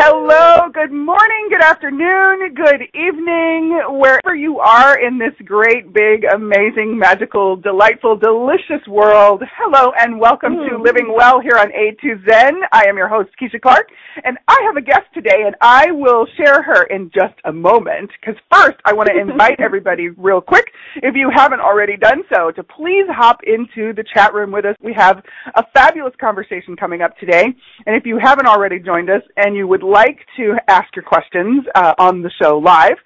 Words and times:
Hello, 0.00 0.70
good 0.72 0.92
morning, 0.92 1.48
good 1.50 1.60
afternoon, 1.60 2.54
good 2.54 2.82
evening, 2.94 3.82
wherever 3.98 4.32
you 4.32 4.60
are 4.60 4.96
in 4.96 5.18
this 5.18 5.34
great, 5.44 5.92
big, 5.92 6.22
amazing, 6.32 6.96
magical, 6.96 7.56
delightful, 7.56 8.16
delicious 8.16 8.86
world. 8.86 9.42
Hello 9.56 9.90
and 9.98 10.20
welcome 10.20 10.54
mm. 10.54 10.68
to 10.68 10.80
Living 10.80 11.12
Well 11.12 11.40
here 11.40 11.58
on 11.58 11.72
A2Zen. 11.72 12.60
I 12.70 12.84
am 12.86 12.96
your 12.96 13.08
host, 13.08 13.30
Keisha 13.42 13.60
Clark, 13.60 13.88
and 14.22 14.38
I 14.46 14.60
have 14.66 14.76
a 14.76 14.80
guest 14.80 15.06
today, 15.14 15.42
and 15.44 15.56
I 15.60 15.90
will 15.90 16.28
share 16.36 16.62
her 16.62 16.84
in 16.84 17.10
just 17.12 17.34
a 17.44 17.52
moment, 17.52 18.12
because 18.20 18.40
first 18.54 18.76
I 18.84 18.92
want 18.92 19.08
to 19.08 19.18
invite 19.20 19.58
everybody 19.58 20.10
real 20.10 20.40
quick, 20.40 20.66
if 21.02 21.16
you 21.16 21.28
haven't 21.34 21.60
already 21.60 21.96
done 21.96 22.22
so, 22.32 22.52
to 22.52 22.62
please 22.62 23.06
hop 23.08 23.40
into 23.42 23.92
the 23.94 24.04
chat 24.14 24.32
room 24.32 24.52
with 24.52 24.64
us. 24.64 24.76
We 24.80 24.94
have 24.96 25.24
a 25.56 25.64
fabulous 25.74 26.14
conversation 26.20 26.76
coming 26.76 27.02
up 27.02 27.18
today, 27.18 27.46
and 27.84 27.96
if 27.96 28.06
you 28.06 28.20
haven't 28.22 28.46
already 28.46 28.78
joined 28.78 29.10
us 29.10 29.22
and 29.36 29.56
you 29.56 29.66
would 29.66 29.87
like 29.88 30.18
to 30.36 30.56
ask 30.68 30.94
your 30.94 31.04
questions 31.04 31.64
uh, 31.74 31.94
on 31.98 32.22
the 32.22 32.30
show 32.40 32.58
live, 32.58 32.98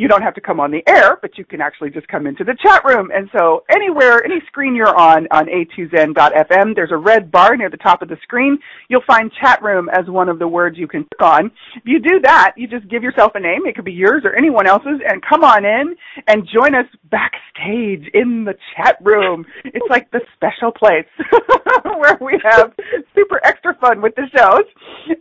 you 0.00 0.08
don't 0.08 0.22
have 0.22 0.32
to 0.32 0.40
come 0.40 0.60
on 0.60 0.70
the 0.70 0.82
air, 0.88 1.18
but 1.20 1.36
you 1.36 1.44
can 1.44 1.60
actually 1.60 1.90
just 1.90 2.08
come 2.08 2.26
into 2.26 2.42
the 2.42 2.56
chat 2.62 2.82
room. 2.86 3.10
And 3.14 3.28
so 3.36 3.64
anywhere, 3.68 4.24
any 4.24 4.40
screen 4.46 4.74
you're 4.74 4.98
on, 4.98 5.28
on 5.30 5.44
a2zen.fm, 5.44 6.74
there's 6.74 6.90
a 6.90 6.96
red 6.96 7.30
bar 7.30 7.54
near 7.54 7.68
the 7.68 7.76
top 7.76 8.00
of 8.00 8.08
the 8.08 8.16
screen. 8.22 8.58
You'll 8.88 9.04
find 9.06 9.30
chat 9.42 9.62
room 9.62 9.90
as 9.90 10.08
one 10.08 10.30
of 10.30 10.38
the 10.38 10.48
words 10.48 10.78
you 10.78 10.88
can 10.88 11.04
click 11.04 11.20
on. 11.20 11.50
If 11.76 11.82
you 11.84 12.00
do 12.00 12.18
that, 12.22 12.54
you 12.56 12.66
just 12.66 12.88
give 12.88 13.02
yourself 13.02 13.32
a 13.34 13.40
name. 13.40 13.66
It 13.66 13.74
could 13.74 13.84
be 13.84 13.92
yours 13.92 14.22
or 14.24 14.34
anyone 14.34 14.66
else's 14.66 15.02
and 15.06 15.20
come 15.20 15.44
on 15.44 15.66
in 15.66 15.94
and 16.26 16.48
join 16.48 16.74
us 16.74 16.86
backstage 17.10 18.08
in 18.14 18.46
the 18.46 18.54
chat 18.74 18.96
room. 19.02 19.44
It's 19.66 19.86
like 19.90 20.10
the 20.12 20.20
special 20.34 20.72
place 20.72 21.04
where 21.84 22.16
we 22.22 22.40
have 22.42 22.72
super 23.14 23.38
extra 23.44 23.74
fun 23.74 24.00
with 24.00 24.14
the 24.14 24.24
shows. 24.34 24.64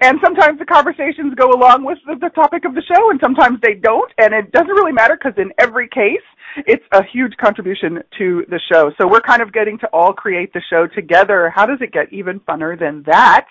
And 0.02 0.19
sometimes 0.23 0.57
the 0.57 0.66
conversations 0.66 1.35
go 1.35 1.52
along 1.52 1.83
with 1.83 1.97
the, 2.05 2.16
the 2.16 2.30
topic 2.30 2.63
of 2.63 2.75
the 2.75 2.83
show 2.83 3.11
and 3.11 3.19
sometimes 3.22 3.59
they 3.61 3.73
don't. 3.73 4.11
And 4.17 4.33
it 4.33 4.53
doesn't 4.53 4.69
really 4.73 4.94
matter 4.94 5.17
because 5.22 5.38
in 5.38 5.52
every 5.59 5.88
case, 5.88 6.22
it's 6.66 6.84
a 6.92 7.03
huge 7.03 7.34
contribution 7.38 8.02
to 8.17 8.45
the 8.50 8.59
show. 8.72 8.92
So 9.00 9.08
we're 9.08 9.22
kind 9.22 9.42
of 9.42 9.53
getting 9.53 9.78
to 9.80 9.88
all 9.88 10.14
create 10.14 10.52
the 10.53 10.62
show 10.70 10.88
together. 10.88 11.52
How 11.53 11.66
does 11.66 11.78
it 11.81 11.92
get 11.92 12.12
even 12.12 12.39
funner 12.42 12.78
than 12.78 13.03
that? 13.06 13.45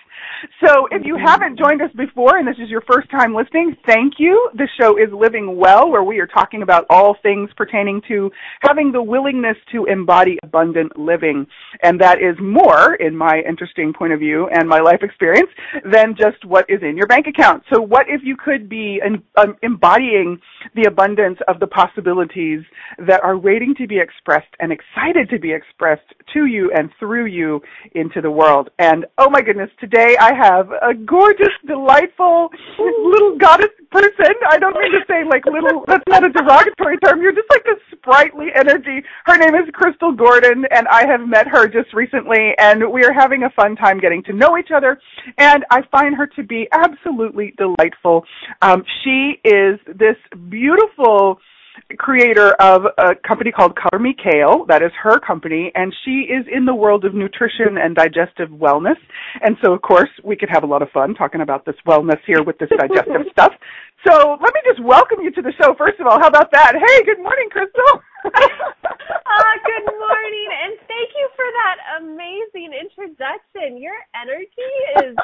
So 0.65 0.87
if 0.91 1.05
you 1.05 1.17
haven't 1.17 1.57
joined 1.57 1.81
us 1.81 1.91
before 1.95 2.37
and 2.37 2.47
this 2.47 2.57
is 2.61 2.69
your 2.69 2.81
first 2.81 3.09
time 3.09 3.33
listening, 3.33 3.75
thank 3.85 4.15
you. 4.17 4.49
The 4.55 4.67
show 4.79 4.97
is 4.97 5.07
Living 5.13 5.57
Well, 5.57 5.89
where 5.89 6.03
we 6.03 6.19
are 6.19 6.27
talking 6.27 6.61
about 6.61 6.85
all 6.89 7.15
things 7.23 7.49
pertaining 7.55 8.01
to 8.09 8.29
having 8.61 8.91
the 8.91 9.01
willingness 9.01 9.57
to 9.71 9.85
embody 9.85 10.37
abundant 10.43 10.99
living. 10.99 11.47
And 11.83 11.99
that 12.01 12.19
is 12.19 12.35
more, 12.41 12.95
in 12.95 13.15
my 13.15 13.41
interesting 13.47 13.93
point 13.93 14.13
of 14.13 14.19
view 14.19 14.49
and 14.49 14.67
my 14.67 14.79
life 14.79 15.03
experience, 15.03 15.49
than 15.89 16.15
just 16.15 16.43
what 16.45 16.69
is 16.69 16.81
in 16.81 16.97
your 16.97 17.07
bank 17.07 17.27
account. 17.27 17.63
So 17.73 17.81
what 17.81 18.07
if 18.09 18.21
you 18.23 18.35
could 18.35 18.67
be 18.67 19.01
um, 19.37 19.55
embodying 19.63 20.39
the 20.75 20.83
abundance 20.99 21.39
of 21.47 21.59
the 21.59 21.67
possibilities 21.67 22.59
that 23.07 23.23
are 23.23 23.37
waiting 23.37 23.73
to 23.77 23.87
be 23.87 23.99
expressed 23.99 24.53
and 24.59 24.71
excited 24.71 25.29
to 25.29 25.39
be 25.39 25.53
expressed 25.53 26.13
to 26.33 26.45
you 26.45 26.71
and 26.75 26.89
through 26.99 27.25
you 27.25 27.61
into 27.95 28.21
the 28.21 28.31
world. 28.31 28.69
And 28.79 29.05
oh 29.17 29.29
my 29.29 29.41
goodness, 29.41 29.69
today 29.79 30.17
I 30.19 30.33
have 30.33 30.69
a 30.71 30.93
gorgeous, 30.93 31.53
delightful 31.65 32.49
little 32.77 33.37
goddess 33.37 33.69
person. 33.91 34.33
I 34.49 34.57
don't 34.57 34.73
mean 34.77 34.91
to 34.91 35.03
say 35.07 35.23
like 35.29 35.45
little, 35.45 35.83
that's 35.87 36.03
not 36.07 36.25
a 36.25 36.29
derogatory 36.29 36.97
term. 36.99 37.21
You're 37.21 37.33
just 37.33 37.49
like 37.49 37.65
a 37.65 37.95
sprightly 37.95 38.47
energy. 38.55 39.03
Her 39.25 39.37
name 39.37 39.55
is 39.55 39.69
Crystal 39.73 40.11
Gordon 40.11 40.65
and 40.71 40.87
I 40.87 41.07
have 41.07 41.27
met 41.27 41.47
her 41.47 41.67
just 41.67 41.93
recently 41.93 42.53
and 42.57 42.91
we 42.91 43.03
are 43.03 43.13
having 43.13 43.43
a 43.43 43.49
fun 43.51 43.75
time 43.75 43.99
getting 43.99 44.23
to 44.23 44.33
know 44.33 44.57
each 44.57 44.69
other 44.75 44.99
and 45.37 45.65
I 45.71 45.81
find 45.91 46.15
her 46.15 46.27
to 46.27 46.43
be 46.43 46.67
absolutely 46.71 47.53
delightful. 47.57 48.25
Um, 48.61 48.83
she 49.03 49.39
is 49.43 49.79
this 49.87 50.17
beautiful, 50.49 51.39
creator 51.97 52.53
of 52.59 52.83
a 52.97 53.15
company 53.27 53.51
called 53.51 53.75
Color 53.75 54.01
Me 54.01 54.15
Kale. 54.15 54.65
That 54.67 54.81
is 54.81 54.91
her 55.01 55.19
company, 55.19 55.71
and 55.75 55.93
she 56.05 56.27
is 56.29 56.45
in 56.51 56.65
the 56.65 56.75
world 56.75 57.05
of 57.05 57.13
nutrition 57.13 57.77
and 57.81 57.95
digestive 57.95 58.49
wellness. 58.49 58.97
And 59.41 59.55
so, 59.63 59.73
of 59.73 59.81
course, 59.81 60.09
we 60.23 60.35
could 60.35 60.49
have 60.49 60.63
a 60.63 60.67
lot 60.67 60.81
of 60.81 60.89
fun 60.89 61.15
talking 61.15 61.41
about 61.41 61.65
this 61.65 61.75
wellness 61.87 62.19
here 62.25 62.43
with 62.43 62.57
this 62.57 62.69
digestive 62.69 63.27
stuff. 63.31 63.53
So 64.07 64.37
let 64.41 64.53
me 64.53 64.61
just 64.65 64.83
welcome 64.83 65.19
you 65.21 65.31
to 65.31 65.41
the 65.41 65.53
show, 65.61 65.75
first 65.77 65.99
of 65.99 66.07
all. 66.07 66.19
How 66.19 66.27
about 66.27 66.51
that? 66.51 66.73
Hey, 66.73 67.03
good 67.05 67.21
morning, 67.21 67.49
Crystal. 67.51 68.01
Uh, 68.25 69.55
good 69.65 69.85
morning, 69.85 70.49
and 70.63 70.73
thank 70.87 71.09
you 71.15 71.29
for 71.35 71.45
that 71.45 71.77
amazing 72.01 72.71
introduction. 72.73 73.81
Your 73.81 73.95
energy 74.15 74.71
is 75.03 75.15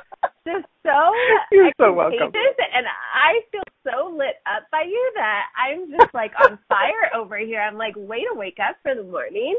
just 0.47 0.67
so 0.83 1.11
You're 1.51 1.71
so 1.79 1.93
welcome. 1.93 2.31
And 2.31 2.85
I 2.87 3.41
feel 3.51 3.63
so 3.83 4.15
lit 4.15 4.35
up 4.45 4.67
by 4.71 4.83
you 4.87 5.11
that 5.15 5.43
I'm 5.57 5.91
just 5.91 6.13
like 6.13 6.31
on 6.43 6.59
fire 6.67 7.11
over 7.15 7.37
here. 7.37 7.61
I'm 7.61 7.77
like, 7.77 7.95
way 7.95 8.21
to 8.21 8.33
wake 8.33 8.57
up 8.59 8.77
for 8.83 8.95
the 8.95 9.03
morning. 9.03 9.55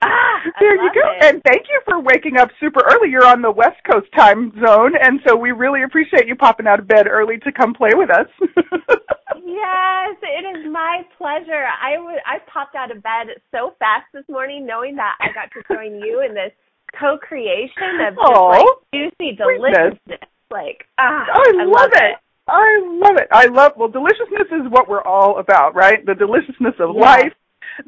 Ah, 0.04 0.40
there 0.60 0.76
you 0.76 0.90
go. 0.94 1.00
It. 1.10 1.24
And 1.24 1.42
thank 1.42 1.66
you 1.68 1.80
for 1.84 2.00
waking 2.00 2.36
up 2.36 2.50
super 2.60 2.80
early. 2.88 3.10
You're 3.10 3.26
on 3.26 3.42
the 3.42 3.50
West 3.50 3.82
Coast 3.90 4.06
time 4.16 4.52
zone, 4.64 4.92
and 5.00 5.18
so 5.26 5.34
we 5.34 5.50
really 5.50 5.82
appreciate 5.82 6.28
you 6.28 6.36
popping 6.36 6.68
out 6.68 6.78
of 6.78 6.86
bed 6.86 7.08
early 7.08 7.38
to 7.38 7.50
come 7.50 7.74
play 7.74 7.90
with 7.94 8.08
us. 8.08 8.28
yes, 8.40 10.16
it 10.22 10.44
is 10.56 10.70
my 10.70 11.02
pleasure. 11.18 11.66
I 11.82 11.96
w- 11.96 12.22
I 12.24 12.38
popped 12.46 12.76
out 12.76 12.92
of 12.92 13.02
bed 13.02 13.26
so 13.50 13.74
fast 13.80 14.06
this 14.14 14.22
morning 14.28 14.64
knowing 14.64 14.94
that 14.96 15.16
I 15.20 15.32
got 15.34 15.50
to 15.58 15.74
join 15.74 15.98
you 15.98 16.22
in 16.24 16.32
this 16.32 16.52
co-creation 16.98 17.98
of 18.06 18.14
just 18.14 18.38
oh, 18.38 18.46
like 18.46 18.64
juicy 18.94 19.34
deliciousness. 19.36 19.98
Sweetness. 20.06 20.30
Like, 20.50 20.86
ah, 20.98 21.26
I, 21.26 21.52
I 21.58 21.64
love, 21.64 21.74
love 21.74 21.90
it. 21.92 22.02
it. 22.02 22.16
I 22.46 22.80
love 22.86 23.16
it. 23.16 23.28
I 23.32 23.46
love 23.46 23.72
well 23.76 23.88
deliciousness 23.88 24.48
is 24.52 24.70
what 24.70 24.88
we're 24.88 25.02
all 25.02 25.38
about, 25.38 25.74
right? 25.74 26.04
The 26.06 26.14
deliciousness 26.14 26.74
of 26.80 26.94
yes. 26.94 27.02
life, 27.02 27.32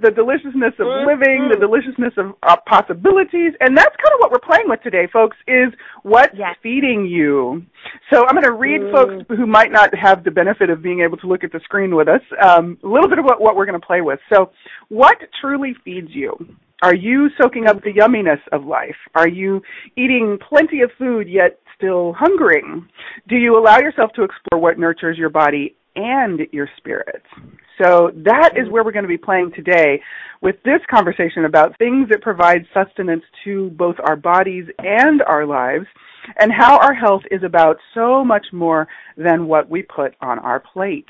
the 0.01 0.11
deliciousness 0.11 0.75
of 0.79 0.87
living, 1.07 1.49
the 1.51 1.59
deliciousness 1.59 2.13
of 2.17 2.35
uh, 2.43 2.57
possibilities, 2.67 3.53
and 3.61 3.77
that's 3.77 3.95
kind 3.97 4.15
of 4.15 4.21
what 4.21 4.31
we're 4.31 4.39
playing 4.39 4.69
with 4.69 4.83
today, 4.83 5.09
folks. 5.13 5.37
Is 5.47 5.73
what's 6.03 6.35
yes. 6.37 6.57
feeding 6.63 7.07
you? 7.07 7.63
So 8.13 8.25
I'm 8.27 8.35
going 8.35 8.45
to 8.45 8.53
read 8.53 8.81
mm. 8.81 8.93
folks 8.93 9.25
who 9.29 9.47
might 9.47 9.73
not 9.73 9.91
have 9.95 10.25
the 10.25 10.31
benefit 10.31 10.71
of 10.71 10.83
being 10.83 11.01
able 11.01 11.17
to 11.19 11.27
look 11.27 11.45
at 11.45 11.53
the 11.53 11.61
screen 11.65 11.95
with 11.95 12.09
us 12.09 12.23
um, 12.43 12.79
a 12.85 12.89
little 12.89 13.09
bit 13.09 13.19
of 13.19 13.25
what, 13.25 13.41
what 13.41 13.57
we're 13.57 13.67
going 13.67 13.81
to 13.81 13.87
play 13.87 14.01
with. 14.01 14.21
So, 14.33 14.51
what 14.89 15.17
truly 15.41 15.75
feeds 15.85 16.09
you? 16.11 16.37
Are 16.83 16.95
you 16.95 17.29
soaking 17.41 17.67
up 17.67 17.83
the 17.83 17.93
yumminess 17.93 18.41
of 18.53 18.65
life? 18.65 18.97
Are 19.15 19.29
you 19.29 19.61
eating 19.97 20.39
plenty 20.49 20.81
of 20.81 20.91
food 20.99 21.29
yet 21.29 21.61
still 21.77 22.15
hungering? 22.15 22.89
Do 23.29 23.37
you 23.37 23.59
allow 23.59 23.79
yourself 23.79 24.13
to 24.17 24.23
explore 24.23 24.61
what 24.61 24.79
nurtures 24.79 25.19
your 25.19 25.29
body 25.29 25.77
and 25.95 26.41
your 26.53 26.69
spirit? 26.79 27.23
So 27.81 28.11
that 28.25 28.53
is 28.57 28.69
where 28.69 28.85
we're 28.85 28.93
going 28.93 29.05
to 29.05 29.09
be 29.09 29.17
playing 29.17 29.53
today 29.55 30.01
with 30.43 30.57
this 30.65 30.81
conversation 30.91 31.45
about 31.45 31.77
things 31.79 32.09
that 32.11 32.21
provide 32.21 32.67
sustenance 32.75 33.23
to 33.45 33.71
both 33.71 33.97
our 34.05 34.17
bodies 34.17 34.65
and 34.79 35.23
our 35.23 35.47
lives 35.47 35.87
and 36.39 36.53
how 36.53 36.79
our 36.79 36.95
health 36.95 37.23
is 37.31 37.43
about 37.43 37.77
so 37.95 38.25
much 38.25 38.47
more 38.53 38.89
than 39.17 39.47
what 39.47 39.69
we 39.69 39.83
put 39.83 40.15
on 40.21 40.39
our 40.39 40.61
plate. 40.61 41.09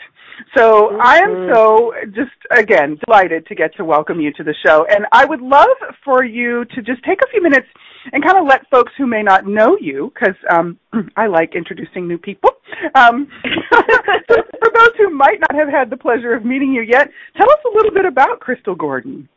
So 0.57 0.99
I 1.01 1.19
am 1.19 1.31
mm-hmm. 1.31 1.55
so 1.55 1.93
just 2.15 2.31
again 2.51 2.99
delighted 3.07 3.47
to 3.47 3.55
get 3.55 3.75
to 3.77 3.85
welcome 3.85 4.21
you 4.21 4.33
to 4.35 4.45
the 4.45 4.55
show 4.65 4.87
and 4.89 5.07
I 5.13 5.25
would 5.25 5.41
love 5.41 5.69
for 6.05 6.25
you 6.25 6.65
to 6.75 6.83
just 6.83 7.03
take 7.05 7.21
a 7.23 7.31
few 7.31 7.43
minutes 7.43 7.67
and 8.13 8.25
kind 8.25 8.39
of 8.39 8.47
let 8.47 8.69
folks 8.71 8.93
who 8.97 9.07
may 9.07 9.23
not 9.23 9.47
know 9.47 9.77
you 9.81 10.13
because 10.15 10.37
um, 10.51 10.79
I 11.17 11.27
like 11.27 11.55
introducing 11.55 12.09
new 12.09 12.19
people. 12.19 12.51
Um, 12.95 13.29
for 13.77 14.71
those 14.75 14.91
who 14.97 15.11
might 15.11 15.41
not 15.41 15.55
have 15.55 15.69
had 15.69 15.91
the 15.91 15.97
pleasure 15.97 16.35
of 16.35 16.45
meeting 16.45 16.73
you 16.73 16.83
yet, 16.83 17.09
tell 17.37 17.51
us 17.51 17.59
a 17.67 17.77
little 17.77 17.93
bit 17.93 18.07
about 18.07 18.41
Crystal 18.41 18.75
Gordon. 18.75 19.29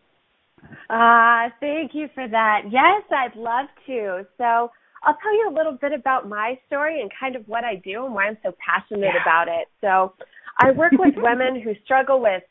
Ah, 0.89 1.45
uh, 1.45 1.49
thank 1.59 1.91
you 1.93 2.07
for 2.13 2.27
that. 2.27 2.61
Yes, 2.69 3.03
I'd 3.11 3.35
love 3.35 3.67
to. 3.87 4.25
So 4.37 4.71
I'll 5.03 5.17
tell 5.21 5.33
you 5.33 5.49
a 5.49 5.55
little 5.55 5.77
bit 5.79 5.91
about 5.91 6.27
my 6.27 6.57
story 6.67 7.01
and 7.01 7.11
kind 7.19 7.35
of 7.35 7.47
what 7.47 7.63
I 7.63 7.75
do 7.75 8.05
and 8.05 8.13
why 8.13 8.25
I'm 8.27 8.37
so 8.43 8.53
passionate 8.63 9.11
yeah. 9.13 9.21
about 9.21 9.47
it. 9.47 9.67
So 9.81 10.13
I 10.59 10.71
work 10.71 10.93
with 10.93 11.15
women 11.17 11.61
who 11.61 11.73
struggle 11.83 12.21
with 12.21 12.43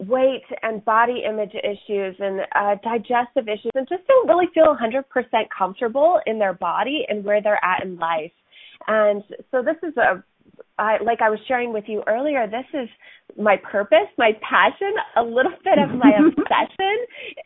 weight 0.00 0.44
and 0.62 0.84
body 0.84 1.22
image 1.28 1.52
issues 1.54 2.16
and 2.18 2.40
uh, 2.54 2.76
digestive 2.82 3.48
issues 3.48 3.70
and 3.74 3.86
just 3.88 4.06
don't 4.08 4.28
really 4.28 4.46
feel 4.54 4.74
100% 4.74 5.04
comfortable 5.56 6.20
in 6.26 6.38
their 6.38 6.54
body 6.54 7.04
and 7.08 7.24
where 7.24 7.42
they're 7.42 7.64
at 7.64 7.84
in 7.84 7.96
life. 7.98 8.32
And 8.88 9.22
so 9.50 9.62
this 9.62 9.76
is 9.82 9.96
a 9.96 10.24
I, 10.78 10.98
like 11.02 11.20
I 11.20 11.30
was 11.30 11.38
sharing 11.46 11.72
with 11.72 11.84
you 11.86 12.02
earlier, 12.06 12.46
this 12.46 12.66
is 12.74 12.88
my 13.38 13.56
purpose, 13.56 14.08
my 14.18 14.32
passion, 14.48 14.92
a 15.16 15.22
little 15.22 15.52
bit 15.64 15.78
of 15.78 15.90
my 15.96 16.10
obsession 16.26 16.96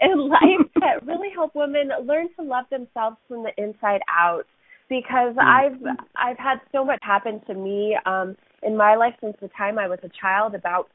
in 0.00 0.28
life 0.28 0.66
that 0.80 1.06
really 1.06 1.28
help 1.34 1.54
women 1.54 1.90
learn 2.04 2.28
to 2.38 2.44
love 2.44 2.64
themselves 2.70 3.16
from 3.28 3.42
the 3.42 3.50
inside 3.62 4.00
out. 4.08 4.44
Because 4.88 5.34
mm-hmm. 5.34 5.40
I've 5.40 5.96
I've 6.14 6.38
had 6.38 6.58
so 6.70 6.84
much 6.84 7.00
happen 7.02 7.40
to 7.48 7.54
me 7.54 7.96
um, 8.06 8.36
in 8.62 8.76
my 8.76 8.94
life 8.94 9.14
since 9.20 9.36
the 9.40 9.50
time 9.56 9.78
I 9.78 9.88
was 9.88 9.98
a 10.04 10.10
child 10.20 10.54
about 10.54 10.88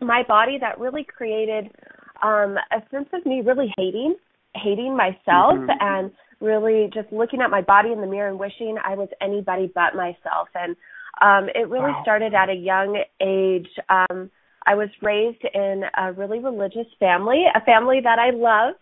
my 0.00 0.22
body 0.26 0.58
that 0.60 0.78
really 0.78 1.04
created 1.04 1.70
um, 2.22 2.56
a 2.70 2.82
sense 2.90 3.08
of 3.14 3.24
me 3.24 3.40
really 3.44 3.72
hating 3.78 4.16
hating 4.54 4.94
myself 4.96 5.54
mm-hmm. 5.54 5.70
and 5.80 6.10
really 6.40 6.90
just 6.92 7.10
looking 7.12 7.40
at 7.40 7.50
my 7.50 7.62
body 7.62 7.92
in 7.92 8.00
the 8.00 8.06
mirror 8.06 8.28
and 8.28 8.38
wishing 8.38 8.76
I 8.84 8.94
was 8.96 9.08
anybody 9.20 9.70
but 9.74 9.94
myself 9.94 10.48
and 10.54 10.76
um, 11.20 11.48
it 11.54 11.68
really 11.68 11.92
wow. 11.92 12.00
started 12.02 12.34
at 12.34 12.48
a 12.48 12.54
young 12.54 13.02
age. 13.20 13.68
Um, 13.88 14.30
I 14.66 14.74
was 14.74 14.88
raised 15.02 15.44
in 15.54 15.82
a 15.96 16.12
really 16.12 16.38
religious 16.38 16.86
family, 16.98 17.44
a 17.54 17.60
family 17.64 18.00
that 18.02 18.18
I 18.18 18.30
love, 18.30 18.74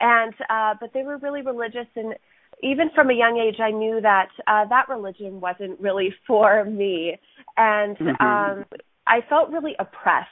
and 0.00 0.34
uh, 0.50 0.74
but 0.80 0.92
they 0.92 1.02
were 1.02 1.18
really 1.18 1.42
religious, 1.42 1.86
and 1.96 2.14
even 2.62 2.90
from 2.94 3.10
a 3.10 3.14
young 3.14 3.38
age, 3.38 3.60
I 3.60 3.70
knew 3.70 4.00
that 4.00 4.28
uh, 4.46 4.64
that 4.68 4.88
religion 4.88 5.40
wasn't 5.40 5.80
really 5.80 6.14
for 6.26 6.64
me, 6.64 7.18
and 7.56 7.96
mm-hmm. 7.96 8.24
um, 8.24 8.64
I 9.06 9.20
felt 9.28 9.50
really 9.50 9.74
oppressed 9.78 10.28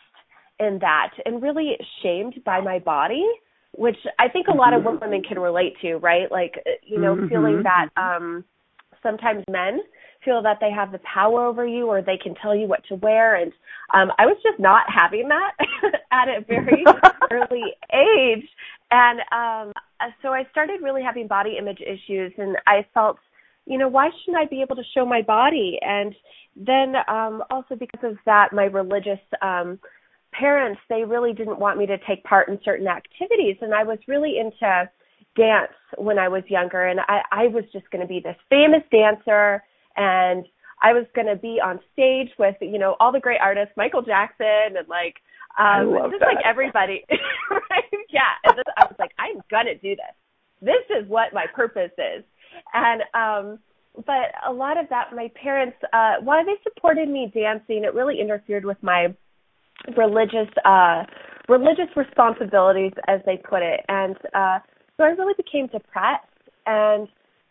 in 0.59 0.79
that, 0.81 1.11
and 1.25 1.43
really 1.43 1.77
shamed 2.03 2.35
by 2.45 2.61
my 2.61 2.79
body 2.79 3.25
which 3.79 3.97
I 4.19 4.29
think 4.29 4.47
a 4.49 4.57
lot 4.57 4.73
of 4.73 4.83
mm-hmm. 4.83 5.05
women 5.05 5.23
can 5.23 5.39
relate 5.39 5.75
to, 5.83 5.97
right? 5.97 6.33
Like, 6.33 6.55
you 6.83 6.99
know, 6.99 7.15
mm-hmm. 7.15 7.29
feeling 7.29 7.63
that 7.63 7.89
um 7.97 8.43
sometimes 9.03 9.45
men 9.51 9.81
feel 10.27 10.43
that 10.43 10.59
they 10.61 10.71
have 10.71 10.93
the 10.93 10.99
power 10.99 11.47
over 11.47 11.65
you 11.67 11.87
or 11.87 12.03
they 12.03 12.19
can 12.23 12.35
tell 12.35 12.55
you 12.55 12.67
what 12.67 12.85
to 12.89 12.97
wear. 12.97 13.37
And 13.37 13.53
um 13.95 14.13
I 14.19 14.27
was 14.27 14.37
just 14.43 14.59
not 14.59 14.85
having 14.93 15.29
that 15.29 15.53
at 16.13 16.29
a 16.29 16.45
very 16.47 16.85
early 17.31 17.73
age. 17.95 18.47
And 18.91 19.21
um 19.33 19.73
so 20.21 20.29
I 20.29 20.43
started 20.51 20.83
really 20.83 21.03
having 21.03 21.29
body 21.29 21.57
image 21.59 21.81
issues 21.81 22.33
and 22.37 22.57
I 22.67 22.85
felt 22.93 23.17
you 23.65 23.79
know 23.79 23.89
why 23.89 24.11
shouldn't 24.11 24.43
I 24.43 24.47
be 24.51 24.61
able 24.61 24.77
to 24.77 24.83
show 24.95 25.07
my 25.07 25.23
body? 25.23 25.79
And 25.81 26.15
then 26.57 26.95
um 27.09 27.43
also 27.51 27.77
because 27.77 28.03
of 28.03 28.19
that 28.27 28.53
my 28.53 28.65
religious 28.65 29.21
um 29.41 29.79
parents 30.33 30.81
they 30.91 31.05
really 31.05 31.33
didn't 31.33 31.59
want 31.59 31.79
me 31.79 31.87
to 31.87 31.97
take 32.07 32.23
part 32.25 32.49
in 32.49 32.59
certain 32.65 32.89
activities. 32.89 33.57
And 33.61 33.73
I 33.73 33.85
was 33.85 33.99
really 34.09 34.39
into 34.39 34.91
dance 35.37 35.73
when 35.99 36.19
I 36.19 36.29
was 36.29 36.43
younger. 36.49 36.87
And 36.87 37.01
I 37.01 37.21
I 37.31 37.47
was 37.47 37.65
just 37.73 37.89
going 37.91 38.03
to 38.03 38.09
be 38.09 38.21
this 38.21 38.37
famous 38.51 38.83
dancer 38.91 39.63
and 39.97 40.47
I 40.83 40.93
was 40.93 41.07
going 41.15 41.27
to 41.27 41.37
be 41.37 41.59
on 41.63 41.81
stage 41.93 42.29
with 42.39 42.57
you 42.61 42.79
know 42.79 42.97
all 43.01 43.13
the 43.13 43.21
great 43.21 43.41
artists, 43.41 43.73
Michael 43.77 44.03
Jackson, 44.03 44.77
and 44.77 44.89
like 44.89 45.17
um 45.59 46.11
just 46.11 46.21
that. 46.21 46.35
like 46.35 46.45
everybody, 46.45 47.05
right? 47.51 47.85
Yeah, 48.11 48.37
and 48.45 48.59
this, 48.59 48.65
I 48.77 48.85
was 48.85 48.97
like, 48.99 49.13
I'm 49.19 49.41
gonna 49.51 49.75
do 49.75 49.97
this. 49.97 50.15
This 50.61 50.85
is 50.91 51.09
what 51.09 51.33
my 51.33 51.47
purpose 51.55 51.93
is, 51.97 52.25
and 52.75 53.03
um 53.15 53.59
but 54.05 54.37
a 54.47 54.53
lot 54.53 54.77
of 54.77 54.89
that, 54.91 55.15
my 55.15 55.31
parents, 55.43 55.77
uh 55.93 56.17
while 56.23 56.45
they 56.45 56.57
supported 56.63 57.09
me 57.09 57.33
dancing, 57.35 57.85
it 57.85 57.95
really 57.95 58.21
interfered 58.21 58.65
with 58.65 58.79
my 58.83 59.15
religious 59.97 60.53
uh 60.67 61.05
religious 61.49 61.89
responsibilities, 61.97 62.93
as 63.09 63.21
they 63.25 63.39
put 63.39 63.63
it, 63.63 63.81
and 63.89 64.17
uh 64.35 64.59
so 64.97 65.05
I 65.05 65.09
really 65.09 65.35
became 65.37 65.69
depressed, 65.69 66.25
and 66.67 67.09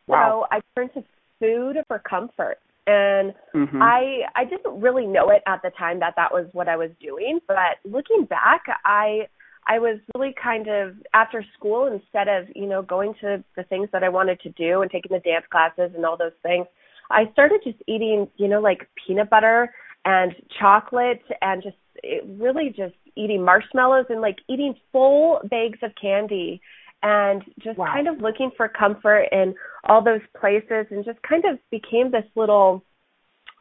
wow. 0.07 0.45
so 0.51 0.55
I 0.55 0.61
turned 0.75 0.93
to 0.93 1.03
food 1.45 1.77
for 1.87 1.99
comfort 1.99 2.57
and 2.87 3.33
mm-hmm. 3.53 3.81
i 3.81 4.21
i 4.35 4.43
didn't 4.43 4.79
really 4.79 5.05
know 5.05 5.29
it 5.29 5.41
at 5.47 5.61
the 5.63 5.71
time 5.77 5.99
that 5.99 6.13
that 6.15 6.31
was 6.31 6.45
what 6.53 6.67
i 6.67 6.75
was 6.75 6.89
doing 7.01 7.39
but 7.47 7.77
looking 7.83 8.25
back 8.25 8.63
i 8.85 9.27
i 9.67 9.79
was 9.79 9.99
really 10.15 10.33
kind 10.41 10.67
of 10.67 10.93
after 11.13 11.43
school 11.57 11.87
instead 11.87 12.27
of 12.27 12.45
you 12.55 12.67
know 12.67 12.81
going 12.81 13.13
to 13.19 13.43
the 13.55 13.63
things 13.63 13.89
that 13.91 14.03
i 14.03 14.09
wanted 14.09 14.39
to 14.39 14.49
do 14.51 14.81
and 14.81 14.91
taking 14.91 15.11
the 15.11 15.19
dance 15.19 15.45
classes 15.51 15.91
and 15.95 16.05
all 16.05 16.17
those 16.17 16.31
things 16.43 16.67
i 17.09 17.23
started 17.33 17.59
just 17.63 17.77
eating 17.87 18.27
you 18.37 18.47
know 18.47 18.61
like 18.61 18.87
peanut 19.07 19.29
butter 19.29 19.73
and 20.05 20.33
chocolate 20.59 21.23
and 21.41 21.63
just 21.63 21.77
it 22.03 22.23
really 22.39 22.69
just 22.69 22.93
eating 23.15 23.43
marshmallows 23.43 24.05
and 24.09 24.21
like 24.21 24.37
eating 24.47 24.75
full 24.91 25.39
bags 25.49 25.79
of 25.81 25.91
candy 25.99 26.61
and 27.03 27.43
just 27.59 27.77
wow. 27.77 27.91
kind 27.93 28.07
of 28.07 28.19
looking 28.19 28.51
for 28.55 28.67
comfort 28.67 29.27
in 29.31 29.53
all 29.83 30.03
those 30.03 30.21
places 30.39 30.87
and 30.89 31.05
just 31.05 31.19
kind 31.21 31.43
of 31.45 31.59
became 31.69 32.11
this 32.11 32.25
little 32.35 32.83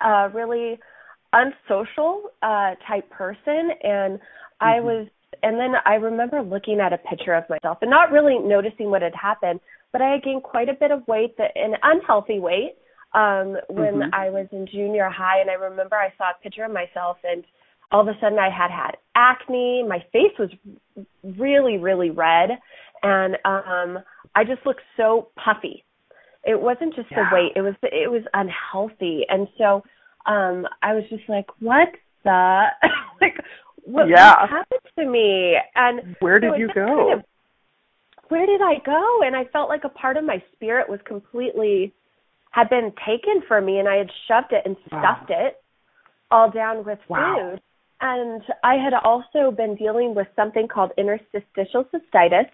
uh 0.05 0.29
really 0.33 0.79
unsocial 1.33 2.23
uh 2.43 2.75
type 2.89 3.09
person 3.11 3.71
and 3.83 4.15
mm-hmm. 4.15 4.61
I 4.61 4.81
was 4.81 5.09
and 5.43 5.59
then 5.59 5.75
I 5.85 5.95
remember 5.95 6.43
looking 6.43 6.81
at 6.81 6.93
a 6.93 6.99
picture 6.99 7.35
of 7.35 7.45
myself 7.51 7.79
and 7.83 7.91
not 7.91 8.13
really 8.13 8.39
noticing 8.39 8.89
what 8.89 9.03
had 9.03 9.15
happened, 9.21 9.61
but 9.93 10.01
I 10.01 10.13
had 10.13 10.23
gained 10.23 10.43
quite 10.43 10.69
a 10.69 10.75
bit 10.75 10.91
of 10.91 11.07
weight 11.09 11.37
that 11.39 11.51
an 11.57 11.75
unhealthy 11.83 12.39
weight 12.41 12.77
um 13.15 13.57
when 13.69 13.95
mm-hmm. 13.95 14.15
I 14.15 14.31
was 14.31 14.47
in 14.53 14.67
junior 14.67 15.09
high 15.11 15.41
and 15.41 15.51
I 15.51 15.55
remember 15.55 15.97
I 15.97 16.13
saw 16.17 16.31
a 16.31 16.43
picture 16.43 16.65
of 16.65 16.73
myself 16.73 17.19
and 17.25 17.45
all 17.95 18.01
of 18.01 18.09
a 18.09 18.19
sudden 18.21 18.41
I 18.41 18.51
had 18.51 18.73
had 18.73 18.97
acne, 19.15 19.85
my 19.89 20.05
face 20.13 20.33
was 20.39 20.51
really 21.39 21.79
really 21.79 22.11
red 22.11 22.51
and 23.05 23.37
um 23.45 24.03
I 24.35 24.43
just 24.43 24.67
looked 24.67 24.81
so 24.97 25.29
puffy. 25.37 25.85
It 26.45 26.61
wasn't 26.61 26.95
just 26.97 27.09
yeah. 27.11 27.29
the 27.31 27.35
weight; 27.35 27.53
it 27.55 27.61
was 27.61 27.75
it 27.83 28.11
was 28.11 28.23
unhealthy, 28.35 29.25
and 29.29 29.47
so 29.57 29.85
um 30.27 30.67
I 30.83 30.95
was 30.95 31.05
just 31.09 31.23
like, 31.29 31.47
what 31.61 31.89
the 32.25 32.65
like 33.21 33.37
what, 33.85 34.09
yeah. 34.09 34.41
what 34.41 34.51
happened 34.51 34.81
to 34.99 35.07
me? 35.07 35.57
And 35.77 36.17
where 36.21 36.41
did 36.41 36.53
so 36.53 36.57
you 36.57 36.69
go? 36.75 36.87
Kind 36.87 37.21
of, 37.21 37.25
where 38.29 38.47
did 38.47 38.61
I 38.61 38.75
go? 38.85 39.21
And 39.25 39.37
I 39.37 39.45
felt 39.53 39.69
like 39.69 39.85
a 39.85 39.91
part 39.91 40.17
of 40.17 40.25
my 40.25 40.43
spirit 40.55 40.89
was 40.89 41.01
completely 41.05 41.93
had 42.51 42.71
been 42.71 42.93
taken 43.07 43.43
from 43.47 43.67
me, 43.67 43.79
and 43.79 43.89
I 43.89 43.97
had 43.97 44.11
shoved 44.27 44.53
it 44.53 44.63
and 44.65 44.77
stuffed 44.87 45.31
wow. 45.31 45.47
it 45.47 45.63
all 46.31 46.51
down 46.51 46.85
with 46.85 46.99
wow. 47.09 47.51
food. 47.53 47.61
And 48.01 48.43
I 48.63 48.75
had 48.75 48.93
also 48.93 49.51
been 49.51 49.77
dealing 49.77 50.15
with 50.15 50.27
something 50.37 50.69
called 50.69 50.93
interstitial 50.99 51.85
cystitis, 51.93 52.51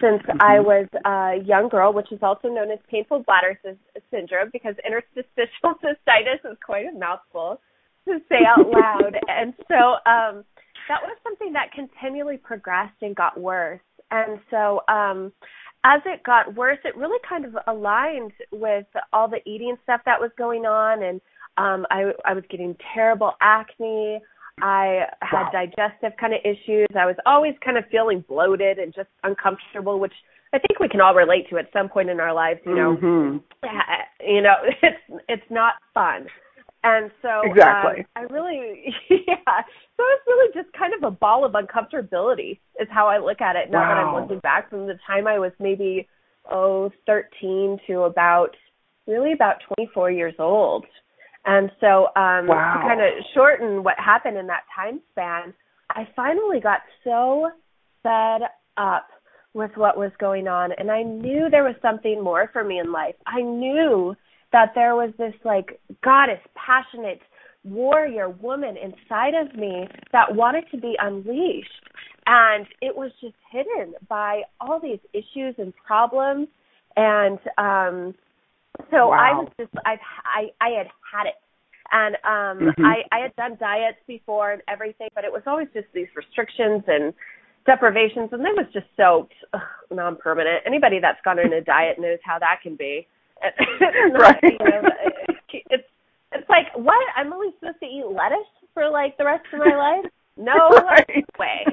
since 0.00 0.22
mm-hmm. 0.22 0.40
I 0.40 0.60
was 0.60 0.86
a 1.04 1.44
young 1.44 1.68
girl, 1.68 1.92
which 1.92 2.10
is 2.12 2.20
also 2.22 2.48
known 2.48 2.70
as 2.70 2.78
painful 2.88 3.24
bladder 3.26 3.58
sy- 3.62 4.00
syndrome, 4.10 4.50
because 4.52 4.74
interstitial 4.86 5.74
cystitis 5.84 6.50
is 6.50 6.56
quite 6.64 6.86
a 6.86 6.98
mouthful 6.98 7.60
to 8.06 8.18
say 8.28 8.38
out 8.46 8.66
loud. 8.72 9.16
and 9.28 9.54
so 9.68 9.98
um, 10.10 10.44
that 10.88 11.02
was 11.02 11.16
something 11.22 11.52
that 11.52 11.72
continually 11.72 12.36
progressed 12.36 12.96
and 13.02 13.14
got 13.14 13.38
worse. 13.38 13.80
And 14.10 14.40
so 14.50 14.80
um, 14.88 15.32
as 15.84 16.00
it 16.04 16.22
got 16.22 16.54
worse, 16.54 16.78
it 16.84 16.96
really 16.96 17.18
kind 17.28 17.44
of 17.44 17.56
aligned 17.66 18.32
with 18.52 18.86
all 19.12 19.28
the 19.28 19.40
eating 19.48 19.76
stuff 19.82 20.00
that 20.04 20.20
was 20.20 20.30
going 20.36 20.66
on, 20.66 21.02
and 21.02 21.20
um, 21.56 21.86
I, 21.90 22.12
I 22.24 22.34
was 22.34 22.44
getting 22.50 22.76
terrible 22.94 23.32
acne. 23.40 24.20
I 24.62 25.06
had 25.22 25.44
wow. 25.44 25.50
digestive 25.52 26.12
kind 26.18 26.34
of 26.34 26.40
issues. 26.44 26.88
I 26.98 27.06
was 27.06 27.16
always 27.26 27.54
kind 27.64 27.76
of 27.76 27.84
feeling 27.90 28.24
bloated 28.28 28.78
and 28.78 28.94
just 28.94 29.08
uncomfortable, 29.24 30.00
which 30.00 30.12
I 30.52 30.58
think 30.58 30.80
we 30.80 30.88
can 30.88 31.00
all 31.00 31.14
relate 31.14 31.48
to 31.50 31.58
at 31.58 31.70
some 31.72 31.88
point 31.88 32.10
in 32.10 32.20
our 32.20 32.34
lives. 32.34 32.60
You 32.66 32.74
know, 32.74 32.96
mm-hmm. 32.96 33.36
you 34.26 34.42
know, 34.42 34.54
it's 34.82 35.22
it's 35.28 35.50
not 35.50 35.74
fun. 35.94 36.26
And 36.82 37.10
so 37.20 37.42
exactly, 37.44 38.00
um, 38.00 38.06
I 38.16 38.20
really, 38.32 38.94
yeah. 39.10 39.60
So 39.96 40.02
it's 40.02 40.26
really 40.26 40.52
just 40.54 40.72
kind 40.72 40.94
of 40.94 41.02
a 41.02 41.10
ball 41.10 41.44
of 41.44 41.52
uncomfortability 41.52 42.58
is 42.80 42.88
how 42.90 43.06
I 43.06 43.18
look 43.18 43.42
at 43.42 43.54
it 43.54 43.70
now 43.70 43.80
wow. 43.80 43.88
that 43.88 44.00
I'm 44.00 44.22
looking 44.22 44.38
back 44.40 44.70
from 44.70 44.86
the 44.86 44.98
time 45.06 45.26
I 45.26 45.38
was 45.38 45.52
maybe 45.58 46.08
oh 46.50 46.90
13 47.06 47.78
to 47.86 48.02
about 48.02 48.56
really 49.06 49.32
about 49.32 49.56
24 49.76 50.10
years 50.10 50.34
old. 50.38 50.86
And 51.44 51.70
so 51.80 52.08
um 52.16 52.46
wow. 52.46 52.74
to 52.74 52.88
kind 52.88 53.00
of 53.00 53.24
shorten 53.34 53.82
what 53.82 53.94
happened 53.98 54.36
in 54.36 54.46
that 54.48 54.64
time 54.74 55.00
span, 55.12 55.54
I 55.90 56.08
finally 56.14 56.60
got 56.60 56.80
so 57.04 57.50
fed 58.02 58.42
up 58.76 59.08
with 59.52 59.70
what 59.74 59.96
was 59.96 60.12
going 60.20 60.46
on 60.46 60.70
and 60.78 60.90
I 60.90 61.02
knew 61.02 61.48
there 61.50 61.64
was 61.64 61.74
something 61.82 62.22
more 62.22 62.48
for 62.52 62.62
me 62.62 62.78
in 62.78 62.92
life. 62.92 63.16
I 63.26 63.40
knew 63.40 64.14
that 64.52 64.72
there 64.74 64.94
was 64.94 65.12
this 65.18 65.34
like 65.44 65.80
goddess, 66.04 66.40
passionate 66.54 67.20
warrior 67.64 68.28
woman 68.28 68.76
inside 68.76 69.34
of 69.34 69.54
me 69.54 69.86
that 70.12 70.34
wanted 70.34 70.64
to 70.70 70.78
be 70.78 70.96
unleashed 71.00 71.68
and 72.26 72.66
it 72.80 72.96
was 72.96 73.10
just 73.20 73.34
hidden 73.50 73.94
by 74.08 74.42
all 74.60 74.80
these 74.80 75.00
issues 75.12 75.54
and 75.58 75.74
problems 75.76 76.48
and 76.96 77.38
um 77.58 78.14
so 78.90 79.08
wow. 79.08 79.18
I 79.18 79.32
was 79.34 79.48
just 79.58 79.72
I've 79.84 79.98
I 80.24 80.50
I 80.60 80.70
had 80.76 80.86
had 81.12 81.26
it. 81.26 81.38
And 81.92 82.14
um 82.24 82.70
mm-hmm. 82.70 82.84
I 82.84 83.02
I 83.12 83.20
had 83.20 83.36
done 83.36 83.56
diets 83.58 83.98
before 84.06 84.52
and 84.52 84.62
everything, 84.68 85.08
but 85.14 85.24
it 85.24 85.32
was 85.32 85.42
always 85.46 85.68
just 85.74 85.86
these 85.94 86.08
restrictions 86.14 86.82
and 86.86 87.12
deprivations 87.66 88.30
and 88.32 88.40
it 88.42 88.56
was 88.56 88.66
just 88.72 88.86
so 88.96 89.28
ugh, 89.52 89.60
non-permanent. 89.90 90.62
Anybody 90.66 90.98
that's 91.00 91.20
gone 91.24 91.38
on 91.38 91.52
a 91.52 91.60
diet 91.64 91.98
knows 91.98 92.18
how 92.24 92.38
that 92.38 92.60
can 92.62 92.76
be. 92.76 93.06
right. 94.12 94.36
You 94.42 94.58
know, 94.58 94.82
it's 95.52 95.88
it's 96.32 96.48
like 96.48 96.66
what? 96.74 97.00
I'm 97.16 97.32
only 97.32 97.48
supposed 97.58 97.80
to 97.80 97.86
eat 97.86 98.04
lettuce 98.06 98.46
for 98.74 98.88
like 98.88 99.16
the 99.18 99.24
rest 99.24 99.46
of 99.52 99.58
my 99.58 99.76
life? 99.76 100.10
No 100.36 100.70
right. 100.70 101.26
way. 101.38 101.66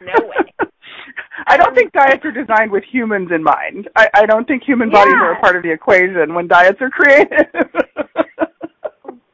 No 0.00 0.12
way. 0.28 0.68
I 1.46 1.56
don't 1.56 1.74
think 1.74 1.92
diets 1.92 2.24
are 2.24 2.32
designed 2.32 2.70
with 2.70 2.84
humans 2.84 3.30
in 3.34 3.42
mind. 3.42 3.88
I, 3.96 4.08
I 4.14 4.26
don't 4.26 4.46
think 4.46 4.62
human 4.62 4.90
yeah. 4.90 4.98
bodies 4.98 5.14
are 5.14 5.32
a 5.32 5.40
part 5.40 5.56
of 5.56 5.62
the 5.62 5.70
equation 5.72 6.34
when 6.34 6.48
diets 6.48 6.78
are 6.80 6.90
created. 6.90 7.30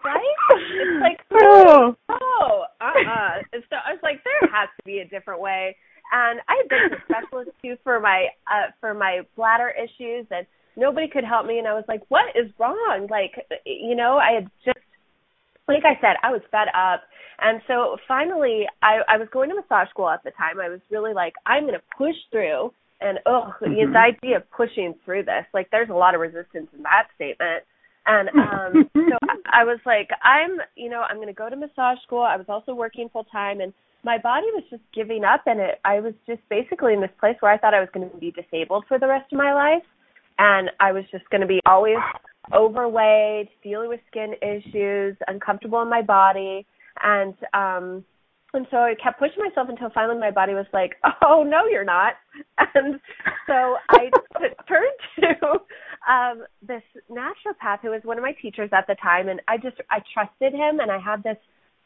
right? 0.04 0.36
It's 0.50 1.00
like 1.02 1.20
oh, 1.42 1.96
oh 2.08 2.64
uh-uh. 2.80 3.42
So 3.52 3.76
I 3.76 3.92
was 3.92 4.00
like, 4.02 4.22
there 4.24 4.50
has 4.52 4.68
to 4.78 4.84
be 4.84 4.98
a 5.00 5.08
different 5.08 5.40
way. 5.40 5.76
And 6.12 6.40
I 6.48 6.62
had 6.62 6.68
been 6.68 6.90
to 6.90 7.04
specialists 7.04 7.54
too 7.62 7.76
for 7.84 8.00
my 8.00 8.28
uh 8.46 8.70
for 8.80 8.94
my 8.94 9.20
bladder 9.36 9.70
issues, 9.70 10.26
and 10.30 10.46
nobody 10.76 11.08
could 11.08 11.24
help 11.24 11.46
me. 11.46 11.58
And 11.58 11.68
I 11.68 11.74
was 11.74 11.84
like, 11.86 12.02
what 12.08 12.34
is 12.34 12.50
wrong? 12.58 13.08
Like, 13.10 13.46
you 13.66 13.94
know, 13.94 14.16
I 14.16 14.32
had 14.32 14.50
just 14.64 14.78
like 15.68 15.84
I 15.84 16.00
said, 16.00 16.16
I 16.22 16.30
was 16.30 16.40
fed 16.50 16.68
up. 16.74 17.02
And 17.40 17.60
so 17.66 17.96
finally, 18.06 18.66
I, 18.82 18.98
I 19.08 19.16
was 19.16 19.28
going 19.32 19.48
to 19.50 19.54
massage 19.54 19.88
school 19.90 20.08
at 20.08 20.24
the 20.24 20.32
time. 20.32 20.60
I 20.60 20.68
was 20.68 20.80
really 20.90 21.14
like, 21.14 21.34
I'm 21.46 21.62
going 21.62 21.74
to 21.74 21.96
push 21.96 22.16
through. 22.32 22.72
And 23.00 23.18
oh, 23.26 23.52
mm-hmm. 23.62 23.92
the 23.92 23.98
idea 23.98 24.38
of 24.38 24.50
pushing 24.50 24.94
through 25.04 25.24
this, 25.24 25.46
like, 25.54 25.70
there's 25.70 25.88
a 25.88 25.94
lot 25.94 26.16
of 26.16 26.20
resistance 26.20 26.66
in 26.76 26.82
that 26.82 27.06
statement. 27.14 27.62
And 28.06 28.28
um 28.34 28.90
so 28.94 29.16
I, 29.22 29.62
I 29.62 29.64
was 29.64 29.78
like, 29.86 30.08
I'm, 30.24 30.58
you 30.74 30.90
know, 30.90 31.04
I'm 31.08 31.16
going 31.16 31.28
to 31.28 31.32
go 31.32 31.48
to 31.48 31.56
massage 31.56 31.98
school. 32.04 32.22
I 32.22 32.36
was 32.36 32.46
also 32.48 32.74
working 32.74 33.08
full 33.12 33.24
time, 33.24 33.60
and 33.60 33.72
my 34.02 34.18
body 34.18 34.46
was 34.52 34.64
just 34.70 34.82
giving 34.94 35.22
up, 35.24 35.42
and 35.46 35.60
it. 35.60 35.78
I 35.84 36.00
was 36.00 36.14
just 36.26 36.40
basically 36.48 36.94
in 36.94 37.00
this 37.00 37.10
place 37.20 37.36
where 37.40 37.52
I 37.52 37.58
thought 37.58 37.74
I 37.74 37.80
was 37.80 37.88
going 37.92 38.08
to 38.10 38.16
be 38.16 38.32
disabled 38.32 38.84
for 38.88 38.98
the 38.98 39.06
rest 39.06 39.32
of 39.32 39.38
my 39.38 39.52
life, 39.52 39.84
and 40.38 40.70
I 40.80 40.92
was 40.92 41.04
just 41.12 41.28
going 41.30 41.42
to 41.42 41.46
be 41.46 41.60
always 41.66 41.98
overweight, 42.52 43.50
dealing 43.62 43.88
with 43.88 44.00
skin 44.10 44.34
issues, 44.40 45.16
uncomfortable 45.26 45.82
in 45.82 45.90
my 45.90 46.02
body, 46.02 46.66
and 47.02 47.34
um 47.54 48.04
and 48.54 48.66
so 48.70 48.78
I 48.78 48.94
kept 49.02 49.18
pushing 49.18 49.44
myself 49.44 49.68
until 49.68 49.90
finally 49.90 50.18
my 50.18 50.30
body 50.30 50.54
was 50.54 50.66
like, 50.72 50.96
"Oh 51.22 51.44
no, 51.46 51.66
you're 51.66 51.84
not." 51.84 52.14
And 52.74 53.00
so 53.46 53.76
I 53.90 54.10
turned 54.68 55.00
to 55.20 55.48
um 56.10 56.44
this 56.62 56.82
naturopath 57.10 57.80
who 57.82 57.90
was 57.90 58.00
one 58.04 58.18
of 58.18 58.22
my 58.22 58.32
teachers 58.40 58.70
at 58.72 58.86
the 58.86 58.96
time, 59.02 59.28
and 59.28 59.40
I 59.48 59.56
just 59.58 59.76
I 59.90 60.00
trusted 60.14 60.52
him, 60.52 60.80
and 60.80 60.90
I 60.90 60.98
had 60.98 61.22
this 61.22 61.36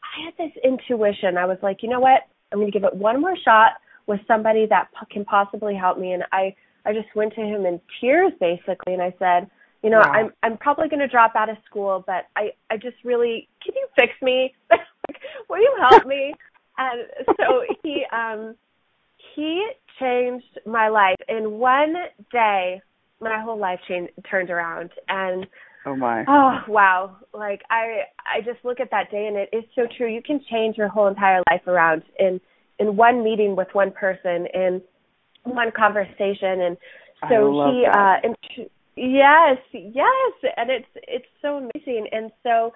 I 0.03 0.25
had 0.25 0.33
this 0.37 0.55
intuition. 0.63 1.37
I 1.37 1.45
was 1.45 1.57
like, 1.61 1.83
you 1.83 1.89
know 1.89 1.99
what? 1.99 2.21
I'm 2.51 2.59
going 2.59 2.71
to 2.71 2.79
give 2.79 2.85
it 2.85 2.95
one 2.95 3.19
more 3.19 3.35
shot 3.43 3.71
with 4.05 4.19
somebody 4.27 4.65
that 4.69 4.89
can 5.11 5.25
possibly 5.25 5.75
help 5.75 5.97
me, 5.97 6.13
and 6.13 6.23
I 6.31 6.55
I 6.85 6.93
just 6.93 7.13
went 7.15 7.33
to 7.35 7.41
him 7.41 7.65
in 7.65 7.79
tears 7.99 8.31
basically, 8.39 8.93
and 8.93 9.01
I 9.01 9.13
said, 9.19 9.49
you 9.81 9.89
know, 9.89 9.99
wow. 9.99 10.11
I'm 10.13 10.31
I'm 10.43 10.57
probably 10.57 10.87
going 10.87 10.99
to 10.99 11.07
drop 11.07 11.33
out 11.35 11.49
of 11.49 11.57
school, 11.65 12.03
but 12.05 12.27
I 12.35 12.51
I 12.69 12.77
just 12.77 12.97
really 13.03 13.49
can 13.63 13.75
you 13.75 13.87
fix 13.95 14.13
me? 14.21 14.53
Will 15.49 15.59
you 15.59 15.75
help 15.79 16.05
me? 16.05 16.33
and 16.77 17.07
so 17.37 17.63
he 17.83 18.03
um 18.11 18.55
he 19.35 19.67
changed 19.99 20.59
my 20.65 20.89
life 20.89 21.17
in 21.27 21.51
one 21.51 21.93
day. 22.31 22.81
My 23.21 23.41
whole 23.41 23.57
life 23.57 23.79
changed 23.87 24.11
turned 24.29 24.49
around, 24.49 24.89
and 25.07 25.45
oh 25.85 25.95
my, 25.95 26.25
oh 26.27 26.59
wow! 26.67 27.15
Like 27.33 27.61
I 27.69 28.01
I 28.25 28.41
just 28.41 28.63
look 28.65 28.79
at 28.79 28.91
that 28.91 29.11
day, 29.11 29.27
and 29.27 29.37
it 29.37 29.49
is 29.55 29.63
so 29.75 29.83
true. 29.97 30.13
You 30.13 30.21
can 30.21 30.41
change 30.51 30.77
your 30.77 30.89
whole 30.89 31.07
entire 31.07 31.41
life 31.51 31.65
around 31.67 32.03
in 32.19 32.41
in 32.79 32.97
one 32.97 33.23
meeting 33.23 33.55
with 33.55 33.67
one 33.73 33.91
person 33.91 34.47
in 34.53 34.81
one 35.43 35.71
conversation, 35.71 36.61
and 36.61 36.77
so 37.29 37.69
he 37.71 37.85
that. 37.85 37.95
uh 37.95 38.27
int- 38.27 38.71
yes 38.95 39.57
yes 39.71 40.53
and 40.57 40.69
it's 40.69 40.85
it's 41.07 41.25
so 41.41 41.57
amazing 41.57 42.07
and 42.11 42.31
so 42.43 42.71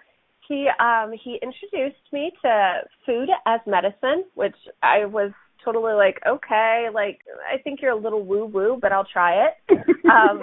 he 0.47 0.67
um 0.79 1.11
he 1.23 1.39
introduced 1.41 2.01
me 2.11 2.31
to 2.41 2.79
food 3.05 3.29
as 3.45 3.59
medicine 3.65 4.23
which 4.35 4.55
i 4.83 5.05
was 5.05 5.31
totally 5.63 5.93
like 5.93 6.19
okay 6.27 6.87
like 6.93 7.19
i 7.51 7.57
think 7.61 7.81
you're 7.81 7.91
a 7.91 7.95
little 7.95 8.23
woo 8.23 8.45
woo 8.45 8.77
but 8.81 8.91
i'll 8.91 9.07
try 9.11 9.45
it 9.45 9.53
um 10.11 10.41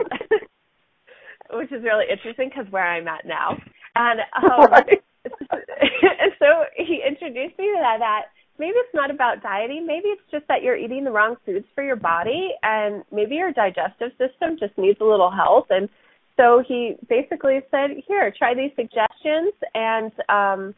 which 1.52 1.72
is 1.72 1.82
really 1.82 2.04
interesting 2.10 2.48
because 2.48 2.70
where 2.72 2.86
i'm 2.86 3.08
at 3.08 3.24
now 3.24 3.56
and 3.96 4.20
um 4.36 4.70
right. 4.70 5.02
so 6.38 6.64
he 6.76 7.00
introduced 7.06 7.58
me 7.58 7.66
to 7.66 7.78
that 7.80 7.98
that 7.98 8.22
maybe 8.58 8.74
it's 8.76 8.94
not 8.94 9.10
about 9.10 9.42
dieting. 9.42 9.86
Maybe 9.86 10.08
it's 10.08 10.22
just 10.30 10.46
that 10.48 10.62
you're 10.62 10.76
eating 10.76 11.04
the 11.04 11.10
wrong 11.10 11.36
foods 11.44 11.66
for 11.74 11.82
your 11.82 11.96
body 11.96 12.50
and 12.62 13.02
maybe 13.10 13.36
your 13.36 13.52
digestive 13.52 14.10
system 14.18 14.56
just 14.58 14.76
needs 14.78 14.98
a 15.00 15.04
little 15.04 15.30
help. 15.30 15.66
And 15.70 15.88
so 16.36 16.62
he 16.66 16.94
basically 17.08 17.60
said, 17.70 17.90
here, 18.06 18.32
try 18.36 18.54
these 18.54 18.72
suggestions 18.76 19.52
and 19.74 20.12
um 20.28 20.74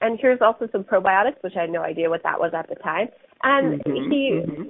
and 0.00 0.18
here's 0.20 0.40
also 0.40 0.68
some 0.70 0.84
probiotics, 0.84 1.42
which 1.42 1.54
I 1.56 1.62
had 1.62 1.70
no 1.70 1.82
idea 1.82 2.08
what 2.08 2.22
that 2.22 2.38
was 2.38 2.52
at 2.54 2.68
the 2.68 2.76
time. 2.76 3.08
And 3.42 3.80
mm-hmm, 3.80 4.10
he 4.10 4.42
mm-hmm. 4.44 4.62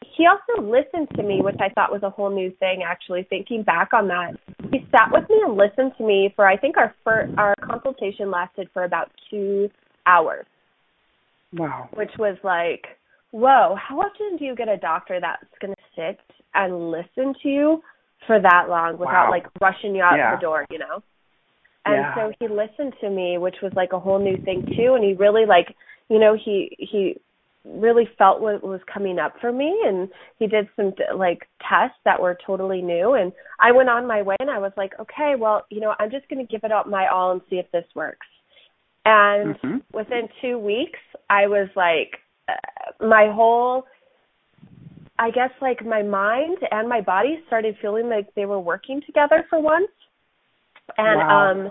he 0.00 0.26
also 0.26 0.62
listened 0.62 1.08
to 1.16 1.22
me, 1.22 1.40
which 1.40 1.56
I 1.60 1.68
thought 1.68 1.92
was 1.92 2.02
a 2.02 2.10
whole 2.10 2.30
new 2.30 2.50
thing 2.58 2.82
actually 2.84 3.26
thinking 3.28 3.62
back 3.62 3.92
on 3.92 4.08
that. 4.08 4.34
He 4.70 4.86
sat 4.90 5.10
with 5.12 5.28
me 5.28 5.36
and 5.44 5.56
listened 5.56 5.92
to 5.98 6.04
me 6.04 6.32
for 6.34 6.46
I 6.46 6.56
think 6.56 6.76
our 6.76 6.94
first, 7.04 7.32
our 7.38 7.54
consultation 7.62 8.30
lasted 8.30 8.68
for 8.72 8.84
about 8.84 9.10
2 9.30 9.68
hours. 10.06 10.46
Wow. 11.52 11.90
Which 11.92 12.10
was 12.18 12.38
like, 12.42 12.86
whoa, 13.30 13.76
how 13.76 14.00
often 14.00 14.38
do 14.38 14.44
you 14.44 14.54
get 14.54 14.68
a 14.68 14.78
doctor 14.78 15.20
that's 15.20 15.44
going 15.60 15.74
to 15.74 15.82
sit 15.94 16.18
and 16.54 16.90
listen 16.90 17.34
to 17.42 17.48
you 17.48 17.82
for 18.26 18.40
that 18.40 18.66
long 18.68 18.98
without 18.98 19.26
wow. 19.26 19.30
like 19.30 19.46
rushing 19.60 19.94
you 19.94 20.02
out 20.02 20.16
yeah. 20.16 20.34
the 20.34 20.40
door, 20.40 20.66
you 20.70 20.78
know? 20.78 21.02
And 21.84 21.96
yeah. 21.96 22.14
so 22.14 22.32
he 22.38 22.48
listened 22.48 22.94
to 23.00 23.10
me, 23.10 23.38
which 23.38 23.56
was 23.62 23.72
like 23.74 23.92
a 23.92 23.98
whole 23.98 24.18
new 24.18 24.36
thing 24.44 24.64
too. 24.76 24.94
And 24.94 25.04
he 25.04 25.14
really 25.14 25.46
like, 25.46 25.74
you 26.08 26.18
know, 26.18 26.36
he, 26.36 26.76
he 26.78 27.16
really 27.64 28.08
felt 28.18 28.40
what 28.40 28.62
was 28.62 28.80
coming 28.92 29.18
up 29.18 29.34
for 29.40 29.52
me 29.52 29.82
and 29.84 30.08
he 30.38 30.46
did 30.46 30.68
some 30.74 30.92
like 31.16 31.48
tests 31.68 31.98
that 32.04 32.20
were 32.20 32.36
totally 32.44 32.82
new 32.82 33.14
and 33.14 33.32
I 33.60 33.70
went 33.70 33.88
on 33.88 34.06
my 34.06 34.22
way 34.22 34.36
and 34.40 34.50
I 34.50 34.58
was 34.58 34.72
like, 34.76 34.92
okay, 35.00 35.34
well, 35.38 35.64
you 35.70 35.80
know, 35.80 35.94
I'm 35.98 36.10
just 36.10 36.28
going 36.28 36.44
to 36.44 36.50
give 36.50 36.64
it 36.64 36.72
up 36.72 36.88
my 36.88 37.06
all 37.08 37.32
and 37.32 37.40
see 37.48 37.56
if 37.56 37.70
this 37.70 37.84
works. 37.94 38.26
And 39.04 39.56
mm-hmm. 39.56 39.76
within 39.92 40.28
2 40.40 40.58
weeks, 40.58 40.98
I 41.30 41.46
was 41.46 41.68
like 41.76 42.18
uh, 42.48 43.06
my 43.06 43.30
whole 43.32 43.84
I 45.22 45.30
guess 45.30 45.50
like 45.60 45.86
my 45.86 46.02
mind 46.02 46.58
and 46.72 46.88
my 46.88 47.00
body 47.00 47.38
started 47.46 47.76
feeling 47.80 48.08
like 48.08 48.34
they 48.34 48.44
were 48.44 48.58
working 48.58 49.00
together 49.06 49.44
for 49.48 49.60
once. 49.60 49.90
And 50.98 51.18
wow. 51.20 51.52
um 51.52 51.70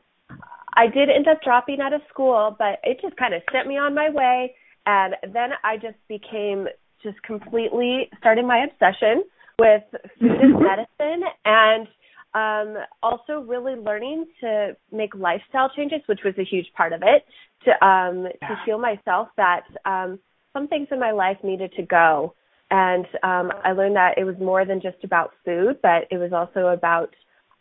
I 0.74 0.88
did 0.88 1.10
end 1.10 1.28
up 1.28 1.42
dropping 1.44 1.82
out 1.82 1.92
of 1.92 2.00
school, 2.10 2.56
but 2.58 2.80
it 2.84 3.00
just 3.02 3.18
kind 3.18 3.34
of 3.34 3.42
sent 3.52 3.68
me 3.68 3.78
on 3.78 3.94
my 3.94 4.10
way 4.10 4.56
and 4.86 5.16
then 5.34 5.50
I 5.66 5.76
just 5.76 5.98
became 6.08 6.68
just 7.04 7.22
completely 7.24 8.10
started 8.20 8.46
my 8.46 8.64
obsession 8.64 9.26
with 9.60 9.84
food 10.18 10.32
and 10.32 10.54
medicine 10.72 11.24
and 11.44 11.88
um 12.34 12.82
also 13.04 13.42
really 13.46 13.76
learning 13.76 14.28
to 14.40 14.78
make 14.94 15.14
lifestyle 15.14 15.70
changes 15.76 16.00
which 16.06 16.22
was 16.24 16.34
a 16.38 16.46
huge 16.46 16.68
part 16.78 16.94
of 16.94 17.02
it 17.04 17.26
to 17.66 17.72
um 17.86 18.28
yeah. 18.42 18.48
to 18.48 18.56
feel 18.66 18.80
myself 18.80 19.28
that 19.36 19.66
um 19.84 20.18
some 20.54 20.70
things 20.70 20.88
in 20.92 21.00
my 21.02 21.12
life 21.12 21.38
needed 21.44 21.74
to 21.76 21.84
go 21.84 22.34
and 22.72 23.06
um 23.24 23.52
I 23.64 23.74
learned 23.74 23.96
that 23.98 24.18
it 24.18 24.24
was 24.24 24.36
more 24.40 24.66
than 24.66 24.82
just 24.82 25.04
about 25.04 25.32
food 25.46 25.78
but 25.84 26.08
it 26.10 26.18
was 26.18 26.32
also 26.34 26.68
about 26.68 27.14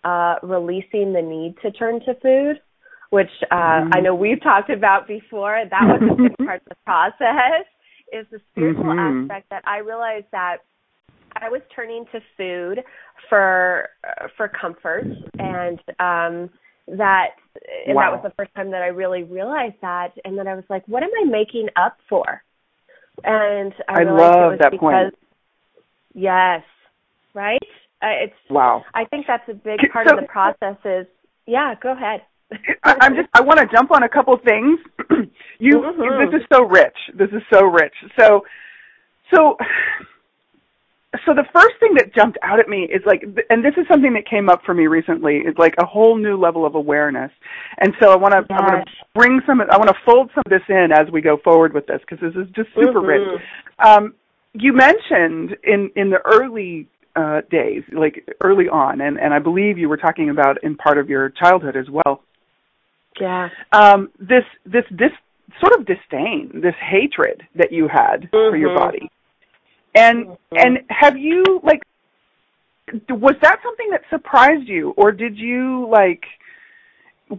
uh 0.05 0.37
releasing 0.43 1.12
the 1.12 1.21
need 1.21 1.57
to 1.62 1.71
turn 1.73 2.00
to 2.00 2.14
food 2.23 2.61
which 3.11 3.31
uh 3.50 3.55
mm-hmm. 3.55 3.90
I 3.93 4.00
know 4.00 4.14
we've 4.14 4.43
talked 4.43 4.71
about 4.71 5.07
before 5.07 5.62
that 5.69 5.83
was 5.83 6.00
a 6.02 6.23
big 6.23 6.37
part 6.47 6.62
of 6.62 6.69
the 6.69 6.76
process 6.87 7.67
is 8.12 8.26
the 8.31 8.40
spiritual 8.52 8.85
mm-hmm. 8.85 9.25
aspect 9.25 9.50
that 9.50 9.62
I 9.67 9.79
realized 9.79 10.26
that 10.33 10.59
I 11.37 11.49
was 11.49 11.61
turning 11.75 12.07
to 12.12 12.21
food 12.37 12.83
for 13.29 13.88
for 14.37 14.49
comfort 14.49 15.05
and 15.38 15.79
um 15.99 16.50
that 16.87 17.31
and 17.87 17.95
wow. 17.95 18.11
that 18.11 18.23
was 18.23 18.23
the 18.23 18.35
first 18.37 18.55
time 18.55 18.71
that 18.71 18.83
I 18.83 18.88
really 18.88 19.23
realized 19.23 19.76
that 19.83 20.12
and 20.25 20.38
then 20.38 20.49
I 20.49 20.55
was 20.55 20.64
like 20.71 20.87
what 20.87 21.02
am 21.02 21.11
I 21.23 21.29
making 21.29 21.69
up 21.76 21.99
for 22.09 22.43
and 23.25 23.73
I, 23.89 24.00
I 24.00 24.05
love 24.05 24.59
that 24.61 24.73
because 24.73 24.81
point. 24.81 25.15
yes. 26.15 26.62
Right? 27.35 27.62
Uh, 28.03 28.25
it's 28.25 28.35
wow. 28.49 28.83
I 28.95 29.05
think 29.05 29.27
that's 29.27 29.49
a 29.49 29.55
big 29.55 29.79
part 29.93 30.09
so, 30.09 30.15
of 30.15 30.21
the 30.21 30.27
process 30.27 30.77
is 30.85 31.07
yeah 31.47 31.75
go 31.81 31.93
ahead. 31.93 32.23
I, 32.83 32.97
I'm 33.00 33.15
just 33.15 33.29
I 33.35 33.43
want 33.43 33.61
to 33.61 33.67
jump 33.67 33.91
on 33.91 34.03
a 34.03 34.09
couple 34.09 34.37
things. 34.45 34.79
You 35.62 35.77
mm-hmm. 35.77 36.33
this 36.33 36.41
is 36.41 36.47
so 36.50 36.65
rich. 36.65 36.97
This 37.15 37.29
is 37.29 37.43
so 37.53 37.67
rich. 37.67 37.93
So 38.19 38.45
so 39.33 39.57
so 41.26 41.35
the 41.35 41.45
first 41.52 41.75
thing 41.81 41.95
that 41.97 42.14
jumped 42.14 42.38
out 42.43 42.61
at 42.61 42.69
me 42.69 42.85
is 42.85 43.02
like, 43.05 43.23
and 43.50 43.64
this 43.64 43.75
is 43.76 43.85
something 43.90 44.12
that 44.14 44.29
came 44.29 44.49
up 44.49 44.62
for 44.64 44.75
me 44.75 44.87
recently, 44.87 45.38
is 45.38 45.55
like 45.59 45.75
a 45.79 45.85
whole 45.85 46.17
new 46.17 46.37
level 46.37 46.64
of 46.64 46.76
awareness. 46.76 47.33
And 47.79 47.93
so 48.00 48.11
I 48.11 48.17
want 48.17 48.33
to. 48.33 48.55
I 48.55 48.61
want 48.62 48.87
to 48.87 48.93
bring 49.14 49.40
some, 49.45 49.61
I 49.61 49.76
want 49.76 49.88
to 49.88 49.97
fold 50.07 50.31
some 50.35 50.45
of 50.47 50.50
this 50.50 50.62
in 50.69 50.90
as 50.93 51.11
we 51.12 51.21
go 51.21 51.38
forward 51.43 51.75
with 51.75 51.87
this 51.87 52.00
because 52.00 52.21
this 52.21 52.40
is 52.40 52.49
just 52.55 52.69
super 52.76 53.00
mm-hmm. 53.00 53.07
rich. 53.07 53.43
Um, 53.85 54.14
you 54.52 54.73
mentioned 54.73 55.57
in 55.64 55.90
in 55.97 56.11
the 56.11 56.21
early 56.25 56.87
uh, 57.17 57.40
days, 57.50 57.83
like 57.93 58.29
early 58.40 58.69
on, 58.69 59.00
and 59.00 59.19
and 59.19 59.35
I 59.35 59.40
believe 59.40 59.79
you 59.79 59.88
were 59.88 59.97
talking 59.97 60.31
about 60.31 60.62
in 60.62 60.76
part 60.76 60.97
of 60.97 61.09
your 61.09 61.31
childhood 61.31 61.76
as 61.76 61.87
well. 61.90 62.23
Yeah. 63.21 63.49
Um, 63.73 64.11
this 64.21 64.45
this 64.64 64.85
this 64.90 65.11
sort 65.61 65.81
of 65.81 65.87
disdain, 65.87 66.61
this 66.62 66.76
hatred 66.81 67.43
that 67.57 67.73
you 67.73 67.88
had 67.88 68.23
mm-hmm. 68.23 68.50
for 68.52 68.57
your 68.57 68.71
mm-hmm. 68.71 68.79
body 68.79 69.11
and 69.94 70.26
mm-hmm. 70.26 70.56
and 70.56 70.78
have 70.88 71.16
you 71.16 71.61
like 71.62 71.82
was 73.09 73.37
that 73.42 73.59
something 73.62 73.88
that 73.90 74.02
surprised 74.11 74.68
you? 74.68 74.92
Or 74.97 75.12
did 75.12 75.38
you 75.38 75.88
like 75.90 76.25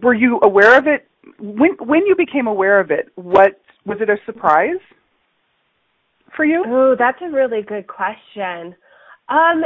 were 0.02 0.14
you 0.14 0.40
aware 0.42 0.78
of 0.78 0.86
it? 0.86 1.06
When 1.38 1.72
when 1.80 2.06
you 2.06 2.16
became 2.16 2.46
aware 2.46 2.80
of 2.80 2.90
it 2.90 3.08
what 3.16 3.60
was 3.84 3.98
it 4.00 4.08
a 4.08 4.16
surprise 4.26 4.80
for 6.36 6.44
you? 6.44 6.64
Oh 6.66 6.96
that's 6.98 7.18
a 7.22 7.30
really 7.30 7.62
good 7.62 7.86
question. 7.86 8.74
Um 9.28 9.64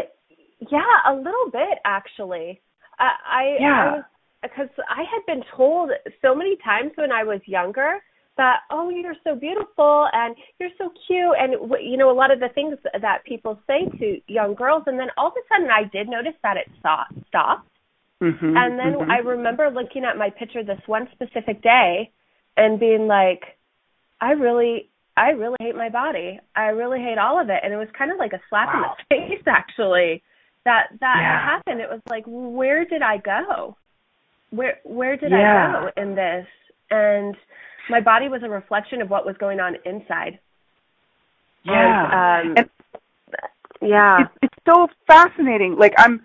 yeah 0.70 0.80
a 1.08 1.14
little 1.14 1.50
bit 1.52 1.78
actually. 1.84 2.60
I 2.98 3.10
i 3.26 3.56
yeah. 3.60 4.02
because 4.42 4.68
I, 4.88 5.02
I 5.02 5.04
had 5.04 5.26
been 5.26 5.44
told 5.56 5.90
so 6.22 6.34
many 6.34 6.56
times 6.64 6.92
when 6.94 7.12
i 7.12 7.22
was 7.22 7.40
younger 7.44 8.00
that 8.36 8.60
oh 8.70 8.88
you're 8.90 9.16
so 9.24 9.34
beautiful 9.34 10.08
and 10.12 10.36
you're 10.58 10.70
so 10.78 10.90
cute 11.06 11.34
and 11.38 11.54
you 11.80 11.96
know 11.96 12.10
a 12.10 12.12
lot 12.12 12.30
of 12.30 12.40
the 12.40 12.48
things 12.54 12.76
that 13.00 13.24
people 13.24 13.58
say 13.66 13.86
to 13.98 14.20
young 14.26 14.54
girls 14.54 14.82
and 14.86 14.98
then 14.98 15.08
all 15.16 15.28
of 15.28 15.32
a 15.32 15.44
sudden 15.48 15.70
I 15.70 15.84
did 15.84 16.08
notice 16.08 16.34
that 16.42 16.56
it 16.56 16.66
stopped 16.78 17.14
stopped 17.28 17.68
mm-hmm, 18.22 18.56
and 18.56 18.78
then 18.78 19.00
mm-hmm. 19.00 19.10
I 19.10 19.18
remember 19.18 19.70
looking 19.70 20.04
at 20.04 20.18
my 20.18 20.30
picture 20.30 20.62
this 20.62 20.80
one 20.86 21.08
specific 21.12 21.62
day 21.62 22.10
and 22.56 22.78
being 22.78 23.06
like 23.06 23.42
I 24.20 24.32
really 24.32 24.88
I 25.16 25.30
really 25.30 25.56
hate 25.60 25.76
my 25.76 25.88
body 25.88 26.38
I 26.54 26.66
really 26.66 27.00
hate 27.00 27.18
all 27.18 27.40
of 27.40 27.48
it 27.48 27.60
and 27.62 27.72
it 27.72 27.76
was 27.76 27.88
kind 27.96 28.12
of 28.12 28.18
like 28.18 28.32
a 28.32 28.40
slap 28.50 28.68
wow. 28.68 28.96
in 29.10 29.16
the 29.18 29.26
face 29.36 29.44
actually 29.46 30.22
that 30.64 30.88
that 31.00 31.16
yeah. 31.20 31.44
happened 31.44 31.80
it 31.80 31.88
was 31.88 32.00
like 32.08 32.24
where 32.26 32.84
did 32.84 33.00
I 33.00 33.16
go 33.16 33.76
where 34.50 34.78
where 34.84 35.16
did 35.16 35.30
yeah. 35.30 35.68
I 35.68 35.72
go 35.72 36.02
in 36.02 36.14
this 36.14 36.46
and 36.90 37.34
my 37.90 38.00
body 38.00 38.28
was 38.28 38.42
a 38.44 38.48
reflection 38.48 39.00
of 39.02 39.10
what 39.10 39.26
was 39.26 39.36
going 39.38 39.60
on 39.60 39.76
inside. 39.84 40.38
Yeah. 41.64 42.40
And, 42.42 42.50
um, 42.50 42.54
and 42.56 42.70
yeah. 43.80 44.20
It, 44.20 44.28
it's 44.42 44.54
so 44.66 44.88
fascinating. 45.06 45.76
Like 45.78 45.94
I'm 45.98 46.22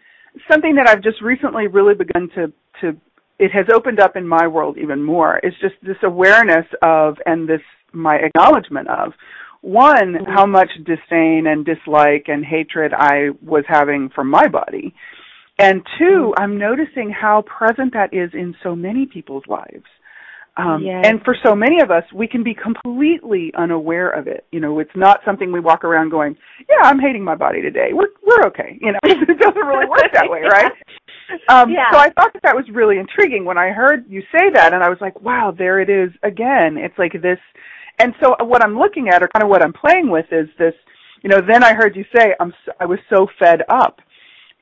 something 0.50 0.75
that 0.75 0.88
I've 0.88 1.03
just 1.03 1.22
recently 1.22 1.68
really 1.68 1.96
begun 1.96 2.30
to 2.36 2.53
to 2.82 2.98
it 3.39 3.51
has 3.51 3.65
opened 3.74 4.00
up 4.00 4.15
in 4.15 4.27
my 4.27 4.48
world 4.48 4.77
even 4.77 5.03
more. 5.03 5.39
It's 5.44 5.60
just 5.60 5.75
this 5.82 5.98
awareness 6.03 6.65
of 6.82 7.18
and 7.25 7.50
this 7.50 7.62
my 7.91 8.18
acknowledgement 8.18 8.88
of 8.88 9.13
one 9.62 10.13
mm-hmm. 10.13 10.32
how 10.32 10.46
much 10.46 10.70
disdain 10.86 11.46
and 11.48 11.65
dislike 11.65 12.25
and 12.27 12.46
hatred 12.46 12.94
I 12.94 13.30
was 13.44 13.63
having 13.68 14.10
for 14.13 14.24
my 14.24 14.48
body. 14.48 14.94
And 15.60 15.86
2 16.00 16.03
mm-hmm. 16.03 16.41
I'm 16.41 16.58
noticing 16.58 17.12
how 17.12 17.44
present 17.44 17.94
that 17.94 18.13
is 18.13 18.32
in 18.34 18.56
so 18.63 18.75
many 18.75 19.06
people's 19.06 19.44
lives. 19.48 19.86
Um, 20.62 20.84
yes. 20.84 21.06
And 21.06 21.22
for 21.24 21.36
so 21.44 21.56
many 21.56 21.82
of 21.82 21.89
us, 21.89 22.03
we 22.13 22.27
can 22.27 22.44
be 22.44 22.53
completely 22.53 23.51
unaware 23.58 24.10
of 24.10 24.27
it. 24.27 24.46
You 24.51 24.60
know, 24.60 24.80
it's 24.80 24.96
not 24.96 25.22
something 25.25 25.51
we 25.51 25.60
walk 25.60 25.84
around 25.84 26.10
going, 26.10 26.36
"Yeah, 26.70 26.88
I'm 26.88 27.00
hating 27.00 27.24
my 27.24 27.36
body 27.36 27.62
today. 27.62 27.89
We're 27.94 28.10
we're 28.25 28.46
okay." 28.48 28.77
You 28.80 28.91
know, 28.94 29.00
it 29.03 29.39
doesn't 29.39 29.65
really 29.65 29.88
work 29.88 30.12
that 30.13 30.30
way, 30.30 30.41
right? 30.51 30.72
Um, 31.50 31.72
yeah. 31.72 31.91
So 31.91 31.98
I 31.98 32.10
thought 32.12 32.34
that 32.34 32.44
that 32.44 32.56
was 32.56 32.65
really 32.72 32.98
intriguing 33.00 33.46
when 33.46 33.58
I 33.58 33.70
heard 33.70 34.06
you 34.08 34.22
say 34.32 34.50
that, 34.53 34.74
and 34.74 34.84
I 34.84 34.89
was 34.89 35.00
like, 35.01 35.20
"Wow, 35.22 35.53
there 35.58 35.80
it 35.80 35.89
is 35.89 36.12
again." 36.24 36.77
It's 36.77 36.98
like 36.98 37.13
this, 37.22 37.39
and 38.00 38.13
so 38.22 38.36
what 38.46 38.63
I'm 38.63 38.77
looking 38.77 39.10
at, 39.10 39.24
or 39.24 39.30
kind 39.30 39.44
of 39.44 39.50
what 39.50 39.63
I'm 39.63 39.74
playing 39.74 40.10
with, 40.10 40.25
is 40.32 40.48
this. 40.60 40.74
You 41.24 41.30
know, 41.30 41.39
then 41.39 41.63
I 41.63 41.74
heard 41.74 41.96
you 41.96 42.06
say, 42.15 42.36
"I'm 42.39 42.53
so, 42.65 42.72
I 42.80 42.86
was 42.86 43.00
so 43.10 43.27
fed 43.39 43.62
up." 43.70 44.00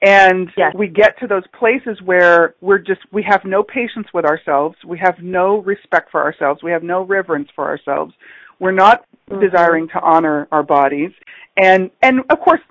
And 0.01 0.49
yes. 0.55 0.73
we 0.73 0.87
get 0.87 1.19
to 1.19 1.27
those 1.27 1.43
places 1.57 2.01
where 2.05 2.55
we're 2.61 2.77
just, 2.77 3.01
we 3.11 3.21
have 3.23 3.43
no 3.43 3.63
patience 3.63 4.07
with 4.13 4.23
ourselves. 4.23 4.77
We 4.85 4.97
have 4.99 5.19
no 5.21 5.57
respect 5.57 6.09
for 6.09 6.21
ourselves. 6.21 6.63
We 6.63 6.71
have 6.71 6.83
no 6.83 7.03
reverence 7.03 7.49
for 7.53 7.65
ourselves. 7.65 8.13
We're 8.59 8.71
not 8.71 9.05
mm-hmm. 9.29 9.41
desiring 9.41 9.89
to 9.89 9.99
honor 9.99 10.47
our 10.53 10.63
bodies. 10.63 11.11
And, 11.57 11.91
and 12.01 12.21
of 12.29 12.39
course, 12.39 12.61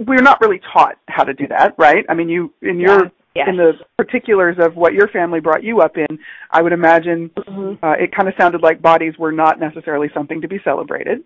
we're 0.00 0.22
not 0.22 0.40
really 0.40 0.60
taught 0.72 0.96
how 1.06 1.22
to 1.22 1.32
do 1.32 1.46
that, 1.46 1.74
right? 1.78 2.04
I 2.08 2.14
mean, 2.14 2.28
you, 2.28 2.52
in 2.62 2.80
your, 2.80 3.04
yeah. 3.04 3.10
Yes. 3.36 3.48
in 3.50 3.56
the 3.56 3.72
particulars 3.96 4.56
of 4.58 4.74
what 4.74 4.94
your 4.94 5.06
family 5.08 5.38
brought 5.38 5.62
you 5.62 5.80
up 5.80 5.96
in, 5.96 6.18
I 6.50 6.60
would 6.60 6.72
imagine 6.72 7.30
mm-hmm. 7.36 7.84
uh, 7.84 7.92
it 7.92 8.10
kind 8.10 8.26
of 8.26 8.34
sounded 8.36 8.62
like 8.62 8.82
bodies 8.82 9.14
were 9.16 9.30
not 9.30 9.60
necessarily 9.60 10.08
something 10.12 10.40
to 10.40 10.48
be 10.48 10.58
celebrated. 10.64 11.22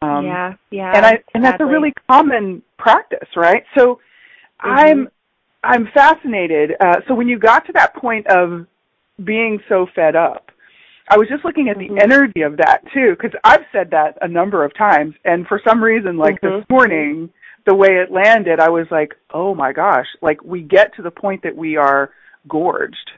Um, 0.00 0.24
yeah, 0.24 0.54
yeah. 0.70 0.92
And 0.96 1.04
I 1.04 1.22
and 1.34 1.44
that's 1.44 1.60
a 1.60 1.66
really 1.66 1.92
common 2.08 2.62
practice, 2.78 3.28
right? 3.36 3.64
So. 3.76 4.00
I'm 4.62 5.08
I'm 5.64 5.88
fascinated. 5.94 6.72
Uh, 6.80 6.96
so 7.06 7.14
when 7.14 7.28
you 7.28 7.38
got 7.38 7.66
to 7.66 7.72
that 7.72 7.94
point 7.94 8.26
of 8.26 8.66
being 9.22 9.60
so 9.68 9.86
fed 9.94 10.16
up, 10.16 10.50
I 11.08 11.16
was 11.16 11.28
just 11.28 11.44
looking 11.44 11.68
at 11.68 11.76
mm-hmm. 11.76 11.94
the 11.94 12.02
energy 12.02 12.42
of 12.42 12.56
that 12.56 12.82
too, 12.92 13.14
because 13.18 13.38
I've 13.44 13.64
said 13.70 13.90
that 13.90 14.18
a 14.20 14.28
number 14.28 14.64
of 14.64 14.74
times, 14.76 15.14
and 15.24 15.46
for 15.46 15.60
some 15.64 15.82
reason, 15.82 16.16
like 16.16 16.40
mm-hmm. 16.40 16.60
this 16.60 16.64
morning, 16.70 17.30
the 17.66 17.74
way 17.74 17.90
it 18.02 18.10
landed, 18.10 18.60
I 18.60 18.70
was 18.70 18.86
like, 18.90 19.14
oh 19.32 19.54
my 19.54 19.72
gosh! 19.72 20.06
Like 20.20 20.42
we 20.42 20.62
get 20.62 20.94
to 20.96 21.02
the 21.02 21.10
point 21.10 21.42
that 21.42 21.56
we 21.56 21.76
are 21.76 22.10
gorged, 22.48 23.10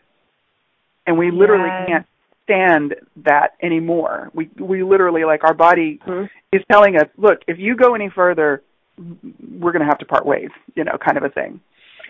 and 1.06 1.16
we 1.16 1.30
literally 1.30 1.70
can't 1.86 2.06
stand 2.44 2.94
that 3.24 3.54
anymore. 3.62 4.30
We 4.34 4.50
we 4.58 4.82
literally 4.82 5.24
like 5.24 5.44
our 5.44 5.54
body 5.54 5.98
mm-hmm. 6.06 6.26
is 6.52 6.62
telling 6.70 6.96
us, 6.96 7.08
look, 7.16 7.40
if 7.48 7.58
you 7.58 7.76
go 7.76 7.94
any 7.94 8.10
further, 8.14 8.62
we're 8.96 9.72
going 9.72 9.80
to 9.80 9.86
have 9.86 9.98
to 9.98 10.06
part 10.06 10.24
ways, 10.26 10.50
you 10.74 10.84
know, 10.84 10.96
kind 11.04 11.16
of 11.16 11.24
a 11.24 11.28
thing. 11.28 11.60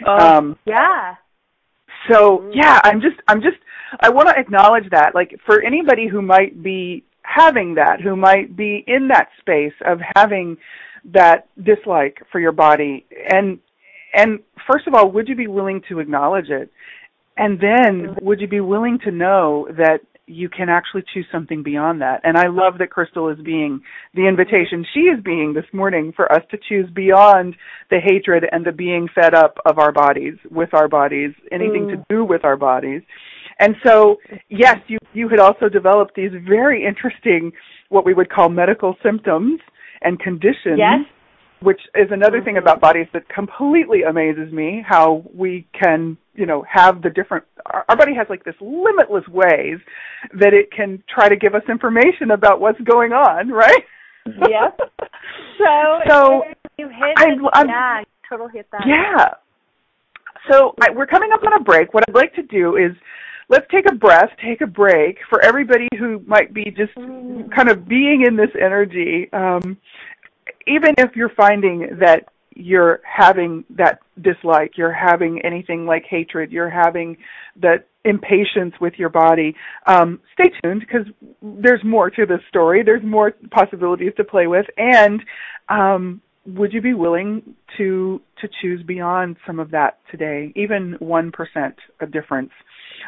Oh, 0.07 0.16
um, 0.16 0.59
yeah. 0.64 1.14
So 2.11 2.38
mm-hmm. 2.38 2.51
yeah, 2.55 2.81
I'm 2.85 3.01
just, 3.01 3.16
I'm 3.29 3.40
just, 3.40 3.57
I 4.01 4.11
want 4.11 4.29
to 4.29 4.38
acknowledge 4.38 4.90
that, 4.90 5.14
like, 5.14 5.38
for 5.47 5.62
anybody 5.62 6.09
who 6.09 6.20
might 6.20 6.62
be 6.62 7.05
having 7.23 7.75
that, 7.77 8.01
who 8.01 8.16
might 8.16 8.57
be 8.57 8.85
in 8.87 9.09
that 9.09 9.29
space 9.40 9.73
of 9.87 10.01
having 10.14 10.57
that 11.12 11.49
dislike 11.62 12.23
for 12.31 12.40
your 12.40 12.53
body, 12.53 13.07
and 13.31 13.59
and 14.12 14.40
first 14.70 14.87
of 14.87 14.94
all, 14.94 15.11
would 15.11 15.29
you 15.29 15.35
be 15.35 15.47
willing 15.47 15.83
to 15.88 16.01
acknowledge 16.01 16.51
it? 16.51 16.70
And 17.37 17.59
then, 17.59 18.09
mm-hmm. 18.09 18.25
would 18.25 18.40
you 18.40 18.49
be 18.49 18.61
willing 18.61 18.99
to 19.05 19.11
know 19.11 19.68
that 19.77 20.01
you 20.26 20.48
can 20.48 20.68
actually 20.68 21.04
choose 21.12 21.26
something 21.30 21.62
beyond 21.62 22.00
that. 22.00 22.20
And 22.24 22.37
I 22.37 22.48
love 22.48 22.78
that 22.78 22.90
Crystal 22.90 23.28
is 23.28 23.38
being 23.44 23.80
the 24.14 24.26
invitation 24.26 24.84
she 24.94 25.00
is 25.00 25.22
being 25.22 25.52
this 25.54 25.66
morning 25.72 26.12
for 26.14 26.30
us 26.32 26.42
to 26.50 26.58
choose 26.68 26.88
beyond 26.94 27.56
the 27.90 27.98
hatred 28.02 28.44
and 28.50 28.64
the 28.64 28.72
being 28.72 29.08
fed 29.14 29.34
up 29.34 29.56
of 29.66 29.78
our 29.78 29.92
bodies, 29.92 30.34
with 30.50 30.72
our 30.72 30.88
bodies, 30.88 31.32
anything 31.52 31.87
mm. 31.87 31.96
to 31.96 32.04
do 32.08 32.24
with 32.24 32.44
our 32.44 32.56
bodies. 32.56 33.02
And 33.58 33.76
so, 33.84 34.16
yes, 34.48 34.78
you, 34.88 34.98
you 35.12 35.28
had 35.28 35.38
also 35.38 35.68
developed 35.68 36.14
these 36.16 36.32
very 36.46 36.84
interesting, 36.84 37.52
what 37.88 38.04
we 38.04 38.14
would 38.14 38.30
call 38.30 38.48
medical 38.48 38.96
symptoms 39.02 39.60
and 40.02 40.18
conditions. 40.18 40.78
Yes 40.78 41.00
which 41.64 41.80
is 41.94 42.08
another 42.10 42.38
mm-hmm. 42.38 42.44
thing 42.44 42.56
about 42.58 42.80
bodies 42.80 43.06
that 43.14 43.26
completely 43.28 44.02
amazes 44.02 44.52
me 44.52 44.84
how 44.87 45.24
we 45.34 45.66
can 45.72 46.18
you 46.35 46.47
know 46.47 46.64
have 46.70 47.03
the 47.03 47.11
different 47.11 47.44
our, 47.66 47.85
our 47.88 47.97
body 47.97 48.14
has 48.14 48.27
like 48.29 48.44
this 48.44 48.55
limitless 48.61 49.27
ways 49.29 49.79
that 50.33 50.53
it 50.55 50.70
can 50.70 51.03
try 51.12 51.29
to 51.29 51.37
give 51.37 51.55
us 51.55 51.62
information 51.68 52.33
about 52.33 52.61
what's 52.61 52.81
going 52.81 53.12
on 53.12 53.49
right? 53.49 53.85
Yeah 54.27 54.70
so 55.59 56.01
so 56.09 56.42
you 56.79 56.88
hit 56.88 57.14
I, 57.16 57.27
I'm, 57.53 57.68
yeah 57.68 58.03
total 58.29 58.49
hit 58.49 58.66
that. 58.73 58.83
Yeah. 58.87 59.35
So 60.51 60.75
I, 60.83 60.90
we're 60.90 61.07
coming 61.07 61.31
up 61.33 61.42
on 61.44 61.55
a 61.55 61.62
break. 61.62 61.94
What 61.94 62.05
i'd 62.09 62.14
like 62.14 62.35
to 62.35 62.42
do 62.42 62.77
is 62.77 62.92
let's 63.49 63.66
take 63.70 63.85
a 63.90 63.94
breath, 63.94 64.31
take 64.44 64.61
a 64.61 64.66
break 64.66 65.18
for 65.29 65.42
everybody 65.42 65.88
who 65.99 66.23
might 66.27 66.53
be 66.53 66.64
just 66.64 66.94
mm. 66.97 67.51
kind 67.55 67.70
of 67.70 67.88
being 67.88 68.25
in 68.27 68.37
this 68.37 68.51
energy. 68.61 69.29
Um, 69.33 69.77
even 70.66 70.94
if 70.99 71.14
you're 71.14 71.33
finding 71.37 71.99
that 72.01 72.29
you're 72.55 73.01
having 73.05 73.64
that 73.71 74.01
dislike, 74.21 74.73
you're 74.77 74.93
having 74.93 75.40
anything 75.45 75.87
like 75.87 76.05
hatred, 76.09 76.53
you're 76.53 76.71
having 76.71 77.17
that 77.61 77.87
impatience 78.05 78.75
with 78.81 78.95
your 78.97 79.09
body, 79.09 79.55
um, 79.87 80.21
stay 80.35 80.51
tuned 80.62 80.81
because 80.81 81.07
there's 81.43 81.83
more 81.85 82.11
to 82.11 82.27
this 82.27 82.40
story. 82.49 82.83
There's 82.83 83.03
more 83.03 83.33
possibilities 83.51 84.12
to 84.17 84.25
play 84.25 84.47
with, 84.47 84.67
and 84.77 85.23
um, 85.69 86.21
would 86.47 86.73
you 86.73 86.83
be 86.83 86.95
willing 86.95 87.55
to 87.79 88.21
to 88.40 88.49
choose 88.61 88.83
beyond 88.83 89.37
some 89.47 89.59
of 89.59 89.71
that 89.71 89.99
today, 90.11 90.53
even 90.55 90.97
one 90.99 91.33
percent 91.33 91.75
a 92.01 92.07
difference? 92.07 92.51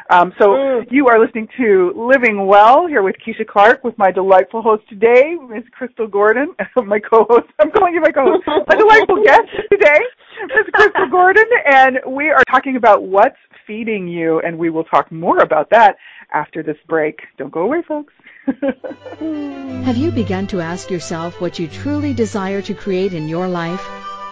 Um, 0.09 0.33
so 0.39 0.47
mm. 0.47 0.85
you 0.89 1.07
are 1.07 1.19
listening 1.19 1.47
to 1.57 1.91
Living 1.95 2.45
Well 2.45 2.87
here 2.87 3.03
with 3.03 3.15
Keisha 3.25 3.45
Clark 3.45 3.83
with 3.83 3.97
my 3.97 4.11
delightful 4.11 4.61
host 4.61 4.87
today, 4.89 5.35
Ms. 5.35 5.63
Crystal 5.71 6.07
Gordon, 6.07 6.55
my 6.85 6.99
co-host. 6.99 7.47
I'm 7.59 7.71
calling 7.71 7.93
you 7.93 8.01
my 8.01 8.11
co-host. 8.11 8.43
my 8.47 8.75
delightful 8.75 9.23
guest 9.23 9.49
today, 9.69 9.99
Ms. 10.43 10.67
Crystal 10.73 11.09
Gordon, 11.09 11.45
and 11.65 11.99
we 12.07 12.29
are 12.29 12.43
talking 12.49 12.77
about 12.77 13.03
what's 13.03 13.35
feeding 13.65 14.07
you, 14.07 14.39
and 14.39 14.57
we 14.57 14.69
will 14.69 14.85
talk 14.85 15.11
more 15.11 15.39
about 15.39 15.69
that 15.71 15.97
after 16.33 16.63
this 16.63 16.77
break. 16.87 17.19
Don't 17.37 17.51
go 17.51 17.61
away, 17.61 17.81
folks. 17.87 18.13
Have 19.85 19.97
you 19.97 20.11
begun 20.11 20.47
to 20.47 20.61
ask 20.61 20.89
yourself 20.89 21.41
what 21.41 21.59
you 21.59 21.67
truly 21.67 22.13
desire 22.13 22.61
to 22.61 22.73
create 22.73 23.13
in 23.13 23.27
your 23.27 23.47
life? 23.47 23.85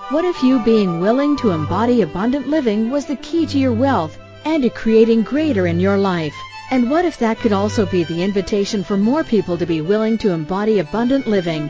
What 0.09 0.23
if 0.23 0.41
you 0.41 0.63
being 0.63 1.01
willing 1.01 1.35
to 1.37 1.49
embody 1.49 2.01
abundant 2.01 2.47
living 2.47 2.91
was 2.91 3.05
the 3.07 3.17
key 3.17 3.45
to 3.47 3.59
your 3.59 3.73
wealth 3.73 4.17
and 4.45 4.63
to 4.63 4.69
creating 4.69 5.23
greater 5.23 5.67
in 5.67 5.79
your 5.79 5.97
life? 5.97 6.35
And 6.71 6.89
what 6.89 7.05
if 7.05 7.17
that 7.19 7.39
could 7.39 7.53
also 7.53 7.85
be 7.85 8.03
the 8.03 8.23
invitation 8.23 8.83
for 8.83 8.97
more 8.97 9.23
people 9.23 9.57
to 9.57 9.65
be 9.65 9.81
willing 9.81 10.17
to 10.19 10.31
embody 10.31 10.79
abundant 10.79 11.27
living? 11.27 11.69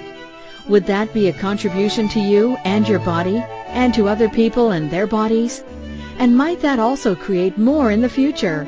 Would 0.70 0.86
that 0.86 1.14
be 1.14 1.28
a 1.28 1.34
contribution 1.34 2.08
to 2.10 2.20
you 2.20 2.58
and 2.64 2.88
your 2.88 3.00
body, 3.00 3.44
and 3.68 3.94
to 3.94 4.08
other 4.08 4.30
people 4.30 4.72
and 4.72 4.90
their 4.90 5.08
bodies? 5.08 5.64
And 6.18 6.38
might 6.38 6.62
that 6.62 6.80
also 6.80 7.16
create 7.16 7.58
more 7.58 7.92
in 7.92 8.02
the 8.02 8.10
future? 8.10 8.68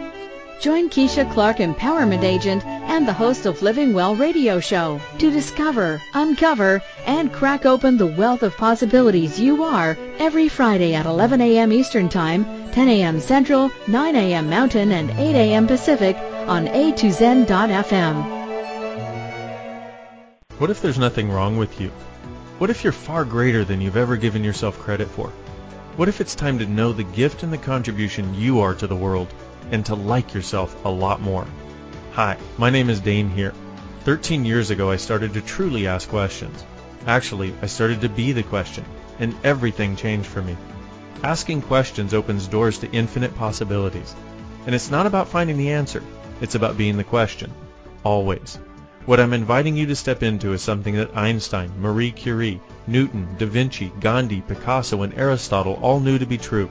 Join 0.59 0.89
Keisha 0.89 1.31
Clark, 1.33 1.57
Empowerment 1.57 2.23
Agent 2.23 2.65
and 2.65 3.07
the 3.07 3.13
host 3.13 3.45
of 3.45 3.61
Living 3.61 3.93
Well 3.93 4.15
radio 4.15 4.59
show 4.59 4.99
to 5.19 5.29
discover, 5.29 6.01
uncover, 6.15 6.81
and 7.05 7.31
crack 7.31 7.67
open 7.67 7.95
the 7.97 8.07
wealth 8.07 8.41
of 8.41 8.57
possibilities 8.57 9.39
you 9.39 9.63
are 9.63 9.95
every 10.17 10.49
Friday 10.49 10.95
at 10.95 11.05
11 11.05 11.41
a.m. 11.41 11.71
Eastern 11.71 12.09
Time, 12.09 12.71
10 12.71 12.89
a.m. 12.89 13.19
Central, 13.19 13.69
9 13.87 14.15
a.m. 14.15 14.49
Mountain, 14.49 14.91
and 14.91 15.11
8 15.11 15.35
a.m. 15.35 15.67
Pacific 15.67 16.17
on 16.47 16.65
a2zen.fm. 16.65 18.35
What 20.57 20.71
if 20.71 20.81
there's 20.81 20.97
nothing 20.97 21.29
wrong 21.29 21.57
with 21.57 21.79
you? 21.79 21.89
What 22.57 22.71
if 22.71 22.83
you're 22.83 22.93
far 22.93 23.25
greater 23.25 23.63
than 23.63 23.79
you've 23.79 23.95
ever 23.95 24.17
given 24.17 24.43
yourself 24.43 24.79
credit 24.79 25.07
for? 25.07 25.29
What 25.97 26.09
if 26.09 26.19
it's 26.19 26.33
time 26.33 26.57
to 26.57 26.65
know 26.65 26.93
the 26.93 27.03
gift 27.03 27.43
and 27.43 27.53
the 27.53 27.59
contribution 27.59 28.33
you 28.33 28.59
are 28.61 28.73
to 28.73 28.87
the 28.87 28.95
world? 28.95 29.31
And 29.71 29.85
to 29.87 29.95
like 29.95 30.33
yourself 30.33 30.85
a 30.85 30.89
lot 30.89 31.21
more. 31.21 31.45
Hi, 32.13 32.37
my 32.57 32.69
name 32.69 32.89
is 32.89 32.99
Dain 32.99 33.29
Heer. 33.29 33.53
13 34.05 34.45
years 34.45 34.69
ago, 34.69 34.89
I 34.89 34.95
started 34.95 35.33
to 35.33 35.41
truly 35.41 35.87
ask 35.87 36.07
questions. 36.07 36.63
Actually, 37.05 37.53
I 37.61 37.65
started 37.65 38.01
to 38.01 38.09
be 38.09 38.31
the 38.31 38.43
question, 38.43 38.85
and 39.19 39.35
everything 39.43 39.95
changed 39.95 40.27
for 40.27 40.41
me. 40.41 40.55
Asking 41.23 41.61
questions 41.61 42.13
opens 42.13 42.47
doors 42.47 42.77
to 42.79 42.91
infinite 42.91 43.35
possibilities. 43.35 44.15
And 44.65 44.73
it's 44.73 44.91
not 44.91 45.05
about 45.05 45.27
finding 45.27 45.57
the 45.57 45.71
answer, 45.71 46.03
it's 46.41 46.55
about 46.55 46.77
being 46.77 46.97
the 46.97 47.03
question. 47.03 47.51
Always. 48.03 48.59
What 49.05 49.19
I'm 49.19 49.33
inviting 49.33 49.75
you 49.75 49.85
to 49.87 49.95
step 49.95 50.23
into 50.23 50.53
is 50.53 50.61
something 50.61 50.95
that 50.95 51.15
Einstein, 51.15 51.71
Marie 51.79 52.11
Curie, 52.11 52.61
Newton, 52.87 53.27
Da 53.37 53.45
Vinci, 53.45 53.91
Gandhi, 53.99 54.41
Picasso, 54.41 55.01
and 55.03 55.13
Aristotle 55.13 55.79
all 55.81 55.99
knew 55.99 56.17
to 56.17 56.25
be 56.25 56.37
true. 56.37 56.69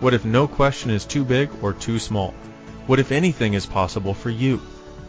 What 0.00 0.12
if 0.12 0.24
no 0.26 0.46
question 0.46 0.90
is 0.90 1.06
too 1.06 1.24
big 1.24 1.48
or 1.62 1.72
too 1.72 1.98
small? 1.98 2.34
What 2.86 2.98
if 2.98 3.12
anything 3.12 3.54
is 3.54 3.64
possible 3.64 4.12
for 4.12 4.28
you? 4.28 4.58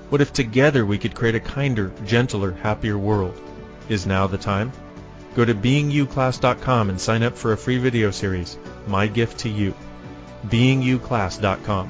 What 0.09 0.21
if 0.21 0.31
together 0.31 0.85
we 0.85 0.97
could 0.97 1.13
create 1.13 1.35
a 1.35 1.41
kinder, 1.41 1.91
gentler, 2.05 2.53
happier 2.53 2.97
world? 2.97 3.39
Is 3.89 4.05
now 4.05 4.27
the 4.27 4.37
time? 4.37 4.71
Go 5.35 5.43
to 5.43 5.53
beingyouclass.com 5.53 6.89
and 6.89 6.99
sign 6.99 7.21
up 7.21 7.37
for 7.37 7.51
a 7.51 7.57
free 7.57 7.77
video 7.77 8.11
series, 8.11 8.57
My 8.87 9.07
Gift 9.07 9.39
to 9.39 9.49
You. 9.49 9.73
beingyouclass.com. 10.47 11.87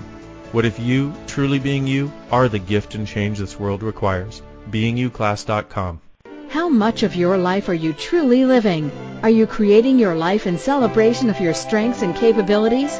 What 0.52 0.66
if 0.66 0.80
you, 0.80 1.14
truly 1.28 1.60
being 1.60 1.86
you, 1.86 2.12
are 2.32 2.50
the 2.50 2.60
gift 2.60 2.96
and 2.96 3.06
change 3.06 3.38
this 3.38 3.60
world 3.60 3.84
requires? 3.84 4.42
beingyouclass.com. 4.72 6.02
How 6.50 6.70
much 6.70 7.04
of 7.04 7.14
your 7.14 7.38
life 7.38 7.68
are 7.68 7.74
you 7.74 7.92
truly 7.92 8.46
living? 8.46 8.90
Are 9.22 9.30
you 9.30 9.46
creating 9.46 10.00
your 10.00 10.16
life 10.16 10.48
in 10.48 10.58
celebration 10.58 11.30
of 11.30 11.42
your 11.42 11.54
strengths 11.54 12.04
and 12.04 12.16
capabilities? 12.16 12.98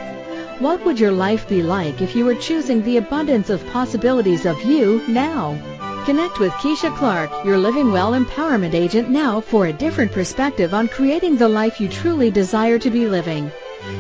What 0.60 0.84
would 0.86 1.00
your 1.00 1.14
life 1.14 1.48
be 1.48 1.64
like 1.64 2.02
if 2.02 2.14
you 2.14 2.26
were 2.26 2.36
choosing 2.36 2.84
the 2.84 2.98
abundance 2.98 3.50
of 3.50 3.66
possibilities 3.68 4.46
of 4.46 4.62
you 4.64 5.02
now? 5.08 5.58
Connect 6.06 6.40
with 6.40 6.52
Keisha 6.54 6.94
Clark, 6.98 7.30
your 7.46 7.58
Living 7.58 7.90
Well 7.92 8.12
Empowerment 8.12 8.74
Agent 8.74 9.10
now 9.10 9.40
for 9.40 9.68
a 9.68 9.74
different 9.74 10.12
perspective 10.12 10.74
on 10.74 10.90
creating 10.90 11.38
the 11.38 11.48
life 11.48 11.80
you 11.80 11.88
truly 11.88 12.30
desire 12.30 12.78
to 12.80 12.90
be 12.90 13.08
living. 13.08 13.50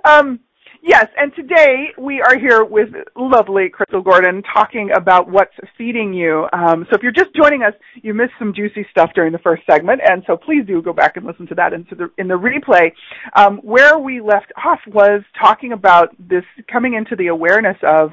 Um, 0.05 0.41
Yes, 0.89 1.09
and 1.17 1.35
today 1.35 1.89
we 1.99 2.23
are 2.23 2.39
here 2.39 2.63
with 2.63 2.91
lovely 3.17 3.69
Crystal 3.69 4.01
Gordon 4.01 4.41
talking 4.55 4.91
about 4.97 5.29
what's 5.29 5.53
feeding 5.77 6.15
you. 6.15 6.47
Um, 6.53 6.87
so 6.89 6.95
if 6.95 7.03
you're 7.03 7.11
just 7.11 7.35
joining 7.35 7.65
us, 7.65 7.73
you 8.03 8.15
missed 8.15 8.35
some 8.39 8.55
juicy 8.55 8.87
stuff 8.93 9.11
during 9.13 9.33
the 9.33 9.41
first 9.41 9.65
segment, 9.69 10.01
and 10.09 10.23
so 10.29 10.37
please 10.37 10.65
do 10.65 10.81
go 10.81 10.93
back 10.93 11.17
and 11.17 11.27
listen 11.27 11.45
to 11.49 11.57
that 11.57 11.73
into 11.73 11.97
the, 11.97 12.09
in 12.19 12.29
the 12.29 12.35
replay. 12.35 12.93
Um, 13.35 13.57
where 13.65 13.99
we 13.99 14.21
left 14.21 14.53
off 14.65 14.79
was 14.87 15.23
talking 15.37 15.73
about 15.73 16.11
this 16.21 16.45
coming 16.71 16.95
into 16.95 17.17
the 17.17 17.27
awareness 17.27 17.77
of 17.83 18.13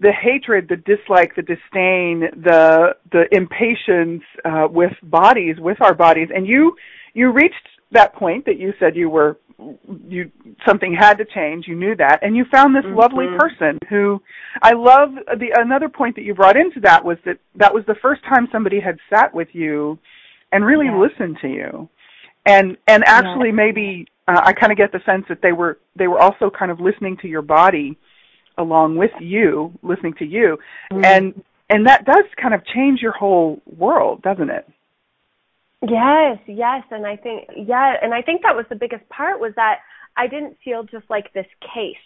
the 0.00 0.10
hatred, 0.10 0.70
the 0.70 0.76
dislike, 0.76 1.36
the 1.36 1.42
disdain, 1.42 2.30
the 2.44 2.96
the 3.12 3.24
impatience 3.30 4.22
uh, 4.46 4.66
with 4.70 4.92
bodies, 5.02 5.56
with 5.58 5.82
our 5.82 5.92
bodies, 5.92 6.28
and 6.34 6.46
you 6.46 6.74
you 7.12 7.30
reached 7.30 7.56
that 7.92 8.14
point 8.14 8.46
that 8.46 8.58
you 8.58 8.72
said 8.80 8.96
you 8.96 9.10
were 9.10 9.38
you 10.08 10.30
something 10.66 10.94
had 10.98 11.14
to 11.14 11.24
change 11.24 11.66
you 11.68 11.74
knew 11.74 11.94
that 11.94 12.18
and 12.22 12.36
you 12.36 12.44
found 12.50 12.74
this 12.74 12.84
mm-hmm. 12.84 12.98
lovely 12.98 13.26
person 13.38 13.78
who 13.88 14.20
i 14.62 14.72
love 14.72 15.10
the 15.38 15.50
another 15.56 15.88
point 15.88 16.14
that 16.16 16.22
you 16.22 16.34
brought 16.34 16.56
into 16.56 16.80
that 16.80 17.04
was 17.04 17.16
that 17.24 17.38
that 17.54 17.72
was 17.72 17.84
the 17.86 17.94
first 18.02 18.22
time 18.24 18.48
somebody 18.50 18.80
had 18.80 18.98
sat 19.08 19.32
with 19.32 19.48
you 19.52 19.98
and 20.52 20.64
really 20.64 20.86
yeah. 20.86 20.98
listened 20.98 21.36
to 21.40 21.48
you 21.48 21.88
and 22.46 22.76
and 22.88 23.04
actually 23.06 23.48
yeah. 23.48 23.54
maybe 23.54 24.06
uh, 24.28 24.40
i 24.44 24.52
kind 24.52 24.72
of 24.72 24.78
get 24.78 24.90
the 24.92 25.00
sense 25.06 25.24
that 25.28 25.40
they 25.42 25.52
were 25.52 25.78
they 25.96 26.08
were 26.08 26.18
also 26.18 26.50
kind 26.50 26.70
of 26.70 26.80
listening 26.80 27.16
to 27.16 27.28
your 27.28 27.42
body 27.42 27.96
along 28.58 28.96
with 28.96 29.12
you 29.20 29.72
listening 29.82 30.14
to 30.14 30.24
you 30.24 30.58
mm-hmm. 30.92 31.04
and 31.04 31.42
and 31.70 31.86
that 31.86 32.04
does 32.04 32.24
kind 32.40 32.54
of 32.54 32.64
change 32.66 33.00
your 33.00 33.12
whole 33.12 33.60
world 33.76 34.20
doesn't 34.22 34.50
it 34.50 34.66
Yes, 35.88 36.38
yes, 36.46 36.82
and 36.90 37.06
I 37.06 37.16
think 37.16 37.48
yeah, 37.56 37.94
and 38.00 38.14
I 38.14 38.22
think 38.22 38.42
that 38.42 38.56
was 38.56 38.66
the 38.68 38.76
biggest 38.76 39.08
part 39.08 39.40
was 39.40 39.52
that 39.56 39.80
I 40.16 40.26
didn't 40.26 40.56
feel 40.64 40.82
just 40.84 41.08
like 41.10 41.32
this 41.32 41.46
case 41.60 41.96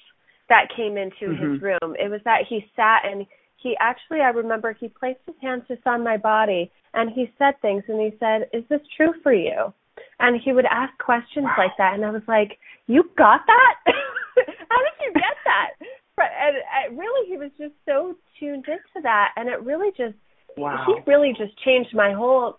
that 0.49 0.69
came 0.75 0.97
into 0.97 1.33
mm-hmm. 1.33 1.53
his 1.53 1.62
room. 1.62 1.95
It 1.99 2.11
was 2.11 2.21
that 2.25 2.43
he 2.49 2.64
sat 2.75 3.03
and 3.05 3.27
he 3.57 3.77
actually 3.81 4.21
I 4.21 4.31
remember 4.31 4.73
he 4.73 4.88
placed 4.88 5.21
his 5.27 5.37
hands 5.43 5.64
just 5.69 5.87
on 5.87 6.03
my 6.03 6.17
body 6.17 6.71
and 6.95 7.11
he 7.11 7.31
said 7.38 7.61
things 7.61 7.85
and 7.88 8.01
he 8.01 8.17
said, 8.19 8.49
"Is 8.53 8.64
this 8.69 8.81
true 8.97 9.12
for 9.23 9.33
you?" 9.33 9.73
And 10.21 10.41
he 10.43 10.53
would 10.53 10.67
ask 10.67 10.97
questions 10.99 11.45
wow. 11.45 11.55
like 11.59 11.77
that 11.79 11.95
and 11.95 12.05
I 12.05 12.11
was 12.11 12.27
like, 12.27 12.59
"You 12.87 13.05
got 13.17 13.43
that? 13.47 13.75
How 13.87 14.81
did 14.83 14.97
you 15.05 15.12
get 15.12 15.37
that?" 15.45 15.71
And, 16.19 16.99
really 16.99 17.29
he 17.29 17.37
was 17.37 17.51
just 17.59 17.75
so 17.87 18.17
tuned 18.41 18.64
into 18.67 19.03
that 19.03 19.33
and 19.37 19.49
it 19.49 19.62
really 19.62 19.91
just 19.97 20.17
wow. 20.57 20.85
he 20.87 20.95
really 21.07 21.33
just 21.37 21.57
changed 21.64 21.95
my 21.95 22.12
whole 22.12 22.59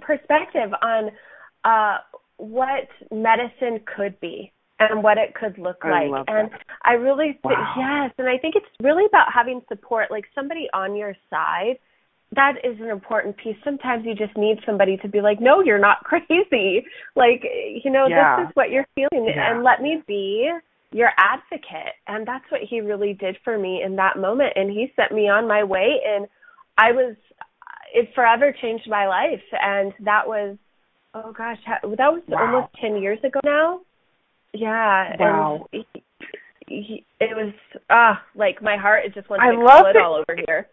perspective 0.00 0.70
on 0.82 1.10
uh, 1.64 1.98
what 2.36 2.88
medicine 3.10 3.80
could 3.96 4.18
be 4.20 4.52
and 4.78 5.02
what 5.02 5.16
it 5.16 5.34
could 5.34 5.58
look 5.58 5.78
I 5.82 6.06
like. 6.06 6.24
and 6.28 6.50
I 6.84 6.92
really 6.92 7.32
th- 7.32 7.44
wow. 7.44 7.74
yes, 7.76 8.14
and 8.18 8.28
I 8.28 8.36
think 8.38 8.56
it's 8.56 8.66
really 8.82 9.06
about 9.06 9.32
having 9.32 9.62
support, 9.68 10.10
like 10.10 10.24
somebody 10.34 10.68
on 10.74 10.94
your 10.96 11.14
side. 11.30 11.78
That 12.34 12.56
is 12.64 12.78
an 12.80 12.88
important 12.88 13.36
piece. 13.36 13.56
Sometimes 13.64 14.04
you 14.04 14.14
just 14.14 14.36
need 14.36 14.58
somebody 14.66 14.98
to 14.98 15.08
be 15.08 15.20
like, 15.20 15.40
"No, 15.40 15.62
you're 15.62 15.78
not 15.78 15.98
crazy." 16.04 16.84
Like, 17.14 17.44
you 17.82 17.90
know, 17.90 18.06
yeah. 18.06 18.36
this 18.36 18.48
is 18.48 18.56
what 18.56 18.70
you're 18.70 18.86
feeling 18.94 19.26
yeah. 19.28 19.50
and 19.50 19.64
let 19.64 19.80
me 19.80 20.02
be 20.06 20.52
your 20.92 21.10
advocate. 21.18 21.94
And 22.06 22.26
that's 22.26 22.44
what 22.50 22.62
he 22.62 22.80
really 22.80 23.12
did 23.12 23.36
for 23.44 23.58
me 23.58 23.82
in 23.82 23.96
that 23.96 24.18
moment. 24.18 24.52
And 24.56 24.70
he 24.70 24.92
set 24.96 25.12
me 25.12 25.28
on 25.28 25.48
my 25.48 25.64
way 25.64 26.00
and 26.06 26.26
I 26.78 26.92
was, 26.92 27.16
it 27.94 28.08
forever 28.14 28.54
changed 28.60 28.88
my 28.88 29.06
life. 29.06 29.42
And 29.52 29.92
that 30.04 30.26
was, 30.26 30.56
oh 31.14 31.32
gosh, 31.32 31.58
that 31.66 31.82
was 31.84 32.22
wow. 32.28 32.38
almost 32.38 32.74
10 32.80 33.02
years 33.02 33.18
ago 33.24 33.40
now. 33.44 33.80
Yeah. 34.52 35.16
Wow. 35.18 35.66
And 35.72 35.84
he, 35.92 36.02
he, 36.68 37.04
it 37.20 37.36
was, 37.36 37.52
ah, 37.90 38.22
like 38.34 38.62
my 38.62 38.76
heart 38.76 39.06
is 39.06 39.14
just 39.14 39.28
wants 39.30 39.44
to 39.44 39.52
explode 39.52 39.96
all 40.02 40.14
over 40.16 40.40
here. 40.46 40.68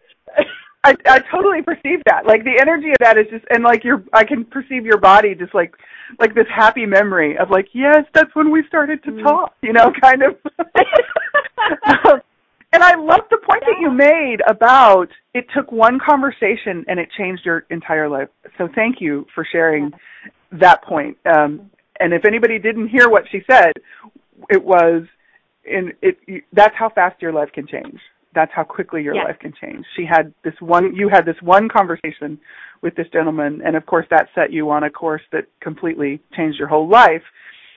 I 0.84 0.94
I 1.06 1.18
totally 1.32 1.62
perceive 1.62 2.02
that. 2.06 2.26
Like 2.26 2.44
the 2.44 2.58
energy 2.60 2.90
of 2.90 2.96
that 3.00 3.16
is 3.16 3.26
just 3.30 3.44
and 3.48 3.64
like 3.64 3.84
your 3.84 4.04
I 4.12 4.22
can 4.24 4.44
perceive 4.44 4.84
your 4.84 4.98
body 4.98 5.34
just 5.34 5.54
like 5.54 5.74
like 6.20 6.34
this 6.34 6.46
happy 6.54 6.84
memory 6.84 7.38
of 7.38 7.50
like, 7.50 7.68
yes, 7.72 8.04
that's 8.12 8.34
when 8.34 8.50
we 8.50 8.62
started 8.68 9.02
to 9.04 9.10
mm. 9.10 9.22
talk, 9.22 9.54
you 9.62 9.72
know, 9.72 9.90
kind 10.02 10.22
of 10.22 10.36
And 12.74 12.82
I 12.82 12.96
love 12.96 13.20
the 13.30 13.38
point 13.38 13.62
that 13.62 13.76
you 13.80 13.88
made 13.90 14.38
about 14.48 15.06
it 15.32 15.46
took 15.54 15.70
one 15.70 16.00
conversation 16.04 16.84
and 16.88 16.98
it 16.98 17.08
changed 17.16 17.46
your 17.46 17.64
entire 17.70 18.08
life. 18.08 18.28
So 18.58 18.68
thank 18.74 19.00
you 19.00 19.26
for 19.32 19.46
sharing 19.50 19.92
that 20.50 20.82
point. 20.82 21.16
Um 21.24 21.70
and 22.00 22.12
if 22.12 22.24
anybody 22.26 22.58
didn't 22.58 22.88
hear 22.88 23.08
what 23.08 23.22
she 23.30 23.42
said, 23.48 23.72
it 24.50 24.62
was 24.62 25.04
in 25.64 25.92
it 26.02 26.44
that's 26.52 26.74
how 26.76 26.90
fast 26.90 27.22
your 27.22 27.32
life 27.32 27.50
can 27.54 27.66
change 27.68 28.00
that's 28.34 28.50
how 28.52 28.64
quickly 28.64 29.02
your 29.02 29.14
yes. 29.14 29.26
life 29.28 29.38
can 29.38 29.54
change. 29.60 29.84
She 29.96 30.04
had 30.04 30.34
this 30.42 30.54
one, 30.60 30.94
you 30.94 31.08
had 31.08 31.24
this 31.24 31.36
one 31.40 31.68
conversation 31.68 32.38
with 32.82 32.94
this 32.96 33.06
gentleman, 33.12 33.62
and 33.64 33.76
of 33.76 33.86
course 33.86 34.06
that 34.10 34.28
set 34.34 34.52
you 34.52 34.70
on 34.70 34.82
a 34.82 34.90
course 34.90 35.22
that 35.32 35.46
completely 35.60 36.20
changed 36.36 36.58
your 36.58 36.68
whole 36.68 36.88
life. 36.88 37.22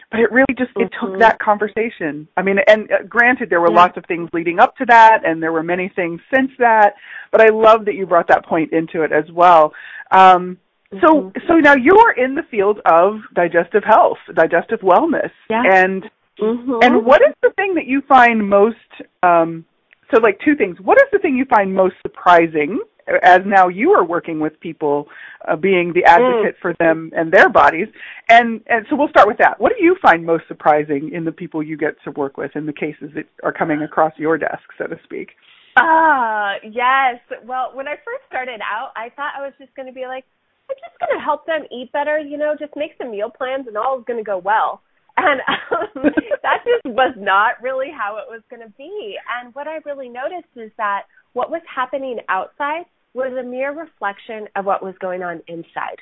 But 0.09 0.21
it 0.21 0.31
really 0.31 0.45
just, 0.57 0.71
it 0.77 0.89
mm-hmm. 0.91 1.05
took 1.05 1.19
that 1.19 1.37
conversation. 1.39 2.27
I 2.37 2.41
mean, 2.41 2.57
and 2.67 2.89
uh, 2.91 3.03
granted 3.07 3.49
there 3.49 3.59
were 3.59 3.71
yeah. 3.71 3.77
lots 3.77 3.97
of 3.97 4.05
things 4.07 4.29
leading 4.31 4.59
up 4.59 4.75
to 4.77 4.85
that, 4.85 5.21
and 5.25 5.43
there 5.43 5.51
were 5.51 5.63
many 5.63 5.91
things 5.95 6.21
since 6.33 6.51
that, 6.59 6.93
but 7.31 7.41
I 7.41 7.49
love 7.49 7.85
that 7.85 7.95
you 7.95 8.05
brought 8.05 8.27
that 8.29 8.45
point 8.45 8.71
into 8.71 9.01
it 9.01 9.11
as 9.11 9.29
well. 9.33 9.73
Um, 10.11 10.57
so, 11.01 11.13
mm-hmm. 11.13 11.37
so 11.47 11.55
now 11.55 11.75
you're 11.75 12.13
in 12.13 12.35
the 12.35 12.43
field 12.49 12.79
of 12.85 13.19
digestive 13.35 13.83
health, 13.83 14.19
digestive 14.33 14.79
wellness, 14.79 15.31
yeah. 15.49 15.63
and 15.65 16.03
Mm-hmm. 16.39 16.83
And 16.83 17.03
what 17.03 17.21
is 17.27 17.33
the 17.41 17.49
thing 17.55 17.73
that 17.73 17.87
you 17.87 18.03
find 18.07 18.47
most 18.47 18.75
um, 19.23 19.65
so 20.13 20.21
like 20.21 20.39
two 20.43 20.55
things. 20.55 20.77
What 20.81 20.97
is 20.97 21.07
the 21.11 21.19
thing 21.19 21.35
you 21.35 21.45
find 21.45 21.73
most 21.73 21.95
surprising 22.01 22.79
as 23.23 23.41
now 23.45 23.67
you 23.67 23.91
are 23.91 24.03
working 24.03 24.39
with 24.39 24.59
people, 24.59 25.07
uh, 25.47 25.55
being 25.55 25.93
the 25.93 26.03
advocate 26.03 26.55
mm. 26.57 26.61
for 26.61 26.73
them 26.79 27.11
and 27.15 27.31
their 27.31 27.49
bodies? 27.49 27.87
And 28.29 28.61
and 28.67 28.85
so 28.89 28.95
we'll 28.95 29.09
start 29.09 29.27
with 29.27 29.37
that. 29.37 29.59
What 29.59 29.73
do 29.77 29.83
you 29.83 29.95
find 30.01 30.25
most 30.25 30.43
surprising 30.47 31.11
in 31.13 31.25
the 31.25 31.31
people 31.31 31.63
you 31.63 31.77
get 31.77 31.95
to 32.03 32.11
work 32.11 32.37
with 32.37 32.55
in 32.55 32.65
the 32.65 32.73
cases 32.73 33.11
that 33.15 33.25
are 33.43 33.53
coming 33.53 33.81
across 33.81 34.13
your 34.17 34.37
desk, 34.37 34.63
so 34.77 34.87
to 34.87 34.97
speak? 35.03 35.29
Ah, 35.77 36.55
uh, 36.55 36.69
yes. 36.69 37.21
Well, 37.45 37.71
when 37.73 37.87
I 37.87 37.95
first 38.03 38.25
started 38.27 38.61
out, 38.61 38.91
I 38.95 39.09
thought 39.15 39.33
I 39.37 39.41
was 39.41 39.53
just 39.59 39.75
going 39.75 39.87
to 39.87 39.93
be 39.93 40.07
like, 40.07 40.25
I'm 40.69 40.75
just 40.75 40.99
going 40.99 41.17
to 41.17 41.23
help 41.23 41.45
them 41.45 41.63
eat 41.71 41.91
better, 41.93 42.19
you 42.19 42.37
know, 42.37 42.55
just 42.59 42.75
make 42.75 42.91
some 42.97 43.11
meal 43.11 43.29
plans 43.29 43.67
and 43.67 43.77
all 43.77 43.99
is 43.99 44.05
going 44.05 44.19
to 44.19 44.25
go 44.25 44.37
well. 44.37 44.81
And 45.17 45.41
um, 45.47 46.03
that 46.43 46.65
just 46.65 46.85
was 46.85 47.15
not 47.17 47.61
really 47.61 47.87
how 47.89 48.17
it 48.17 48.25
was 48.29 48.41
going 48.49 48.61
to 48.61 48.73
be. 48.77 49.15
And 49.39 49.53
what 49.55 49.67
I 49.67 49.79
really 49.85 50.09
noticed 50.09 50.51
is 50.55 50.71
that 50.77 51.03
what 51.33 51.49
was 51.49 51.61
happening 51.73 52.19
outside 52.29 52.85
was 53.17 53.33
a 53.37 53.43
mere 53.43 53.73
reflection 53.73 54.47
of 54.55 54.65
what 54.65 54.83
was 54.83 54.95
going 54.99 55.23
on 55.23 55.41
inside. 55.47 55.97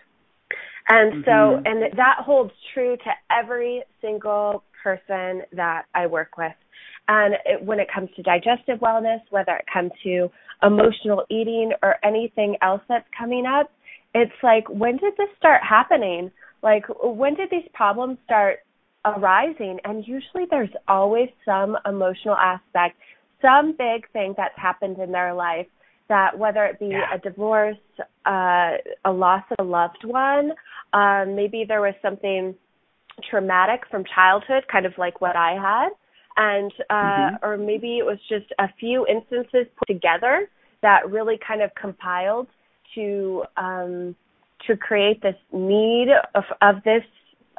And 0.87 1.23
so, 1.25 1.31
mm-hmm. 1.31 1.65
and 1.65 1.97
that 1.97 2.17
holds 2.19 2.51
true 2.73 2.95
to 2.97 3.11
every 3.31 3.83
single 4.01 4.63
person 4.83 5.41
that 5.53 5.85
I 5.95 6.05
work 6.05 6.37
with. 6.37 6.53
And 7.07 7.35
it, 7.45 7.63
when 7.63 7.79
it 7.79 7.87
comes 7.93 8.09
to 8.17 8.21
digestive 8.21 8.79
wellness, 8.79 9.21
whether 9.31 9.55
it 9.55 9.65
comes 9.71 9.91
to 10.03 10.29
emotional 10.61 11.23
eating 11.31 11.71
or 11.81 11.95
anything 12.03 12.57
else 12.61 12.81
that's 12.87 13.07
coming 13.17 13.45
up, 13.47 13.71
it's 14.13 14.31
like, 14.43 14.69
when 14.69 14.97
did 14.97 15.13
this 15.17 15.29
start 15.37 15.61
happening? 15.67 16.31
Like, 16.61 16.83
when 17.01 17.35
did 17.35 17.49
these 17.49 17.67
problems 17.73 18.17
start 18.25 18.59
arising 19.05 19.79
and 19.83 20.05
usually 20.07 20.45
there's 20.49 20.73
always 20.87 21.29
some 21.45 21.77
emotional 21.85 22.35
aspect 22.35 22.97
some 23.41 23.71
big 23.77 24.09
thing 24.13 24.33
that's 24.35 24.57
happened 24.57 24.97
in 24.97 25.11
their 25.11 25.33
life 25.33 25.67
that 26.07 26.37
whether 26.37 26.65
it 26.65 26.79
be 26.79 26.87
yeah. 26.87 27.13
a 27.13 27.19
divorce 27.19 27.77
uh 28.25 28.71
a 29.05 29.11
loss 29.11 29.43
of 29.57 29.65
a 29.65 29.67
loved 29.67 30.03
one 30.03 30.51
um 30.93 31.35
maybe 31.35 31.65
there 31.67 31.81
was 31.81 31.93
something 32.01 32.55
traumatic 33.29 33.81
from 33.89 34.03
childhood 34.13 34.63
kind 34.71 34.85
of 34.85 34.93
like 34.97 35.21
what 35.21 35.35
i 35.35 35.53
had 35.53 35.89
and 36.37 36.71
uh 36.89 36.93
mm-hmm. 36.93 37.45
or 37.45 37.57
maybe 37.57 37.97
it 37.97 38.05
was 38.05 38.17
just 38.29 38.45
a 38.59 38.67
few 38.79 39.05
instances 39.07 39.65
put 39.77 39.87
together 39.87 40.49
that 40.81 41.09
really 41.09 41.39
kind 41.45 41.61
of 41.61 41.69
compiled 41.75 42.47
to 42.93 43.43
um 43.57 44.15
to 44.67 44.75
create 44.75 45.21
this 45.21 45.35
need 45.51 46.07
of 46.33 46.43
of 46.61 46.75
this 46.83 47.03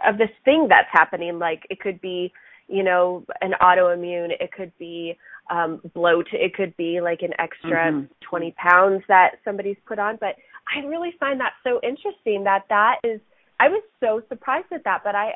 of 0.07 0.19
this 0.19 0.31
thing 0.45 0.67
that's 0.69 0.89
happening. 0.93 1.39
Like 1.39 1.67
it 1.71 1.81
could 1.81 2.01
be, 2.01 2.33
you 2.69 2.83
know, 2.83 3.25
an 3.41 3.53
autoimmune. 3.61 4.31
It 4.41 4.53
could 4.53 4.73
be 4.79 5.17
um, 5.51 5.81
bloat. 5.95 6.27
It 6.33 6.55
could 6.55 6.77
be 6.77 7.01
like 7.01 7.23
an 7.23 7.33
extra 7.39 7.93
mm-hmm. 7.93 8.07
20 8.29 8.55
pounds 8.57 9.03
that 9.09 9.37
somebody's 9.45 9.77
put 9.87 9.99
on. 9.99 10.19
But 10.21 10.37
I 10.75 10.85
really 10.87 11.15
find 11.19 11.41
that 11.41 11.53
so 11.65 11.81
interesting 11.83 12.45
that 12.45 12.65
that 12.69 12.97
is. 13.05 13.21
I 13.59 13.69
was 13.69 13.83
so 14.01 14.21
surprised 14.29 14.67
at 14.73 14.85
that, 14.85 15.01
but 15.03 15.15
I 15.15 15.33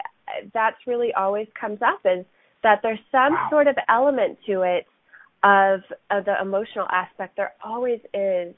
that's 0.53 0.77
really 0.87 1.13
always 1.15 1.47
comes 1.59 1.81
up 1.81 2.01
is 2.05 2.27
that 2.63 2.81
there's 2.83 2.99
some 3.11 3.33
wow. 3.33 3.49
sort 3.51 3.67
of 3.67 3.77
element 3.89 4.39
to 4.47 4.63
it 4.63 4.87
of 5.43 5.81
of 6.11 6.27
the 6.27 6.35
emotional 6.41 6.87
aspect. 6.91 7.37
There 7.37 7.55
always 7.65 8.01
is, 8.13 8.55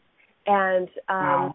and 0.47 0.89
um, 1.09 1.19
wow 1.19 1.55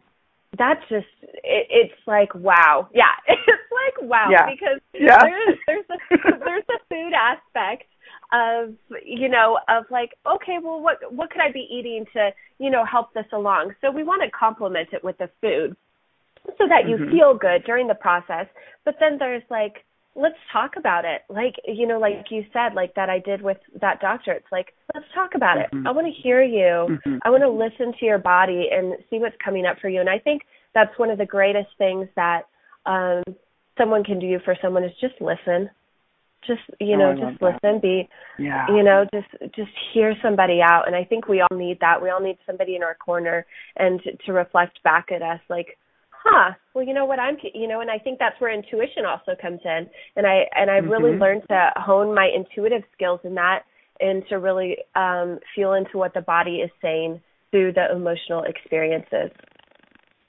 that's 0.58 0.82
just 0.90 1.08
it, 1.44 1.68
it's 1.70 2.00
like 2.06 2.34
wow 2.36 2.88
yeah 2.94 3.14
it's 3.28 3.48
like 3.48 4.10
wow 4.10 4.30
yeah. 4.32 4.50
because 4.50 4.80
yeah. 4.94 5.24
there's 5.24 5.58
there's 5.68 5.86
a 5.90 6.40
there's 6.46 6.64
a 6.70 6.80
food 6.90 7.14
aspect 7.14 7.86
of 8.34 8.74
you 9.06 9.30
know 9.30 9.58
of 9.70 9.86
like 9.90 10.12
okay 10.26 10.58
well 10.62 10.82
what 10.82 10.98
what 11.12 11.30
could 11.30 11.42
i 11.42 11.52
be 11.52 11.68
eating 11.72 12.06
to 12.12 12.30
you 12.60 12.70
know 12.70 12.84
help 12.84 13.14
this 13.14 13.26
along 13.32 13.74
so 13.80 13.90
we 13.90 14.04
want 14.04 14.22
to 14.22 14.30
complement 14.38 14.90
it 14.92 15.04
with 15.04 15.18
the 15.18 15.30
food 15.42 15.76
so 16.58 16.68
that 16.68 16.88
you 16.88 16.98
mm-hmm. 16.98 17.12
feel 17.12 17.34
good 17.34 17.64
during 17.66 17.88
the 17.88 17.96
process 17.96 18.46
but 18.84 18.96
then 19.00 19.18
there's 19.18 19.44
like 19.50 19.86
let's 20.18 20.36
talk 20.52 20.72
about 20.78 21.06
it. 21.06 21.22
Like, 21.30 21.54
you 21.66 21.88
know, 21.88 22.00
like 22.00 22.26
you 22.32 22.44
said, 22.52 22.74
like 22.74 22.96
that 22.96 23.10
I 23.10 23.20
did 23.20 23.42
with 23.42 23.58
that 23.80 24.02
doctor. 24.02 24.34
It's 24.34 24.52
like, 24.52 24.74
let's 24.94 25.06
talk 25.14 25.36
about 25.36 25.58
mm-hmm. 25.58 25.86
it. 25.86 25.88
I 25.88 25.92
want 25.92 26.08
to 26.08 26.22
hear 26.22 26.42
you. 26.42 26.98
Mm-hmm. 26.98 27.18
I 27.24 27.30
want 27.30 27.44
to 27.44 27.50
listen 27.50 27.94
to 28.00 28.06
your 28.06 28.18
body 28.18 28.70
and 28.72 28.96
see 29.10 29.20
what's 29.20 29.36
coming 29.44 29.66
up 29.66 29.78
for 29.80 29.90
you. 29.90 30.00
And 30.00 30.10
I 30.10 30.18
think 30.18 30.42
that's 30.74 30.98
one 30.98 31.12
of 31.12 31.20
the 31.20 31.26
greatest 31.26 31.70
things 31.78 32.08
that 32.16 32.42
um 32.86 33.24
someone 33.78 34.04
can 34.04 34.20
do 34.20 34.40
for 34.44 34.58
someone 34.62 34.84
is 34.84 34.92
just 35.00 35.14
listen. 35.22 35.70
Just 36.46 36.62
you 36.80 36.94
oh, 36.96 36.98
know, 36.98 37.14
just 37.14 37.42
listen. 37.42 37.60
That. 37.62 37.82
Be 37.82 38.08
yeah. 38.40 38.68
you 38.70 38.84
know, 38.84 39.06
just 39.14 39.56
just 39.56 39.72
hear 39.94 40.14
somebody 40.22 40.60
out. 40.62 40.84
And 40.88 40.96
I 40.96 41.04
think 41.04 41.28
we 41.28 41.42
all 41.42 41.58
need 41.58 41.80
that. 41.82 42.02
We 42.02 42.10
all 42.10 42.22
need 42.22 42.38
somebody 42.46 42.76
in 42.76 42.84
our 42.84 42.96
corner 42.96 43.46
and 43.76 44.02
to, 44.04 44.16
to 44.26 44.34
reflect 44.34 44.82
back 44.84 45.08
at 45.12 45.22
us 45.22 45.40
like 45.50 45.78
huh 46.28 46.52
well 46.74 46.84
you 46.84 46.94
know 46.94 47.06
what 47.06 47.20
i'm 47.20 47.38
you 47.54 47.68
know 47.68 47.82
and 47.82 47.90
i 47.90 47.98
think 47.98 48.20
that's 48.20 48.40
where 48.40 48.54
intuition 48.54 49.06
also 49.06 49.40
comes 49.42 49.60
in 49.64 49.88
and 50.16 50.26
i 50.26 50.42
and 50.56 50.70
i 50.70 50.80
mm-hmm. 50.80 50.90
really 50.90 51.18
learned 51.18 51.44
to 51.48 51.72
hone 51.76 52.14
my 52.14 52.30
intuitive 52.36 52.82
skills 52.94 53.20
in 53.24 53.36
that 53.36 53.62
and 54.00 54.24
to 54.30 54.36
really 54.40 54.78
um 54.96 55.40
feel 55.56 55.74
into 55.74 55.98
what 55.98 56.14
the 56.14 56.22
body 56.22 56.58
is 56.58 56.72
saying 56.82 57.20
through 57.52 57.72
the 57.72 57.92
emotional 57.96 58.44
experiences 58.44 59.32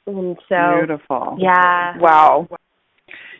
and 0.06 0.36
so 0.48 0.76
beautiful 0.78 1.36
yeah 1.40 1.96
wow 1.98 2.46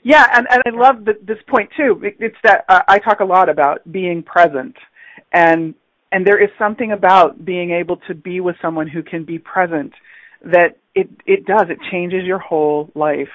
yeah 0.03 0.27
and 0.35 0.47
and 0.51 0.63
i 0.67 0.71
love 0.71 1.05
the, 1.05 1.15
this 1.23 1.39
point 1.49 1.71
too. 1.77 2.01
It's 2.03 2.37
that 2.45 2.65
uh, 2.69 2.83
i 2.89 2.99
talk 2.99 3.21
a 3.21 3.25
lot 3.25 3.49
about 3.49 3.91
being 3.91 4.23
present. 4.23 4.77
And 5.33 5.75
and 6.11 6.27
there 6.27 6.43
is 6.43 6.51
something 6.59 6.93
about 6.93 7.45
being 7.45 7.71
able 7.71 7.99
to 8.09 8.15
be 8.15 8.41
with 8.41 8.57
someone 8.63 8.89
who 8.89 9.03
can 9.03 9.25
be 9.25 9.39
present 9.39 9.93
that 10.43 10.79
it 10.95 11.09
it 11.27 11.45
does. 11.47 11.67
It 11.69 11.79
changes 11.91 12.25
your 12.25 12.39
whole 12.39 12.91
life. 12.95 13.29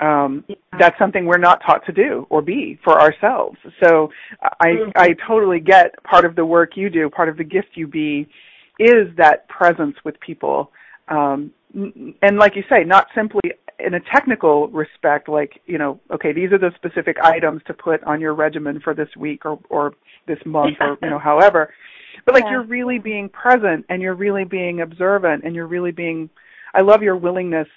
Um 0.00 0.44
yeah. 0.48 0.56
that's 0.78 0.98
something 0.98 1.24
we're 1.24 1.38
not 1.38 1.62
taught 1.66 1.86
to 1.86 1.92
do 1.92 2.26
or 2.28 2.42
be 2.42 2.78
for 2.84 3.00
ourselves. 3.00 3.56
So 3.82 4.10
i 4.60 4.66
mm-hmm. 4.66 4.90
i 4.96 5.14
totally 5.26 5.60
get 5.60 6.02
part 6.04 6.24
of 6.24 6.36
the 6.36 6.44
work 6.44 6.76
you 6.76 6.90
do 6.90 7.08
part 7.08 7.28
of 7.28 7.36
the 7.36 7.44
gift 7.44 7.68
you 7.74 7.86
be 7.86 8.28
is 8.78 9.08
that 9.16 9.48
presence 9.48 9.96
with 10.04 10.20
people. 10.20 10.70
Um 11.08 11.52
and 11.74 12.38
like 12.38 12.56
you 12.56 12.64
say 12.68 12.84
not 12.84 13.06
simply 13.14 13.52
in 13.78 13.94
a 13.94 14.00
technical 14.14 14.68
respect 14.68 15.28
like 15.28 15.60
you 15.66 15.78
know 15.78 16.00
okay 16.10 16.32
these 16.32 16.50
are 16.52 16.58
the 16.58 16.70
specific 16.76 17.16
items 17.22 17.60
to 17.66 17.74
put 17.74 18.02
on 18.04 18.20
your 18.20 18.34
regimen 18.34 18.80
for 18.82 18.94
this 18.94 19.08
week 19.18 19.44
or 19.44 19.58
or 19.68 19.92
this 20.26 20.38
month 20.46 20.76
or 20.80 20.96
you 21.02 21.10
know 21.10 21.18
however 21.18 21.72
but 22.24 22.34
like 22.34 22.44
yeah. 22.44 22.52
you're 22.52 22.64
really 22.64 22.98
being 22.98 23.28
present 23.28 23.84
and 23.88 24.00
you're 24.00 24.14
really 24.14 24.44
being 24.44 24.80
observant 24.80 25.44
and 25.44 25.54
you're 25.54 25.66
really 25.66 25.92
being 25.92 26.30
I 26.74 26.80
love 26.80 27.02
your 27.02 27.16
willingness 27.16 27.68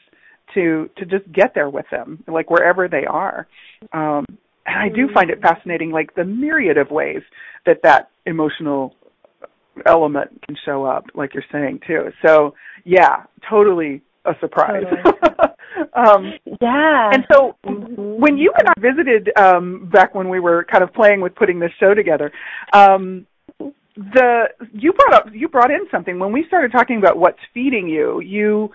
to 0.54 0.90
to 0.98 1.06
just 1.06 1.32
get 1.32 1.54
there 1.54 1.70
with 1.70 1.86
them, 1.92 2.24
like 2.28 2.50
wherever 2.50 2.88
they 2.88 3.06
are. 3.06 3.48
Um 3.94 4.26
and 4.66 4.78
I 4.78 4.90
do 4.90 5.08
find 5.14 5.30
it 5.30 5.42
fascinating, 5.42 5.92
like 5.92 6.14
the 6.16 6.26
myriad 6.26 6.78
of 6.78 6.92
ways 6.92 7.22
that 7.66 7.82
that 7.84 8.10
emotional 8.26 8.96
element 9.86 10.42
can 10.46 10.56
show 10.66 10.86
up, 10.86 11.06
like 11.16 11.34
you're 11.34 11.44
saying 11.52 11.82
too. 11.88 12.12
So 12.26 12.56
yeah, 12.86 13.24
totally 13.50 14.02
a 14.26 14.34
surprise. 14.40 14.84
Totally. 14.84 15.48
um, 15.94 16.34
yeah. 16.62 17.12
And 17.14 17.26
so 17.32 17.56
mm-hmm. 17.66 18.20
when 18.20 18.38
you 18.38 18.54
and 18.58 18.68
I 18.68 18.74
visited 18.80 19.32
um, 19.38 19.90
back 19.92 20.16
when 20.16 20.30
we 20.30 20.40
were 20.40 20.66
kind 20.66 20.84
of 20.84 20.94
playing 20.94 21.22
with 21.22 21.36
putting 21.36 21.60
this 21.60 21.72
show 21.80 21.94
together, 21.94 22.32
um, 22.74 23.26
the 23.96 24.46
you 24.74 24.94
brought 24.94 25.14
up 25.14 25.26
you 25.34 25.48
brought 25.48 25.72
in 25.72 25.86
something 25.92 26.20
when 26.20 26.32
we 26.32 26.46
started 26.48 26.72
talking 26.72 26.98
about 26.98 27.18
what's 27.18 27.40
feeding 27.54 27.88
you. 27.88 28.22
You 28.22 28.72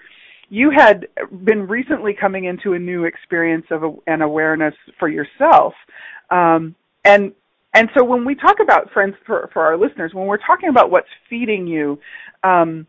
you 0.50 0.70
had 0.70 1.06
been 1.44 1.66
recently 1.66 2.14
coming 2.18 2.44
into 2.44 2.74
a 2.74 2.78
new 2.78 3.04
experience 3.04 3.66
of 3.70 3.82
a, 3.82 3.94
an 4.06 4.22
awareness 4.22 4.74
for 4.98 5.08
yourself, 5.08 5.72
um, 6.30 6.74
and 7.04 7.32
and 7.72 7.88
so 7.96 8.04
when 8.04 8.24
we 8.24 8.34
talk 8.34 8.56
about 8.62 8.90
friends 8.92 9.14
for 9.26 9.48
for 9.52 9.62
our 9.62 9.76
listeners, 9.76 10.12
when 10.12 10.26
we're 10.26 10.36
talking 10.36 10.68
about 10.68 10.90
what's 10.90 11.08
feeding 11.28 11.66
you, 11.66 11.98
um, 12.42 12.86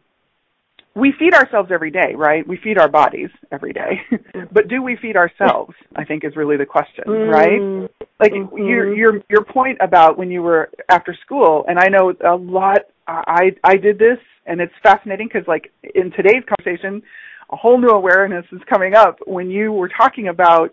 we 0.95 1.13
feed 1.19 1.33
ourselves 1.33 1.69
every 1.73 1.91
day, 1.91 2.13
right? 2.15 2.47
We 2.47 2.57
feed 2.57 2.77
our 2.77 2.87
bodies 2.87 3.29
every 3.51 3.73
day. 3.73 4.01
but 4.51 4.69
do 4.69 4.81
we 4.81 4.97
feed 5.01 5.17
ourselves? 5.17 5.73
I 5.95 6.05
think 6.05 6.23
is 6.23 6.35
really 6.37 6.55
the 6.55 6.65
question, 6.65 7.03
mm-hmm. 7.05 7.29
right? 7.29 7.89
Like 8.19 8.31
mm-hmm. 8.31 8.57
your 8.57 8.95
your 8.95 9.21
your 9.29 9.43
point 9.43 9.77
about 9.81 10.17
when 10.17 10.31
you 10.31 10.41
were 10.41 10.69
after 10.89 11.15
school, 11.25 11.65
and 11.67 11.77
I 11.77 11.89
know 11.89 12.13
a 12.25 12.35
lot. 12.35 12.79
I 13.07 13.51
I 13.63 13.75
did 13.75 13.99
this, 13.99 14.17
and 14.45 14.61
it's 14.61 14.73
fascinating 14.81 15.27
because 15.31 15.47
like 15.47 15.71
in 15.93 16.11
today's 16.11 16.43
conversation, 16.47 17.03
a 17.51 17.57
whole 17.57 17.77
new 17.77 17.89
awareness 17.89 18.45
is 18.53 18.61
coming 18.69 18.95
up 18.95 19.19
when 19.27 19.49
you 19.49 19.73
were 19.73 19.89
talking 19.89 20.29
about 20.29 20.71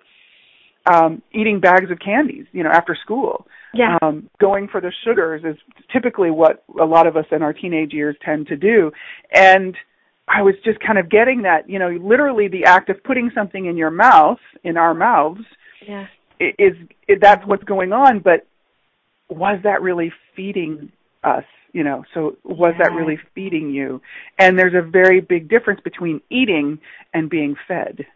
um 0.86 1.20
eating 1.32 1.58
bags 1.58 1.90
of 1.90 1.98
candies, 1.98 2.46
you 2.52 2.62
know, 2.62 2.70
after 2.70 2.96
school. 3.02 3.46
Yeah. 3.74 3.96
Um, 4.02 4.28
going 4.38 4.68
for 4.68 4.82
the 4.82 4.92
sugars 5.02 5.42
is 5.44 5.56
typically 5.90 6.30
what 6.30 6.62
a 6.78 6.84
lot 6.84 7.06
of 7.06 7.16
us 7.16 7.24
in 7.32 7.42
our 7.42 7.54
teenage 7.54 7.92
years 7.92 8.14
tend 8.22 8.46
to 8.48 8.56
do, 8.56 8.92
and 9.34 9.74
I 10.32 10.42
was 10.42 10.54
just 10.64 10.80
kind 10.80 10.98
of 10.98 11.10
getting 11.10 11.42
that, 11.42 11.68
you 11.68 11.78
know, 11.78 11.90
literally 11.90 12.48
the 12.48 12.64
act 12.64 12.88
of 12.88 13.02
putting 13.04 13.30
something 13.34 13.66
in 13.66 13.76
your 13.76 13.90
mouth, 13.90 14.38
in 14.64 14.76
our 14.78 14.94
mouths, 14.94 15.44
yeah. 15.86 16.06
is, 16.40 16.74
is 17.06 17.18
that's 17.20 17.46
what's 17.46 17.64
going 17.64 17.92
on. 17.92 18.20
But 18.20 18.46
was 19.28 19.60
that 19.64 19.82
really 19.82 20.12
feeding 20.34 20.90
us? 21.22 21.44
You 21.72 21.84
know, 21.84 22.04
so 22.14 22.36
was 22.44 22.74
yeah. 22.78 22.84
that 22.84 22.94
really 22.94 23.18
feeding 23.34 23.70
you? 23.70 24.00
And 24.38 24.58
there's 24.58 24.74
a 24.74 24.82
very 24.82 25.20
big 25.20 25.48
difference 25.48 25.80
between 25.80 26.20
eating 26.30 26.78
and 27.14 27.28
being 27.28 27.54
fed. 27.68 28.06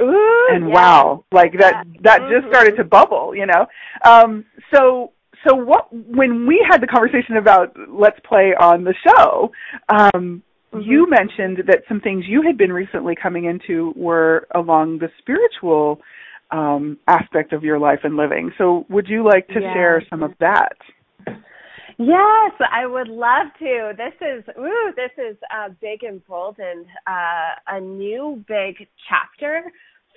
Ooh, 0.00 0.48
and 0.50 0.68
yeah. 0.68 0.74
wow, 0.74 1.24
like 1.30 1.52
that 1.58 1.84
that 2.02 2.20
mm-hmm. 2.20 2.32
just 2.32 2.48
started 2.52 2.76
to 2.76 2.84
bubble, 2.84 3.34
you 3.34 3.46
know. 3.46 3.66
Um, 4.04 4.44
so 4.74 5.12
so 5.46 5.54
what 5.54 5.88
when 5.92 6.46
we 6.46 6.64
had 6.68 6.80
the 6.80 6.86
conversation 6.86 7.36
about 7.36 7.76
let's 7.88 8.18
play 8.26 8.54
on 8.58 8.84
the 8.84 8.94
show, 9.06 9.52
um, 9.88 10.42
Mm-hmm. 10.72 10.88
You 10.88 11.06
mentioned 11.10 11.66
that 11.66 11.82
some 11.88 12.00
things 12.00 12.24
you 12.28 12.42
had 12.42 12.56
been 12.56 12.72
recently 12.72 13.14
coming 13.20 13.44
into 13.44 13.92
were 13.96 14.46
along 14.54 14.98
the 14.98 15.08
spiritual 15.18 16.00
um, 16.52 16.98
aspect 17.08 17.52
of 17.52 17.64
your 17.64 17.78
life 17.78 18.00
and 18.04 18.16
living. 18.16 18.52
So, 18.56 18.86
would 18.88 19.08
you 19.08 19.24
like 19.24 19.46
to 19.48 19.60
yes. 19.60 19.74
share 19.74 20.02
some 20.08 20.22
of 20.22 20.32
that? 20.40 20.76
Yes, 21.98 22.52
I 22.72 22.86
would 22.86 23.08
love 23.08 23.48
to. 23.58 23.92
This 23.94 24.14
is 24.22 24.44
ooh, 24.58 24.92
this 24.96 25.10
is 25.18 25.36
uh, 25.54 25.68
big 25.82 26.02
and 26.02 26.24
bold 26.26 26.56
and 26.58 26.86
uh, 27.06 27.76
a 27.76 27.80
new 27.80 28.42
big 28.48 28.88
chapter 29.06 29.70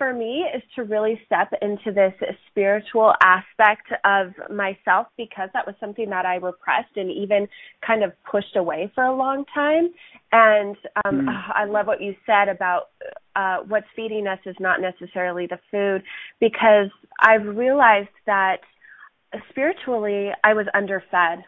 for 0.04 0.14
me 0.14 0.46
is 0.54 0.62
to 0.76 0.84
really 0.84 1.18
step 1.26 1.54
into 1.62 1.94
this 1.94 2.14
spiritual 2.50 3.14
aspect 3.24 3.88
of 4.04 4.34
myself 4.54 5.08
because 5.16 5.48
that 5.54 5.66
was 5.66 5.76
something 5.80 6.10
that 6.10 6.26
I 6.26 6.36
repressed 6.36 6.98
and 6.98 7.10
even 7.10 7.48
kind 7.88 8.04
of 8.04 8.12
pushed 8.30 8.58
away 8.58 8.92
for 8.94 9.06
a 9.06 9.16
long 9.16 9.46
time. 9.56 9.94
And 10.34 10.76
um, 11.06 11.22
mm. 11.22 11.52
I 11.56 11.64
love 11.64 11.88
what 11.88 12.02
you 12.02 12.16
said 12.26 12.50
about 12.50 12.90
uh, 13.38 13.60
what's 13.66 13.86
feeding 13.96 14.28
us 14.28 14.40
is 14.46 14.58
not 14.60 14.82
necessarily 14.82 15.48
the 15.48 15.60
food 15.72 16.04
because 16.42 16.90
I've 17.22 17.46
realized 17.56 18.10
that 18.26 18.58
spiritually 19.52 20.32
I 20.44 20.54
was 20.54 20.66
underfed 20.74 21.46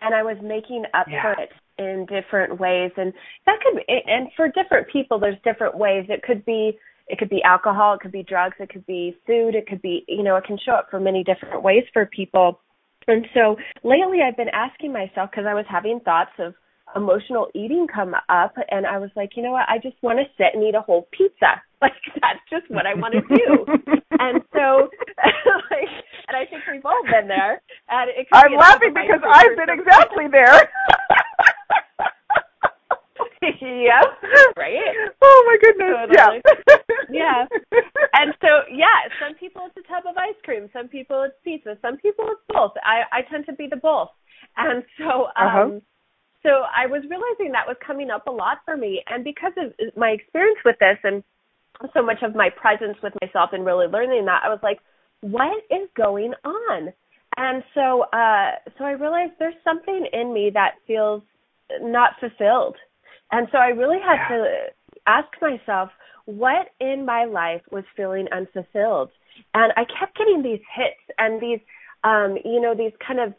and 0.00 0.14
I 0.14 0.22
was 0.22 0.38
making 0.42 0.84
up 0.94 1.06
yeah. 1.06 1.22
for 1.22 1.42
it 1.42 1.50
in 1.78 2.06
different 2.06 2.58
ways 2.58 2.92
and 2.96 3.12
that 3.46 3.58
could 3.62 3.76
be 3.76 3.84
and 4.06 4.28
for 4.36 4.48
different 4.48 4.86
people 4.88 5.18
there's 5.18 5.38
different 5.44 5.78
ways 5.78 6.04
it 6.10 6.22
could 6.22 6.44
be 6.44 6.78
it 7.10 7.18
could 7.18 7.28
be 7.28 7.42
alcohol, 7.42 7.94
it 7.94 8.00
could 8.00 8.12
be 8.12 8.22
drugs, 8.22 8.56
it 8.60 8.70
could 8.70 8.86
be 8.86 9.16
food, 9.26 9.54
it 9.54 9.66
could 9.66 9.82
be, 9.82 10.04
you 10.08 10.22
know, 10.22 10.36
it 10.36 10.44
can 10.44 10.58
show 10.64 10.72
up 10.72 10.88
for 10.90 11.00
many 11.00 11.24
different 11.24 11.62
ways 11.62 11.84
for 11.92 12.06
people. 12.06 12.60
And 13.06 13.26
so 13.34 13.56
lately 13.82 14.18
I've 14.22 14.36
been 14.36 14.52
asking 14.52 14.92
myself 14.92 15.30
because 15.30 15.44
I 15.48 15.54
was 15.54 15.64
having 15.68 16.00
thoughts 16.00 16.32
of 16.38 16.54
emotional 16.94 17.48
eating 17.54 17.86
come 17.92 18.14
up 18.28 18.54
and 18.70 18.86
I 18.86 18.98
was 18.98 19.10
like, 19.16 19.30
you 19.36 19.42
know 19.42 19.52
what, 19.52 19.68
I 19.68 19.78
just 19.78 19.96
want 20.02 20.18
to 20.18 20.24
sit 20.36 20.54
and 20.54 20.62
eat 20.62 20.74
a 20.74 20.80
whole 20.80 21.08
pizza. 21.12 21.62
Like 21.80 21.96
that's 22.20 22.44
just 22.50 22.70
what 22.70 22.84
I 22.84 22.92
want 22.92 23.14
to 23.16 23.24
do. 23.24 23.64
and 24.20 24.44
so 24.52 24.92
like 25.72 25.88
and 26.28 26.36
I 26.36 26.44
think 26.44 26.62
we've 26.70 26.84
all 26.84 27.02
been 27.10 27.26
there. 27.26 27.62
And 27.88 28.10
it 28.12 28.28
I'm 28.32 28.52
laughing 28.52 28.92
because 28.92 29.24
I've 29.24 29.56
been 29.56 29.72
exactly 29.80 30.26
there. 30.30 30.68
yep. 33.42 34.04
Right? 34.56 35.08
Oh 35.22 35.42
my 35.46 35.56
goodness. 35.62 36.12
Totally. 36.12 36.42
Yeah. 37.10 37.46
yeah. 37.72 37.80
And 38.12 38.34
so 38.40 38.48
yeah, 38.70 39.08
some 39.18 39.34
people 39.34 39.62
it's 39.66 39.76
a 39.86 39.88
tub 39.88 40.04
of 40.08 40.16
ice 40.16 40.36
cream, 40.44 40.68
some 40.74 40.88
people 40.88 41.22
it's 41.22 41.34
pizza, 41.42 41.78
some 41.80 41.96
people 41.96 42.26
it's 42.28 42.40
both. 42.48 42.72
I 42.84 43.02
I 43.10 43.22
tend 43.30 43.46
to 43.46 43.54
be 43.54 43.66
the 43.66 43.76
both. 43.76 44.10
And 44.58 44.84
so 44.98 45.04
um 45.04 45.32
uh-huh. 45.36 45.68
so 46.42 46.50
I 46.68 46.86
was 46.86 47.02
realizing 47.08 47.52
that 47.52 47.66
was 47.66 47.76
coming 47.84 48.10
up 48.10 48.26
a 48.26 48.30
lot 48.30 48.58
for 48.66 48.76
me 48.76 49.02
and 49.06 49.24
because 49.24 49.52
of 49.56 49.72
my 49.96 50.10
experience 50.10 50.58
with 50.64 50.76
this 50.78 50.98
and 51.02 51.24
so 51.94 52.02
much 52.02 52.22
of 52.22 52.34
my 52.34 52.50
presence 52.50 52.98
with 53.02 53.14
myself 53.22 53.50
and 53.54 53.64
really 53.64 53.86
learning 53.86 54.26
that, 54.26 54.42
I 54.44 54.50
was 54.50 54.60
like, 54.62 54.80
what 55.22 55.64
is 55.70 55.88
going 55.96 56.34
on? 56.44 56.92
And 57.38 57.64
so 57.72 58.02
uh 58.12 58.60
so 58.76 58.84
I 58.84 58.92
realized 58.92 59.32
there's 59.38 59.54
something 59.64 60.06
in 60.12 60.34
me 60.34 60.50
that 60.52 60.74
feels 60.86 61.22
not 61.80 62.20
fulfilled 62.20 62.76
and 63.32 63.48
so 63.52 63.58
I 63.58 63.68
really 63.68 63.98
had 64.00 64.16
yeah. 64.30 64.36
to 64.36 64.54
ask 65.06 65.28
myself, 65.40 65.90
what 66.26 66.68
in 66.80 67.04
my 67.04 67.24
life 67.24 67.62
was 67.70 67.84
feeling 67.96 68.26
unfulfilled? 68.32 69.10
And 69.54 69.72
I 69.76 69.84
kept 69.98 70.16
getting 70.16 70.42
these 70.42 70.60
hits 70.74 71.00
and 71.18 71.40
these, 71.40 71.60
um, 72.04 72.36
you 72.44 72.60
know, 72.60 72.74
these 72.76 72.92
kind 73.06 73.20
of 73.20 73.34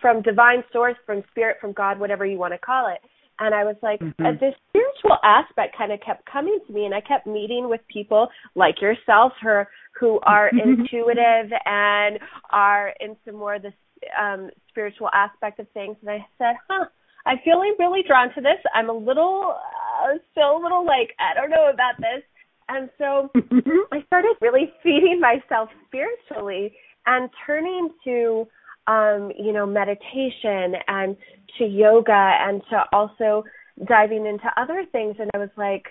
from 0.00 0.22
divine 0.22 0.64
source, 0.72 0.96
from 1.06 1.22
spirit, 1.30 1.58
from 1.60 1.72
God, 1.72 1.98
whatever 1.98 2.24
you 2.24 2.38
want 2.38 2.54
to 2.54 2.58
call 2.58 2.88
it. 2.92 3.00
And 3.40 3.54
I 3.54 3.64
was 3.64 3.76
like, 3.82 4.00
mm-hmm. 4.00 4.24
uh, 4.24 4.32
this 4.32 4.54
spiritual 4.68 5.18
aspect 5.24 5.76
kind 5.76 5.92
of 5.92 6.00
kept 6.00 6.24
coming 6.30 6.58
to 6.66 6.72
me, 6.72 6.84
and 6.84 6.94
I 6.94 7.00
kept 7.00 7.26
meeting 7.26 7.68
with 7.68 7.80
people 7.92 8.28
like 8.54 8.80
yourself, 8.80 9.32
her 9.40 9.68
who 9.98 10.20
are 10.20 10.48
intuitive 10.48 11.52
and 11.64 12.18
are 12.50 12.92
into 13.00 13.36
more 13.36 13.58
the 13.58 13.72
um, 14.20 14.50
spiritual 14.68 15.08
aspect 15.12 15.58
of 15.58 15.68
things. 15.70 15.96
And 16.00 16.10
I 16.10 16.26
said, 16.38 16.54
huh, 16.68 16.86
I'm 17.26 17.38
feeling 17.44 17.74
really 17.78 18.02
drawn 18.06 18.32
to 18.34 18.40
this. 18.40 18.58
I'm 18.74 18.90
a 18.90 18.92
little, 18.92 19.54
uh, 19.54 20.18
still 20.32 20.58
a 20.58 20.62
little 20.62 20.84
like, 20.84 21.14
I 21.18 21.34
don't 21.34 21.50
know 21.50 21.70
about 21.72 21.96
this. 21.98 22.22
And 22.68 22.90
so 22.98 23.30
I 23.92 24.02
started 24.06 24.36
really 24.40 24.72
feeding 24.82 25.20
myself 25.20 25.68
spiritually 25.86 26.74
and 27.06 27.30
turning 27.46 27.90
to, 28.04 28.46
um, 28.86 29.32
you 29.38 29.52
know, 29.52 29.66
meditation 29.66 30.74
and 30.88 31.16
to 31.58 31.64
yoga 31.64 32.12
and 32.12 32.62
to 32.70 32.84
also 32.92 33.44
diving 33.86 34.26
into 34.26 34.50
other 34.56 34.84
things. 34.92 35.16
And 35.18 35.30
I 35.34 35.38
was 35.38 35.50
like, 35.56 35.84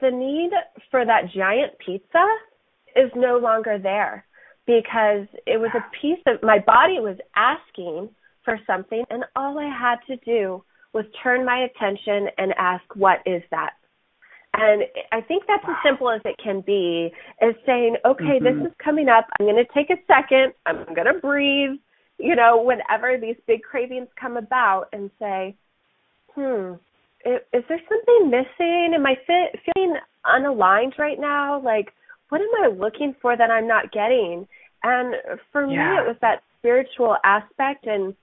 the 0.00 0.10
need 0.10 0.50
for 0.90 1.04
that 1.04 1.32
giant 1.34 1.72
pizza 1.84 2.26
is 2.94 3.10
no 3.14 3.38
longer 3.38 3.78
there 3.82 4.24
because 4.66 5.26
it 5.46 5.58
was 5.60 5.70
a 5.74 5.84
piece 6.00 6.18
of 6.26 6.42
my 6.42 6.58
body 6.58 6.98
was 6.98 7.16
asking 7.34 8.08
for 8.46 8.58
something, 8.66 9.04
and 9.10 9.24
all 9.36 9.58
I 9.58 9.68
had 9.68 9.96
to 10.06 10.16
do 10.24 10.64
was 10.94 11.04
turn 11.22 11.44
my 11.44 11.66
attention 11.66 12.28
and 12.38 12.54
ask, 12.56 12.84
What 12.94 13.18
is 13.26 13.42
that? 13.50 13.74
And 14.54 14.84
I 15.12 15.20
think 15.20 15.44
that's 15.46 15.64
wow. 15.64 15.74
as 15.74 15.76
simple 15.84 16.10
as 16.10 16.22
it 16.24 16.36
can 16.42 16.62
be 16.62 17.12
is 17.42 17.54
saying, 17.66 17.96
okay, 18.06 18.40
mm-hmm. 18.40 18.62
this 18.62 18.68
is 18.68 18.74
coming 18.82 19.08
up. 19.08 19.26
I'm 19.38 19.46
going 19.46 19.62
to 19.62 19.74
take 19.74 19.90
a 19.90 20.00
second. 20.06 20.54
I'm 20.64 20.86
going 20.94 21.12
to 21.12 21.20
breathe, 21.20 21.78
you 22.18 22.34
know, 22.34 22.62
whenever 22.62 23.20
these 23.20 23.36
big 23.46 23.62
cravings 23.62 24.08
come 24.18 24.38
about 24.38 24.86
and 24.94 25.10
say, 25.18 25.56
hmm, 26.34 26.72
is 27.26 27.64
there 27.68 27.80
something 27.88 28.30
missing? 28.30 28.92
Am 28.94 29.04
I 29.04 29.16
fit, 29.26 29.60
feeling 29.74 29.96
unaligned 30.24 30.96
right 30.96 31.20
now? 31.20 31.60
Like, 31.60 31.92
what 32.30 32.40
am 32.40 32.48
I 32.64 32.68
looking 32.68 33.14
for 33.20 33.36
that 33.36 33.50
I'm 33.50 33.68
not 33.68 33.92
getting? 33.92 34.48
And 34.82 35.14
for 35.52 35.66
yeah. 35.66 35.68
me, 35.68 35.98
it 35.98 36.06
was 36.06 36.16
that 36.22 36.42
spiritual 36.58 37.16
aspect 37.24 37.86
and 37.86 38.14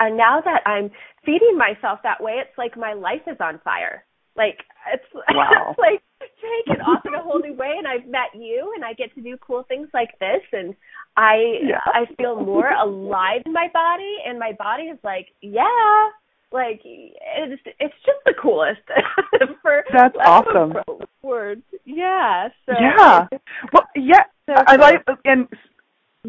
and 0.00 0.16
now 0.16 0.40
that 0.40 0.62
I'm 0.66 0.90
feeding 1.24 1.56
myself 1.56 2.00
that 2.02 2.22
way, 2.22 2.34
it's 2.38 2.56
like 2.58 2.76
my 2.76 2.92
life 2.92 3.22
is 3.26 3.36
on 3.40 3.60
fire. 3.64 4.04
Like 4.36 4.58
it's 4.92 5.04
wow. 5.34 5.74
like 5.78 6.02
taken 6.20 6.80
off 6.82 7.04
in 7.06 7.14
a 7.14 7.22
whole 7.22 7.40
new 7.40 7.54
way 7.54 7.74
and 7.78 7.86
I've 7.86 8.06
met 8.06 8.34
you 8.34 8.72
and 8.74 8.84
I 8.84 8.92
get 8.92 9.14
to 9.14 9.22
do 9.22 9.36
cool 9.38 9.64
things 9.68 9.88
like 9.94 10.18
this 10.20 10.42
and 10.52 10.74
I 11.16 11.58
Yeah. 11.62 11.80
I 11.86 12.04
feel 12.16 12.36
more 12.36 12.70
alive 12.70 13.42
in 13.46 13.52
my 13.52 13.68
body 13.72 14.16
and 14.26 14.38
my 14.38 14.52
body 14.52 14.84
is 14.84 14.98
like, 15.02 15.28
yeah, 15.40 16.08
like 16.52 16.80
it's 16.84 17.62
it's 17.80 17.94
just 18.04 18.18
the 18.24 18.34
coolest 18.40 18.80
for 19.62 19.84
That's 19.92 20.16
awesome. 20.24 20.74
a 20.88 21.26
word. 21.26 21.62
Yeah. 21.84 22.48
So 22.66 22.72
yeah. 22.78 23.26
Well, 23.72 23.86
yeah. 23.94 24.24
So 24.46 24.54
I 24.66 24.76
like 24.76 25.04
and 25.24 25.48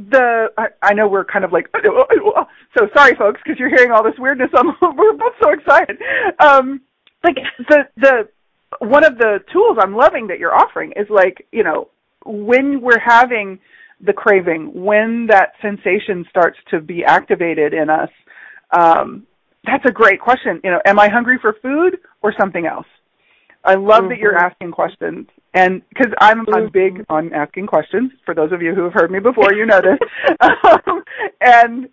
the 0.09 0.47
I, 0.57 0.67
I 0.81 0.93
know 0.93 1.07
we're 1.07 1.25
kind 1.25 1.43
of 1.43 1.51
like 1.51 1.67
so 2.77 2.87
sorry 2.95 3.15
folks 3.15 3.41
because 3.43 3.59
you're 3.59 3.69
hearing 3.69 3.91
all 3.91 4.03
this 4.03 4.17
weirdness. 4.17 4.49
I'm, 4.55 4.67
we're 4.95 5.13
both 5.13 5.33
so 5.41 5.51
excited. 5.51 5.97
Um, 6.39 6.81
like 7.23 7.35
the 7.67 7.87
the 7.97 8.29
one 8.79 9.03
of 9.03 9.17
the 9.17 9.39
tools 9.51 9.77
I'm 9.81 9.95
loving 9.95 10.27
that 10.27 10.39
you're 10.39 10.55
offering 10.55 10.93
is 10.95 11.07
like 11.09 11.47
you 11.51 11.63
know 11.63 11.89
when 12.25 12.81
we're 12.81 12.99
having 12.99 13.59
the 14.01 14.13
craving, 14.13 14.71
when 14.73 15.27
that 15.27 15.53
sensation 15.61 16.25
starts 16.29 16.57
to 16.69 16.79
be 16.79 17.03
activated 17.03 17.73
in 17.73 17.89
us. 17.89 18.09
Um, 18.71 19.25
that's 19.65 19.85
a 19.85 19.91
great 19.91 20.21
question. 20.21 20.61
You 20.63 20.71
know, 20.71 20.81
am 20.85 20.99
I 20.99 21.09
hungry 21.09 21.39
for 21.41 21.55
food 21.61 21.97
or 22.21 22.33
something 22.39 22.67
else? 22.67 22.85
I 23.67 23.75
love 23.75 24.07
that 24.09 24.17
you're 24.17 24.33
Mhm. 24.33 24.43
asking 24.49 24.71
questions, 24.71 25.27
and 25.53 25.81
because 25.89 26.13
I'm 26.21 26.45
I'm 26.53 26.69
big 26.69 27.05
on 27.09 27.33
asking 27.33 27.67
questions. 27.67 28.11
For 28.25 28.33
those 28.33 28.51
of 28.53 28.61
you 28.61 28.73
who 28.73 28.83
have 28.83 28.93
heard 28.93 29.11
me 29.11 29.19
before, 29.19 29.53
you 29.53 29.65
know 29.65 29.81
this. 29.81 29.99
um, 30.41 31.03
and 31.41 31.89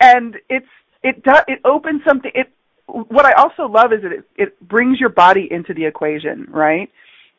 and 0.00 0.36
it's 0.48 0.66
it 1.02 1.22
does 1.22 1.42
it 1.46 1.60
opens 1.64 2.02
something. 2.04 2.32
It 2.34 2.48
what 2.86 3.26
I 3.26 3.32
also 3.32 3.66
love 3.68 3.92
is 3.92 4.02
that 4.02 4.12
it 4.12 4.24
it 4.36 4.68
brings 4.68 4.98
your 4.98 5.10
body 5.10 5.46
into 5.52 5.74
the 5.74 5.84
equation, 5.84 6.46
right? 6.50 6.90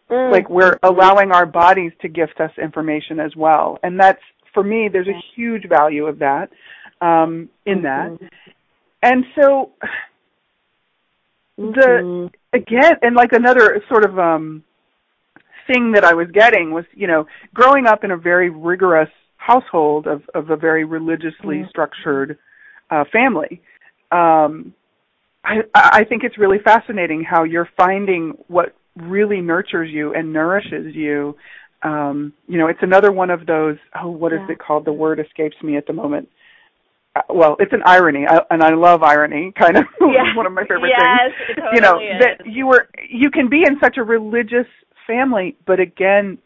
Mm. 0.10 0.32
Like 0.32 0.50
we're 0.50 0.78
allowing 0.84 1.32
our 1.32 1.48
bodies 1.48 1.92
to 2.02 2.08
gift 2.08 2.40
us 2.40 2.52
information 2.62 3.20
as 3.20 3.36
well, 3.36 3.80
and 3.84 4.00
that's 4.00 4.22
for 4.54 4.64
me. 4.64 4.88
There's 4.88 5.08
a 5.08 5.20
huge 5.36 5.68
value 5.68 6.06
of 6.06 6.20
that 6.20 6.50
um, 7.02 7.50
in 7.66 7.82
that, 7.84 8.10
Mhm. 8.12 8.30
and 9.02 9.26
so 9.36 9.72
the 11.60 12.02
Mhm. 12.02 12.34
again 12.54 12.94
and 13.02 13.16
like 13.16 13.34
another 13.34 13.82
sort 13.90 14.06
of 14.06 14.18
um 14.18 14.64
thing 15.68 15.92
that 15.92 16.04
I 16.04 16.14
was 16.14 16.28
getting 16.32 16.72
was, 16.72 16.86
you 16.94 17.06
know, 17.06 17.28
growing 17.54 17.86
up 17.86 18.04
in 18.04 18.12
a 18.12 18.18
very 18.18 18.50
rigorous 18.50 19.10
household 19.38 20.08
of 20.08 20.28
of 20.34 20.50
a 20.50 20.56
very 20.56 20.86
religiously 20.86 21.60
Mhm. 21.64 21.70
structured 21.70 22.38
uh 22.90 23.04
family. 23.12 23.62
Um 24.12 24.74
I 25.44 25.64
I 25.76 26.04
think 26.06 26.24
it's 26.24 26.38
really 26.38 26.60
fascinating 26.60 27.24
how 27.24 27.44
you're 27.44 27.70
finding 27.78 28.38
what 28.48 28.76
really 28.96 29.42
nurtures 29.42 29.90
you 29.92 30.14
and 30.14 30.34
nourishes 30.34 30.96
you. 30.96 31.36
Um, 31.84 32.34
you 32.48 32.58
know, 32.58 32.68
it's 32.68 32.84
another 32.84 33.12
one 33.12 33.30
of 33.30 33.46
those 33.46 33.78
oh 34.02 34.10
what 34.10 34.34
is 34.34 34.42
Yeah. 34.48 34.54
it 34.54 34.60
called? 34.60 34.86
The 34.86 34.94
word 34.94 35.20
escapes 35.20 35.56
me 35.64 35.78
at 35.78 35.86
the 35.88 35.94
moment. 35.94 36.30
Uh, 37.16 37.22
well, 37.30 37.56
it's 37.60 37.74
an 37.74 37.82
irony, 37.86 38.26
I, 38.28 38.40
and 38.52 38.62
I 38.62 38.74
love 38.74 39.04
irony. 39.04 39.52
Kind 39.60 39.78
of 39.78 39.86
Yeah. 40.02 40.36
one 40.36 40.46
of 40.46 40.54
my 40.54 40.64
favorite 40.64 40.92
yes, 40.98 41.32
things 41.48 41.58
totally 41.58 41.76
you 41.76 41.82
know 41.82 42.00
is. 42.00 42.22
that 42.22 42.46
you 42.46 42.68
were 42.68 42.88
you 43.10 43.30
can 43.32 43.50
be 43.50 43.64
in 43.66 43.80
such 43.82 43.98
a 43.98 44.04
religious 44.04 44.68
family 45.08 45.56
but 45.66 45.80
again 45.80 46.38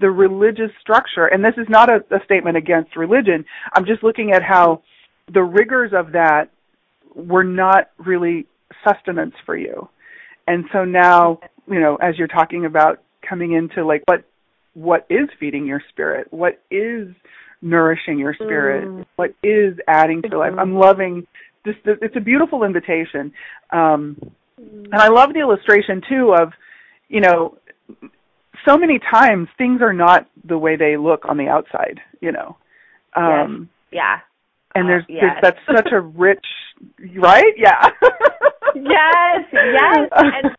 the 0.00 0.10
religious 0.10 0.70
structure 0.80 1.26
and 1.26 1.44
this 1.44 1.54
is 1.58 1.66
not 1.68 1.90
a, 1.90 1.96
a 2.14 2.24
statement 2.24 2.56
against 2.56 2.96
religion 2.96 3.44
i'm 3.74 3.84
just 3.84 4.02
looking 4.02 4.32
at 4.32 4.42
how 4.42 4.82
the 5.32 5.42
rigors 5.42 5.92
of 5.94 6.12
that 6.12 6.46
were 7.14 7.44
not 7.44 7.90
really 7.98 8.46
sustenance 8.86 9.34
for 9.44 9.56
you 9.56 9.88
and 10.46 10.64
so 10.72 10.84
now 10.84 11.38
you 11.66 11.80
know 11.80 11.96
as 11.96 12.16
you're 12.16 12.28
talking 12.28 12.64
about 12.64 13.02
coming 13.28 13.52
into 13.52 13.84
like 13.84 14.02
what 14.06 14.24
what 14.74 15.06
is 15.10 15.28
feeding 15.38 15.66
your 15.66 15.82
spirit 15.90 16.26
what 16.30 16.62
is 16.70 17.08
nourishing 17.62 18.18
your 18.18 18.34
spirit 18.34 18.86
Mm. 18.88 19.06
what 19.16 19.34
is 19.42 19.76
adding 19.88 20.22
to 20.22 20.38
life 20.38 20.54
i'm 20.58 20.74
loving 20.74 21.26
this 21.64 21.74
it's 21.84 22.16
a 22.16 22.20
beautiful 22.20 22.64
invitation 22.64 23.32
um 23.72 24.16
and 24.60 24.92
I 24.94 25.06
love 25.08 25.34
the 25.34 25.38
illustration 25.38 26.02
too 26.08 26.34
of, 26.36 26.52
you 27.08 27.20
know, 27.20 27.56
so 28.66 28.76
many 28.76 28.98
times 28.98 29.46
things 29.56 29.80
are 29.82 29.92
not 29.92 30.26
the 30.44 30.58
way 30.58 30.74
they 30.74 30.96
look 30.96 31.26
on 31.28 31.36
the 31.36 31.46
outside, 31.46 32.00
you 32.20 32.32
know. 32.32 32.56
Um 33.14 33.68
yeah. 33.92 34.18
and 34.74 34.86
Uh, 34.86 34.88
there's, 34.88 35.04
yes. 35.08 35.22
there's 35.22 35.38
that's 35.42 35.58
such 35.78 35.92
a 35.92 36.00
rich 36.26 36.44
right? 37.16 37.54
Yeah. 37.56 37.88
yes, 38.74 39.44
yes. 39.52 40.08
And 40.12 40.56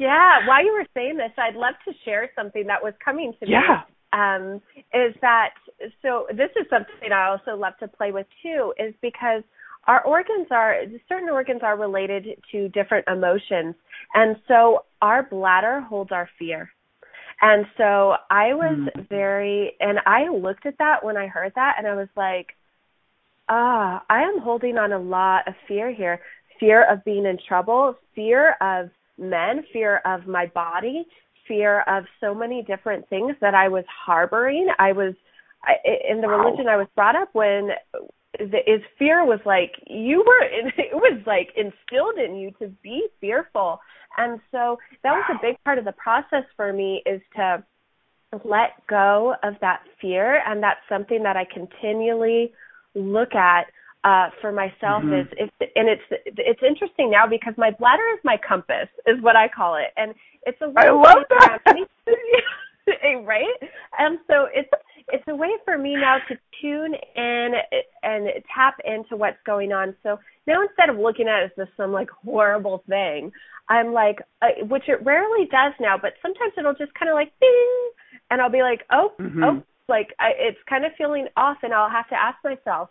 yeah, 0.00 0.46
while 0.48 0.64
you 0.64 0.72
were 0.72 0.86
saying 0.94 1.16
this, 1.16 1.30
I'd 1.38 1.54
love 1.54 1.74
to 1.86 1.92
share 2.04 2.30
something 2.34 2.66
that 2.66 2.82
was 2.82 2.94
coming 3.04 3.32
to 3.38 3.46
me. 3.46 3.52
yeah. 3.52 3.82
Um, 4.12 4.60
is 4.92 5.14
that 5.20 5.54
so 6.02 6.26
this 6.30 6.50
is 6.56 6.66
something 6.70 7.12
I 7.12 7.28
also 7.28 7.56
love 7.56 7.74
to 7.80 7.88
play 7.88 8.12
with 8.12 8.26
too, 8.42 8.72
is 8.78 8.94
because 9.02 9.42
our 9.86 10.02
organs 10.04 10.46
are 10.50 10.76
certain 11.08 11.28
organs 11.28 11.60
are 11.62 11.76
related 11.76 12.42
to 12.52 12.68
different 12.68 13.06
emotions. 13.08 13.74
And 14.14 14.36
so 14.48 14.84
our 15.02 15.22
bladder 15.24 15.80
holds 15.80 16.12
our 16.12 16.28
fear. 16.38 16.70
And 17.42 17.66
so 17.76 18.16
I 18.30 18.54
was 18.54 18.78
Mm. 18.78 19.08
very 19.08 19.76
and 19.80 20.00
I 20.06 20.28
looked 20.28 20.66
at 20.66 20.78
that 20.78 21.04
when 21.04 21.16
I 21.16 21.26
heard 21.26 21.52
that 21.54 21.74
and 21.78 21.86
I 21.86 21.94
was 21.94 22.08
like, 22.16 22.56
ah, 23.48 24.02
I 24.08 24.22
am 24.22 24.38
holding 24.38 24.78
on 24.78 24.92
a 24.92 24.98
lot 24.98 25.46
of 25.48 25.54
fear 25.68 25.90
here. 25.90 26.20
Fear 26.60 26.84
of 26.84 27.04
being 27.04 27.26
in 27.26 27.36
trouble, 27.48 27.96
fear 28.14 28.56
of 28.60 28.90
men, 29.18 29.64
fear 29.72 30.00
of 30.04 30.26
my 30.26 30.46
body, 30.46 31.04
fear 31.46 31.80
of 31.82 32.04
so 32.20 32.34
many 32.34 32.62
different 32.62 33.08
things 33.08 33.36
that 33.40 33.54
I 33.54 33.68
was 33.68 33.84
harboring. 33.88 34.68
I 34.78 34.92
was 34.92 35.14
I, 35.66 35.74
in 36.10 36.20
the 36.20 36.28
religion 36.28 36.68
I 36.68 36.76
was 36.76 36.86
brought 36.94 37.16
up 37.16 37.28
when 37.32 37.70
the, 38.38 38.58
is 38.66 38.82
fear 38.98 39.24
was 39.24 39.40
like 39.44 39.72
you 39.86 40.18
were 40.18 40.42
it 40.78 40.94
was 40.94 41.20
like 41.26 41.50
instilled 41.56 42.18
in 42.18 42.36
you 42.36 42.50
to 42.60 42.68
be 42.82 43.06
fearful. 43.20 43.80
And 44.16 44.40
so 44.52 44.78
that 45.02 45.12
was 45.12 45.24
a 45.30 45.38
big 45.42 45.56
part 45.64 45.78
of 45.78 45.84
the 45.84 45.92
process 45.92 46.44
for 46.56 46.72
me 46.72 47.02
is 47.04 47.20
to 47.36 47.64
let 48.44 48.86
go 48.88 49.34
of 49.42 49.54
that 49.60 49.82
fear. 50.00 50.42
And 50.46 50.62
that's 50.62 50.80
something 50.88 51.22
that 51.22 51.36
I 51.36 51.44
continually 51.44 52.52
look 52.94 53.34
at 53.34 53.66
uh 54.04 54.28
for 54.40 54.52
myself 54.52 55.02
Mhm. 55.02 55.22
is 55.22 55.26
it's 55.38 55.72
and 55.76 55.88
it's 55.88 56.02
it's 56.10 56.62
interesting 56.62 57.10
now 57.10 57.26
because 57.26 57.54
my 57.56 57.70
bladder 57.70 58.06
is 58.14 58.20
my 58.22 58.36
compass 58.36 58.88
is 59.06 59.20
what 59.22 59.36
I 59.36 59.48
call 59.48 59.76
it. 59.76 59.92
And 59.96 60.14
it's 60.46 60.60
a 60.60 60.72
I 60.76 60.90
love 60.90 61.24
that. 61.30 61.58
right? 63.24 63.56
And 63.98 64.18
so 64.26 64.46
it's 64.52 64.68
it's 65.14 65.24
a 65.28 65.34
way 65.34 65.50
for 65.64 65.78
me 65.78 65.94
now 65.94 66.16
to 66.28 66.34
tune 66.60 66.94
in 67.16 67.48
and 68.02 68.26
tap 68.54 68.74
into 68.84 69.16
what's 69.16 69.38
going 69.46 69.72
on 69.72 69.94
so 70.02 70.18
now 70.46 70.60
instead 70.62 70.88
of 70.90 70.96
looking 70.98 71.28
at 71.28 71.42
it 71.42 71.44
as 71.46 71.50
this 71.56 71.68
some 71.76 71.92
like 71.92 72.10
horrible 72.10 72.82
thing 72.88 73.30
i'm 73.68 73.92
like 73.92 74.18
uh, 74.42 74.48
which 74.68 74.82
it 74.88 74.98
rarely 75.04 75.44
does 75.58 75.72
now 75.80 75.96
but 76.00 76.12
sometimes 76.20 76.52
it'll 76.58 76.74
just 76.74 76.92
kind 76.98 77.08
of 77.10 77.14
like 77.14 77.32
ding 77.40 77.90
and 78.30 78.40
i'll 78.42 78.50
be 78.50 78.62
like 78.62 78.82
oh 78.90 79.12
Mhm. 79.20 79.42
oh 79.44 79.62
like 79.88 80.08
I, 80.18 80.30
it's 80.36 80.58
kind 80.68 80.84
of 80.84 80.92
feeling 80.98 81.26
off 81.36 81.58
and 81.62 81.72
i'll 81.72 81.90
have 81.90 82.08
to 82.08 82.16
ask 82.16 82.38
myself 82.42 82.88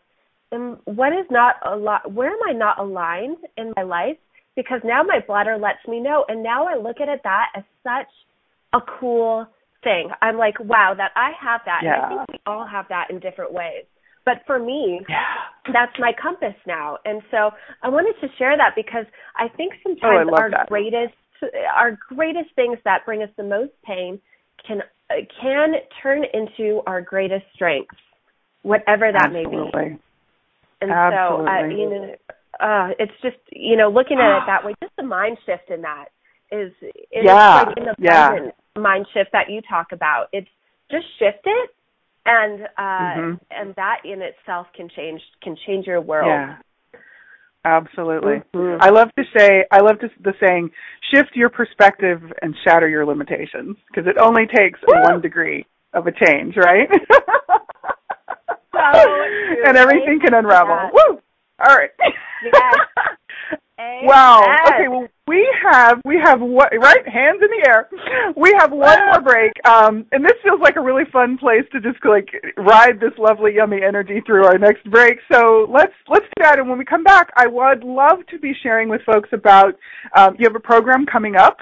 um, 0.54 0.80
what 0.86 1.12
is 1.12 1.26
not 1.30 1.56
a 1.66 1.76
lot 1.76 2.10
where 2.12 2.30
am 2.30 2.40
i 2.48 2.54
not 2.54 2.80
aligned 2.80 3.38
in 3.58 3.74
my 3.76 3.84
life 3.84 4.18
because 4.56 4.82
now 4.84 5.02
my 5.04 5.20
bladder 5.28 5.58
lets 5.58 5.86
me 5.88 6.00
know 6.00 6.24
and 6.30 6.42
now 6.44 6.68
i 6.68 6.76
look 6.78 7.02
at 7.02 7.10
it 7.10 7.22
that 7.24 7.48
as 7.56 7.64
such 7.84 8.12
a 8.74 8.80
cool 9.00 9.46
thing 9.84 10.10
i'm 10.22 10.38
like 10.38 10.60
wow 10.60 10.94
that 10.96 11.12
i 11.16 11.32
have 11.40 11.62
that 11.66 11.82
and 11.84 11.92
i 11.94 12.08
think 12.10 12.22
we 12.34 12.40
all 12.46 12.66
have 12.68 12.86
that 12.90 13.08
in 13.10 13.20
different 13.20 13.52
ways 13.54 13.86
but 14.26 14.36
for 14.48 14.60
me 14.60 15.02
Yeah. 15.10 15.72
that's 15.74 15.94
my 16.00 16.12
compass 16.22 16.56
now 16.66 16.98
and 17.06 17.22
so 17.32 17.52
i 17.82 17.90
wanted 17.90 18.16
to 18.22 18.28
share 18.38 18.56
that 18.58 18.74
because 18.76 19.06
i 19.38 19.48
think 19.56 19.74
Oh, 19.74 19.80
I 19.80 19.90
sometimes 19.90 20.30
our 20.38 20.50
that. 20.52 20.70
greatest 20.70 21.14
our 21.76 21.98
greatest 22.16 22.56
things 22.56 22.78
that 22.86 23.06
bring 23.06 23.22
us 23.22 23.30
the 23.38 23.44
most 23.44 23.72
pain 23.86 24.20
can 24.66 24.82
can 25.42 25.74
turn 26.02 26.24
into 26.34 26.82
our 26.88 27.02
greatest 27.02 27.46
strengths 27.54 27.96
whatever 28.62 29.12
that 29.12 29.32
may 29.34 29.44
be 29.44 29.58
Absolutely. 29.58 30.00
and 30.82 30.92
so, 30.92 31.48
uh, 31.48 31.68
you 31.68 31.90
know, 31.90 32.16
uh, 32.60 32.90
it's 33.00 33.12
just 33.22 33.38
you 33.52 33.78
know 33.78 33.90
looking 33.90 34.20
at 34.20 34.38
it 34.38 34.44
that 34.48 34.66
way. 34.66 34.74
Just 34.82 34.96
the 34.98 35.04
mind 35.04 35.38
shift 35.46 35.70
in 35.70 35.82
that 35.82 36.06
is 36.52 36.72
it's 36.82 37.26
Yeah, 37.26 37.64
like 37.66 37.78
in 37.78 37.86
the 37.86 37.96
yeah. 38.00 38.30
present 38.30 38.54
mind 38.80 39.06
shift 39.14 39.32
that 39.34 39.50
you 39.50 39.62
talk 39.62 39.92
about. 39.92 40.28
It's 40.34 40.50
just 40.90 41.06
shift 41.20 41.46
it, 41.46 41.70
and 42.26 42.68
uh, 42.78 43.14
Mhm. 43.16 43.40
and 43.52 43.76
that 43.76 44.02
in 44.04 44.22
itself 44.22 44.68
can 44.74 44.90
change 44.90 45.22
can 45.42 45.56
change 45.56 45.88
your 45.88 46.02
world. 46.02 46.28
Yeah. 46.28 46.58
Absolutely. 47.66 48.42
Mhm. 48.54 48.78
I 48.82 48.90
love 48.90 49.10
to 49.16 49.24
say, 49.38 49.66
I 49.72 49.80
love 49.80 49.98
to, 50.00 50.10
the 50.20 50.34
saying, 50.46 50.72
shift 51.14 51.34
your 51.34 51.48
perspective 51.48 52.22
and 52.42 52.54
shatter 52.66 52.90
your 52.90 53.06
limitations, 53.06 53.78
because 53.88 54.06
it 54.06 54.18
only 54.18 54.48
takes 54.48 54.82
Woo! 54.86 55.02
one 55.02 55.22
degree 55.22 55.66
of 55.94 56.06
a 56.06 56.12
change, 56.12 56.58
right? 56.58 56.90
true. 56.90 57.08
and 59.66 59.78
everything 59.78 60.20
can 60.20 60.34
unravel. 60.34 60.90
Woo! 60.94 61.22
All 61.66 61.76
right. 61.76 61.92
Yes. 62.44 62.76
Amen. 63.80 64.06
Wow. 64.06 64.46
Okay. 64.68 64.88
Well, 64.88 65.08
we 65.28 65.48
have 65.64 66.00
we 66.06 66.20
have 66.24 66.42
what 66.42 66.72
right 66.80 67.08
hands 67.08 67.42
in 67.42 67.50
the 67.50 67.68
air. 67.68 67.90
We 68.36 68.54
have 68.60 68.72
one 68.72 69.00
more 69.06 69.22
break, 69.22 69.52
um, 69.68 70.06
and 70.12 70.24
this 70.24 70.34
feels 70.44 70.60
like 70.62 70.76
a 70.76 70.82
really 70.82 71.06
fun 71.12 71.38
place 71.38 71.64
to 71.72 71.82
just 71.82 71.98
like 72.06 72.30
ride 72.58 73.00
this 73.00 73.14
lovely 73.18 73.56
yummy 73.56 73.82
energy 73.82 74.22
through 74.26 74.46
our 74.46 74.58
next 74.58 74.84
break. 74.92 75.18
So 75.32 75.68
let's 75.72 75.94
let's 76.08 76.26
do 76.26 76.44
that. 76.44 76.60
And 76.60 76.70
when 76.70 76.78
we 76.78 76.86
come 76.86 77.04
back, 77.04 77.32
I 77.36 77.48
would 77.48 77.84
love 77.84 78.20
to 78.30 78.40
be 78.40 78.54
sharing 78.62 78.90
with 78.90 79.02
folks 79.06 79.30
about 79.34 79.76
um, 80.16 80.36
you 80.38 80.46
have 80.48 80.56
a 80.56 80.60
program 80.60 81.06
coming 81.06 81.36
up 81.36 81.58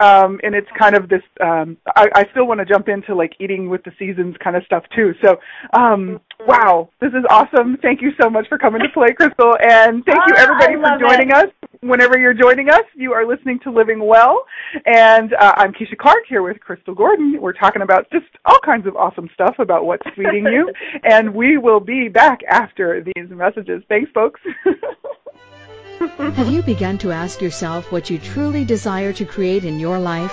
um, 0.00 0.38
and 0.42 0.54
it's 0.54 0.68
kind 0.78 0.96
of 0.96 1.08
this. 1.08 1.22
Um, 1.40 1.76
I, 1.96 2.06
I 2.14 2.24
still 2.30 2.46
want 2.46 2.60
to 2.60 2.66
jump 2.66 2.88
into 2.88 3.14
like 3.14 3.32
eating 3.40 3.68
with 3.68 3.82
the 3.84 3.92
seasons 3.98 4.36
kind 4.42 4.56
of 4.56 4.64
stuff 4.64 4.84
too. 4.94 5.12
So, 5.24 5.36
um, 5.72 6.20
wow, 6.46 6.90
this 7.00 7.10
is 7.10 7.24
awesome. 7.30 7.76
Thank 7.82 8.00
you 8.02 8.10
so 8.20 8.28
much 8.30 8.46
for 8.48 8.58
coming 8.58 8.80
to 8.82 8.88
play, 8.94 9.12
Crystal, 9.12 9.54
and 9.60 10.04
thank 10.04 10.18
you 10.26 10.34
Ah, 10.36 10.42
everybody 10.42 10.74
for 10.76 10.98
joining 10.98 11.30
it. 11.30 11.34
us. 11.34 11.46
Whenever 11.80 12.18
you're 12.18 12.34
joining 12.34 12.68
us, 12.70 12.82
you 12.96 13.12
are 13.12 13.26
listening 13.26 13.60
to 13.62 13.70
Living 13.70 14.04
Well, 14.04 14.44
and 14.86 15.32
uh, 15.34 15.52
I'm 15.56 15.72
Keisha 15.72 15.96
Clark 15.96 16.24
here 16.28 16.42
with 16.42 16.58
Crystal 16.60 16.94
Gordon. 16.94 17.38
We're 17.40 17.52
talking 17.52 17.82
about 17.82 18.10
just 18.10 18.26
all 18.44 18.58
kinds 18.64 18.86
of 18.86 18.96
awesome 18.96 19.28
stuff 19.34 19.54
about 19.58 19.84
what's 19.84 20.06
feeding 20.16 20.44
you, 20.46 20.72
and 21.04 21.32
we 21.34 21.56
will 21.56 21.80
be 21.80 22.08
back 22.08 22.40
after 22.48 23.02
these 23.04 23.30
messages. 23.30 23.82
Thanks, 23.88 24.10
folks. 24.12 24.40
Have 25.98 26.52
you 26.52 26.62
begun 26.62 26.96
to 26.98 27.10
ask 27.10 27.40
yourself 27.40 27.90
what 27.90 28.08
you 28.08 28.18
truly 28.18 28.64
desire 28.64 29.12
to 29.14 29.24
create 29.24 29.64
in 29.64 29.80
your 29.80 29.98
life? 29.98 30.30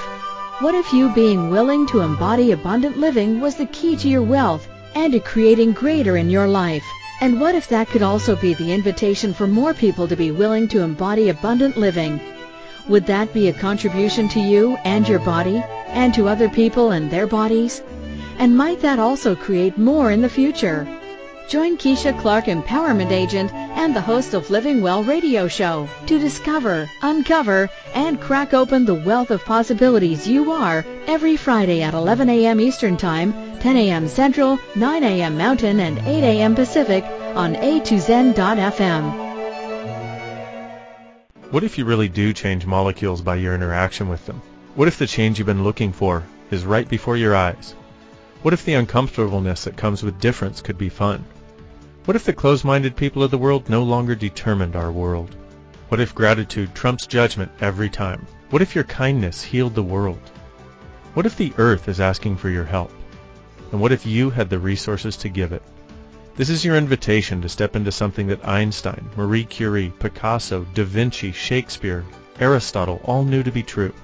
What 0.59 0.75
if 0.75 0.93
you 0.93 1.09
being 1.09 1.49
willing 1.49 1.87
to 1.87 2.01
embody 2.01 2.51
abundant 2.51 2.99
living 2.99 3.41
was 3.41 3.55
the 3.55 3.65
key 3.65 3.95
to 3.97 4.07
your 4.07 4.21
wealth 4.21 4.67
and 4.93 5.11
to 5.13 5.19
creating 5.19 5.71
greater 5.71 6.17
in 6.17 6.29
your 6.29 6.47
life? 6.47 6.85
And 7.19 7.41
what 7.41 7.55
if 7.55 7.67
that 7.69 7.87
could 7.87 8.03
also 8.03 8.35
be 8.35 8.53
the 8.53 8.71
invitation 8.71 9.33
for 9.33 9.47
more 9.47 9.73
people 9.73 10.07
to 10.07 10.15
be 10.15 10.29
willing 10.29 10.67
to 10.67 10.83
embody 10.83 11.29
abundant 11.29 11.77
living? 11.77 12.19
Would 12.87 13.07
that 13.07 13.33
be 13.33 13.47
a 13.47 13.53
contribution 13.53 14.29
to 14.29 14.39
you 14.39 14.77
and 14.85 15.09
your 15.09 15.19
body 15.19 15.63
and 15.87 16.13
to 16.13 16.29
other 16.29 16.47
people 16.47 16.91
and 16.91 17.09
their 17.09 17.25
bodies? 17.25 17.81
And 18.37 18.55
might 18.55 18.81
that 18.81 18.99
also 18.99 19.35
create 19.35 19.79
more 19.79 20.11
in 20.11 20.21
the 20.21 20.29
future? 20.29 20.85
Join 21.47 21.77
Keisha 21.77 22.19
Clark, 22.19 22.45
Empowerment 22.45 23.11
Agent 23.11 23.53
and 23.53 23.95
the 23.95 24.01
host 24.01 24.33
of 24.33 24.49
Living 24.49 24.81
Well 24.81 25.03
radio 25.03 25.47
show 25.47 25.87
to 26.07 26.17
discover, 26.17 26.89
uncover, 27.03 27.69
and 27.93 28.19
crack 28.19 28.55
open 28.55 28.83
the 28.83 28.95
wealth 28.95 29.29
of 29.29 29.45
possibilities 29.45 30.27
you 30.27 30.51
are 30.51 30.83
every 31.05 31.37
Friday 31.37 31.83
at 31.83 31.93
11 31.93 32.31
a.m. 32.31 32.59
Eastern 32.59 32.97
Time, 32.97 33.59
10 33.59 33.77
a.m. 33.77 34.07
Central, 34.07 34.57
9 34.75 35.03
a.m. 35.03 35.37
Mountain, 35.37 35.79
and 35.79 35.99
8 35.99 36.23
a.m. 36.23 36.55
Pacific 36.55 37.03
on 37.35 37.53
a2zen.fm. 37.53 39.23
What 41.51 41.63
if 41.63 41.77
you 41.77 41.85
really 41.85 42.09
do 42.09 42.33
change 42.33 42.65
molecules 42.65 43.21
by 43.21 43.35
your 43.35 43.53
interaction 43.53 44.09
with 44.09 44.25
them? 44.25 44.41
What 44.73 44.87
if 44.87 44.97
the 44.97 45.05
change 45.05 45.37
you've 45.37 45.45
been 45.45 45.63
looking 45.63 45.93
for 45.93 46.23
is 46.49 46.65
right 46.65 46.89
before 46.89 47.17
your 47.17 47.35
eyes? 47.35 47.75
What 48.41 48.55
if 48.55 48.65
the 48.65 48.73
uncomfortableness 48.73 49.65
that 49.65 49.77
comes 49.77 50.01
with 50.01 50.19
difference 50.19 50.61
could 50.61 50.79
be 50.79 50.89
fun? 50.89 51.23
What 52.05 52.15
if 52.15 52.23
the 52.23 52.33
closed-minded 52.33 52.95
people 52.95 53.23
of 53.23 53.31
the 53.31 53.37
world 53.39 53.67
no 53.67 53.81
longer 53.81 54.13
determined 54.13 54.75
our 54.75 54.91
world? 54.91 55.35
What 55.89 55.99
if 55.99 56.13
gratitude 56.13 56.75
trumps 56.75 57.07
judgment 57.07 57.51
every 57.61 57.89
time? 57.89 58.27
What 58.51 58.61
if 58.61 58.75
your 58.75 58.83
kindness 58.83 59.41
healed 59.41 59.73
the 59.73 59.81
world? 59.81 60.21
What 61.15 61.25
if 61.25 61.35
the 61.35 61.51
earth 61.57 61.89
is 61.89 61.99
asking 61.99 62.37
for 62.37 62.51
your 62.51 62.63
help? 62.63 62.91
And 63.71 63.81
what 63.81 63.91
if 63.91 64.05
you 64.05 64.29
had 64.29 64.51
the 64.51 64.59
resources 64.59 65.17
to 65.17 65.29
give 65.29 65.51
it? 65.51 65.63
This 66.35 66.51
is 66.51 66.63
your 66.63 66.75
invitation 66.75 67.41
to 67.41 67.49
step 67.49 67.75
into 67.75 67.91
something 67.91 68.27
that 68.27 68.47
Einstein, 68.47 69.09
Marie 69.17 69.43
Curie, 69.43 69.91
Picasso, 69.97 70.63
Da 70.75 70.83
Vinci, 70.83 71.31
Shakespeare, 71.31 72.05
Aristotle 72.39 73.01
all 73.05 73.23
knew 73.23 73.41
to 73.41 73.51
be 73.51 73.63
true. 73.63 73.95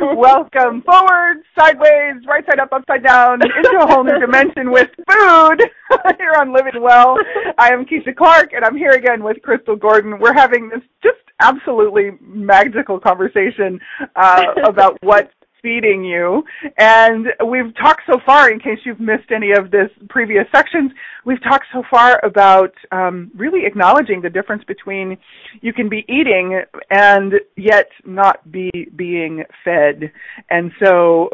Welcome 0.00 0.82
forward, 0.82 1.42
sideways, 1.58 2.24
right 2.26 2.44
side 2.46 2.60
up, 2.60 2.72
upside 2.72 3.02
down, 3.04 3.40
into 3.42 3.78
a 3.80 3.86
whole 3.86 4.04
new 4.04 4.18
dimension 4.20 4.70
with 4.70 4.88
food 5.10 5.62
here 6.18 6.34
on 6.38 6.52
Living 6.52 6.80
Well. 6.80 7.16
I 7.58 7.72
am 7.72 7.84
Keisha 7.84 8.14
Clark, 8.14 8.52
and 8.52 8.64
I'm 8.64 8.76
here 8.76 8.90
again 8.92 9.24
with 9.24 9.42
Crystal 9.42 9.76
Gordon. 9.76 10.18
We're 10.20 10.34
having 10.34 10.68
this 10.68 10.82
just 11.02 11.18
absolutely 11.40 12.10
magical 12.20 12.98
conversation 12.98 13.80
uh, 14.16 14.42
about 14.68 14.98
what's 15.02 15.32
feeding 15.62 16.04
you. 16.04 16.44
And 16.78 17.26
we've 17.46 17.74
talked 17.76 18.02
so 18.10 18.18
far, 18.24 18.50
in 18.50 18.58
case 18.58 18.78
you've 18.84 19.00
missed 19.00 19.30
any 19.34 19.52
of 19.52 19.70
this 19.70 19.90
previous 20.08 20.44
sections, 20.54 20.92
we've 21.24 21.42
talked 21.42 21.66
so 21.72 21.82
far 21.90 22.20
about 22.24 22.72
um, 22.92 23.30
really 23.36 23.66
acknowledging 23.66 24.20
the 24.20 24.30
difference 24.30 24.62
between 24.64 25.16
you 25.60 25.72
can 25.72 25.88
be 25.88 26.04
eating 26.08 26.62
and 26.90 27.34
yet 27.56 27.88
not 28.04 28.50
be 28.50 28.70
being 28.96 29.44
fed. 29.64 30.12
And 30.50 30.70
so, 30.82 31.28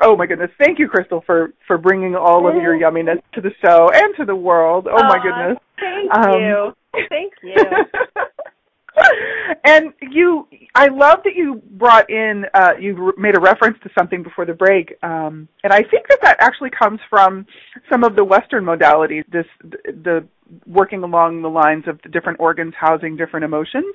oh 0.00 0.16
my 0.16 0.26
goodness, 0.26 0.50
thank 0.58 0.78
you, 0.78 0.88
Crystal, 0.88 1.22
for 1.26 1.52
for 1.66 1.78
bringing 1.78 2.14
all 2.14 2.48
of 2.48 2.54
your 2.56 2.74
yumminess 2.74 3.20
to 3.34 3.40
the 3.40 3.50
show 3.64 3.90
and 3.92 4.14
to 4.16 4.24
the 4.24 4.36
world. 4.36 4.88
Oh 4.90 5.04
my 5.04 5.18
goodness. 5.22 5.58
Thank 5.78 6.14
Um, 6.14 6.40
you. 6.40 6.72
Thank 7.08 7.32
you. 7.42 7.54
and 9.64 9.92
you, 10.10 10.46
I 10.74 10.88
love 10.88 11.18
that 11.24 11.34
you 11.34 11.62
brought 11.72 12.08
in, 12.10 12.44
uh, 12.54 12.72
you 12.80 13.12
made 13.18 13.36
a 13.36 13.40
reference 13.40 13.78
to 13.82 13.90
something 13.96 14.22
before 14.22 14.44
the 14.44 14.54
break, 14.54 14.96
um, 15.02 15.48
and 15.64 15.72
I 15.72 15.82
think 15.82 16.08
that 16.08 16.18
that 16.22 16.36
actually 16.40 16.70
comes 16.70 17.00
from 17.08 17.46
some 17.90 18.04
of 18.04 18.16
the 18.16 18.24
Western 18.24 18.64
modalities, 18.64 19.24
this 19.30 19.46
the 19.62 20.26
working 20.66 21.02
along 21.02 21.42
the 21.42 21.48
lines 21.48 21.84
of 21.88 22.00
the 22.02 22.08
different 22.08 22.38
organs 22.40 22.74
housing 22.78 23.16
different 23.16 23.44
emotions. 23.44 23.94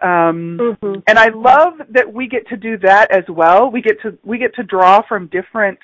Um, 0.00 0.58
Mm-hmm. 0.58 1.00
and 1.06 1.18
I 1.18 1.28
love 1.28 1.74
that 1.90 2.12
we 2.12 2.26
get 2.26 2.48
to 2.48 2.56
do 2.56 2.76
that 2.78 3.12
as 3.12 3.24
well. 3.28 3.70
We 3.70 3.82
get 3.82 4.00
to 4.02 4.18
we 4.24 4.38
get 4.38 4.54
to 4.56 4.64
draw 4.64 5.02
from 5.06 5.28
different 5.28 5.78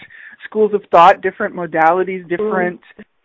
schools 0.45 0.73
of 0.75 0.83
thought, 0.91 1.21
different 1.21 1.55
modalities, 1.55 2.29
different 2.29 2.81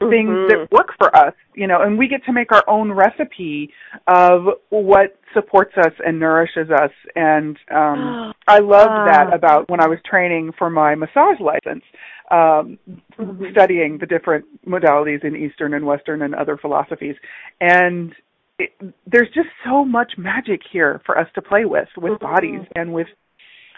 things 0.10 0.30
Mhm. 0.30 0.48
that 0.48 0.72
work 0.72 0.90
for 0.98 1.16
us, 1.16 1.34
you 1.54 1.68
know, 1.68 1.82
and 1.82 1.98
we 1.98 2.08
get 2.08 2.24
to 2.26 2.34
make 2.34 2.52
our 2.52 2.64
own 2.68 2.92
recipe 2.92 3.72
of 4.08 4.46
what 4.70 5.18
supports 5.34 5.76
us 5.78 5.94
and 6.06 6.20
nourishes 6.20 6.70
us. 6.72 6.92
And 7.16 7.58
um 7.72 8.34
I 8.48 8.60
loved 8.60 8.92
Ah. 8.92 9.06
that 9.06 9.34
about 9.34 9.70
when 9.70 9.80
I 9.80 9.88
was 9.88 10.00
training 10.06 10.52
for 10.58 10.70
my 10.70 10.96
massage 10.96 11.40
license, 11.40 11.84
um 12.32 12.78
Mhm. 13.18 13.52
studying 13.52 13.98
the 14.00 14.06
different 14.06 14.46
modalities 14.66 15.24
in 15.24 15.36
Eastern 15.36 15.74
and 15.74 15.86
Western 15.86 16.22
and 16.24 16.34
other 16.36 16.58
philosophies. 16.58 17.16
And 17.62 18.14
it, 18.60 18.72
there's 19.08 19.30
just 19.34 19.50
so 19.66 19.84
much 19.84 20.14
magic 20.18 20.62
here 20.72 21.02
for 21.06 21.18
us 21.18 21.28
to 21.36 21.42
play 21.42 21.66
with 21.66 21.90
with 21.98 22.14
Mhm. 22.14 22.20
bodies 22.20 22.62
and 22.76 22.94
with 22.94 23.08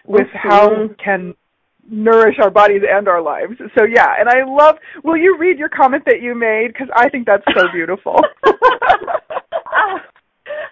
with 0.06 0.28
how 0.34 0.70
Mhm. 0.70 0.98
can 0.98 1.34
nourish 1.90 2.38
our 2.42 2.50
bodies 2.50 2.82
and 2.88 3.08
our 3.08 3.22
lives. 3.22 3.54
So 3.78 3.84
yeah, 3.84 4.16
and 4.20 4.30
I 4.30 4.44
love. 4.46 4.76
Will 5.04 5.18
you 5.18 5.38
read 5.38 5.58
your 5.58 5.70
comment 5.70 6.04
that 6.06 6.22
you 6.22 6.36
made 6.36 6.70
because 6.74 6.90
I 6.96 7.10
think 7.10 7.26
that's 7.26 7.44
so 7.56 7.68
beautiful. 7.74 8.20
uh, 8.46 8.52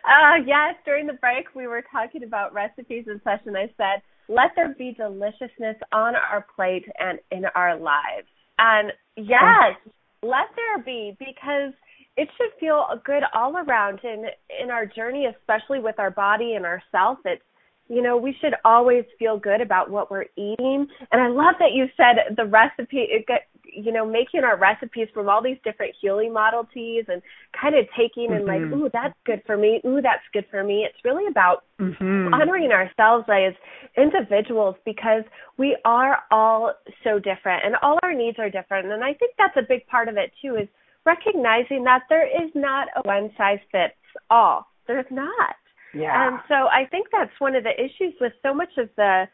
uh, 0.06 0.36
yes, 0.46 0.76
during 0.86 1.08
the 1.08 1.14
break 1.14 1.54
we 1.56 1.68
were 1.68 1.84
talking 1.92 2.24
about 2.24 2.54
recipes 2.54 3.06
and 3.08 3.22
such, 3.24 3.42
and 3.46 3.58
I 3.58 3.70
said, 3.78 4.02
"Let 4.28 4.52
there 4.56 4.76
be 4.78 4.94
deliciousness 4.94 5.78
on 5.92 6.16
our 6.16 6.46
plate 6.56 6.86
and 7.00 7.20
in 7.32 7.46
our 7.56 7.78
lives." 7.78 8.28
And 8.60 8.92
yes, 9.16 9.76
let 10.22 10.48
there 10.56 10.84
be 10.84 11.16
because 11.20 11.74
it 12.16 12.30
should 12.38 12.60
feel 12.60 12.86
good 13.04 13.24
all 13.34 13.58
around 13.58 14.00
in 14.04 14.26
in 14.62 14.70
our 14.70 14.86
journey, 14.86 15.26
especially 15.26 15.80
with 15.80 16.00
our 16.00 16.12
body 16.12 16.54
and 16.56 16.66
ourself. 16.66 17.20
It's 17.26 17.42
you 17.90 18.02
know, 18.02 18.18
we 18.18 18.36
should 18.40 18.54
always 18.64 19.04
feel 19.20 19.38
good 19.38 19.62
about 19.62 19.90
what 19.90 20.10
we're 20.10 20.26
eating. 20.38 20.88
And 21.12 21.22
I 21.22 21.28
love 21.28 21.56
that 21.60 21.74
you 21.74 21.88
said 21.98 22.36
the 22.36 22.46
recipe, 22.46 23.08
it 23.10 23.28
get, 23.28 23.48
you 23.66 23.92
know, 23.92 24.06
making 24.06 24.44
our 24.44 24.58
recipes 24.58 25.08
from 25.14 25.28
all 25.28 25.44
these 25.44 25.58
different 25.64 25.94
healing 26.00 26.32
modalities 26.32 27.10
and 27.10 27.22
kind 27.60 27.76
of 27.76 27.86
taking 27.98 28.30
mm-hmm. 28.30 28.34
and 28.34 28.46
like, 28.46 28.62
mm-hmm. 28.62 28.84
ooh, 28.84 28.90
that's 28.94 29.16
good 29.26 29.42
for 29.46 29.58
me. 29.58 29.82
Ooh, 29.86 30.02
that's 30.02 30.24
good 30.32 30.46
for 30.50 30.64
me. 30.64 30.86
It's 30.88 31.04
really 31.04 31.28
about 31.28 31.66
mm-hmm. 31.80 32.34
honoring 32.34 32.72
ourselves 32.72 33.26
as 33.30 33.54
individuals 33.98 34.76
because 34.86 35.24
we 35.58 35.78
are 35.84 36.20
all 36.32 36.74
so 37.04 37.20
different 37.20 37.66
and 37.66 37.76
all 37.82 38.00
our 38.04 38.14
needs 38.14 38.40
are 38.40 38.50
different. 38.50 38.92
And 38.92 39.04
I 39.04 39.14
think 39.14 39.34
that's 39.38 39.58
a 39.58 39.68
big 39.68 39.86
part 39.88 40.08
of 40.08 40.16
it 40.18 40.32
too 40.42 40.56
is 40.56 40.68
recognizing 41.06 41.84
that 41.84 42.04
there 42.10 42.26
is 42.26 42.50
not 42.56 42.88
a 42.96 43.02
one 43.06 43.32
size 43.38 43.60
fits 43.72 43.94
all. 44.30 44.68
There's 44.88 45.06
not. 45.12 45.56
Yeah. 45.94 46.28
And 46.28 46.40
so 46.48 46.56
I 46.56 46.86
think 46.90 47.08
that's 47.12 47.32
one 47.40 47.56
of 47.56 47.64
the 47.64 47.74
issues 47.74 48.14
with 48.20 48.34
so 48.42 48.54
much 48.54 48.70
of 48.78 48.90
the 48.98 49.26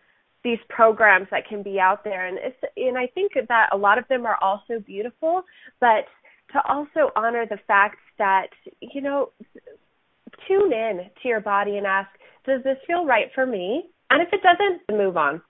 these 0.41 0.59
programs 0.69 1.27
that 1.31 1.45
can 1.47 1.61
be 1.61 1.81
out 1.81 2.05
there 2.05 2.25
and 2.25 2.37
it's 2.37 2.55
and 2.77 2.97
I 2.97 3.07
think 3.07 3.33
that 3.33 3.69
a 3.73 3.77
lot 3.77 3.97
of 3.97 4.07
them 4.07 4.25
are 4.25 4.37
also 4.41 4.79
beautiful, 4.85 5.43
but 5.81 6.05
to 6.53 6.61
also 6.67 7.11
honor 7.15 7.45
the 7.45 7.59
fact 7.67 7.97
that 8.17 8.47
you 8.79 9.01
know 9.01 9.31
tune 10.47 10.73
in 10.73 11.09
to 11.21 11.27
your 11.27 11.39
body 11.39 11.77
and 11.77 11.85
ask 11.85 12.09
does 12.45 12.63
this 12.63 12.77
feel 12.87 13.05
right 13.05 13.27
for 13.35 13.45
me 13.45 13.83
and 14.09 14.21
if 14.21 14.29
it 14.31 14.41
doesn't 14.41 14.97
move 14.97 15.17
on 15.17 15.41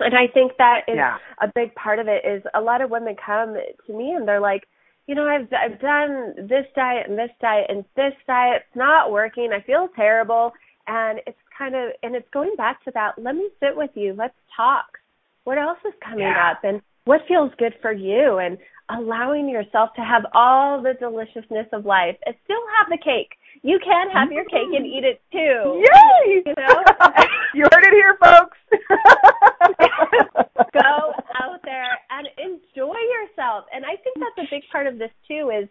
and 0.00 0.14
i 0.14 0.26
think 0.32 0.52
that 0.58 0.80
is 0.88 0.96
yeah. 0.96 1.16
a 1.40 1.48
big 1.54 1.74
part 1.74 1.98
of 1.98 2.08
it 2.08 2.24
is 2.26 2.42
a 2.54 2.60
lot 2.60 2.80
of 2.80 2.90
women 2.90 3.14
come 3.24 3.56
to 3.86 3.92
me 3.92 4.12
and 4.12 4.26
they're 4.26 4.40
like 4.40 4.64
you 5.10 5.16
know, 5.16 5.26
I've 5.26 5.48
I've 5.52 5.80
done 5.80 6.46
this 6.48 6.66
diet 6.76 7.08
and 7.08 7.18
this 7.18 7.32
diet 7.40 7.66
and 7.68 7.84
this 7.96 8.14
diet. 8.28 8.62
It's 8.68 8.76
not 8.76 9.10
working. 9.10 9.50
I 9.52 9.60
feel 9.60 9.88
terrible 9.96 10.52
and 10.86 11.18
it's 11.26 11.36
kind 11.58 11.74
of 11.74 11.90
and 12.04 12.14
it's 12.14 12.28
going 12.32 12.54
back 12.56 12.84
to 12.84 12.92
that, 12.94 13.14
let 13.18 13.34
me 13.34 13.48
sit 13.58 13.76
with 13.76 13.90
you, 13.94 14.14
let's 14.16 14.38
talk. 14.56 14.86
What 15.42 15.58
else 15.58 15.78
is 15.84 15.94
coming 16.00 16.20
yeah. 16.20 16.52
up 16.52 16.60
and 16.62 16.80
what 17.06 17.22
feels 17.26 17.50
good 17.58 17.74
for 17.82 17.92
you 17.92 18.38
and 18.38 18.56
allowing 18.88 19.48
yourself 19.48 19.90
to 19.96 20.02
have 20.02 20.22
all 20.32 20.80
the 20.80 20.94
deliciousness 20.94 21.66
of 21.72 21.84
life 21.84 22.16
and 22.24 22.36
still 22.44 22.62
have 22.78 22.86
the 22.88 23.02
cake. 23.02 23.34
You 23.62 23.78
can 23.84 24.08
have 24.10 24.32
your 24.32 24.44
cake 24.44 24.72
and 24.72 24.86
mm. 24.86 24.88
eat 24.88 25.04
it 25.04 25.20
too. 25.32 25.84
Yay! 25.84 26.42
You 26.46 26.54
know? 26.56 26.82
you 27.54 27.66
heard 27.70 27.84
it 27.84 27.92
here, 27.92 28.16
folks. 28.20 28.56
Go 30.72 31.12
out 31.40 31.60
there 31.64 31.98
and 32.10 32.26
enjoy 32.38 32.96
yourself. 32.96 33.66
And 33.74 33.84
I 33.84 33.96
think 34.02 34.16
that's 34.16 34.38
a 34.46 34.48
big 34.50 34.62
part 34.72 34.86
of 34.86 34.96
this 34.98 35.10
too 35.28 35.50
is 35.50 35.68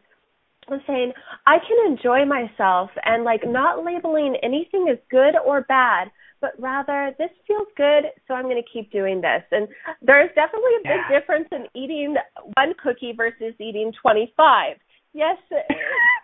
saying 0.86 1.14
I 1.48 1.58
can 1.58 1.92
enjoy 1.92 2.26
myself 2.26 2.92
and 3.04 3.24
like 3.24 3.42
not 3.46 3.84
labeling 3.84 4.36
anything 4.44 4.88
as 4.92 5.00
good 5.10 5.36
or 5.44 5.62
bad, 5.62 6.12
but 6.42 6.52
rather 6.60 7.16
this 7.18 7.32
feels 7.48 7.68
good, 7.76 8.12
so 8.28 8.36
I'm 8.36 8.44
going 8.44 8.62
to 8.62 8.70
keep 8.72 8.92
doing 8.92 9.20
this. 9.20 9.42
And 9.52 9.68
there's 10.02 10.30
definitely 10.36 10.76
a 10.80 10.84
big 10.84 11.02
yeah. 11.10 11.20
difference 11.20 11.48
in 11.52 11.66
eating 11.74 12.16
one 12.56 12.76
cookie 12.82 13.14
versus 13.16 13.56
eating 13.60 13.92
25. 14.02 14.78
Yes, 15.14 15.38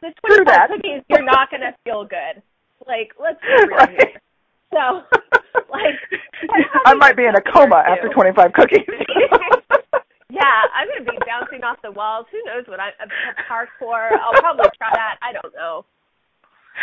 the 0.02 0.14
25 0.26 0.70
cookies 0.70 1.02
you're 1.10 1.24
not 1.24 1.50
going 1.50 1.62
to 1.62 1.74
feel 1.84 2.06
good. 2.06 2.42
Like 2.88 3.12
let's 3.20 3.40
be 3.42 3.48
real 3.48 3.78
right. 3.78 3.90
here. 3.90 4.22
So, 4.74 5.02
like, 5.72 5.96
I 6.86 6.94
might 6.94 7.16
be 7.16 7.24
in 7.24 7.36
a 7.36 7.42
coma 7.42 7.84
after 7.88 8.10
25 8.10 8.54
cookies. 8.54 8.86
yeah, 10.30 10.58
I'm 10.76 10.88
gonna 10.90 11.10
be 11.10 11.18
bouncing 11.26 11.64
off 11.64 11.78
the 11.82 11.92
walls. 11.92 12.26
Who 12.32 12.44
knows 12.44 12.68
what 12.68 12.80
I 12.80 12.90
am 13.00 13.10
parkour? 13.50 14.12
I'll 14.20 14.40
probably 14.42 14.70
try 14.78 14.90
that. 14.92 15.18
I 15.22 15.32
don't 15.32 15.54
know. 15.56 15.86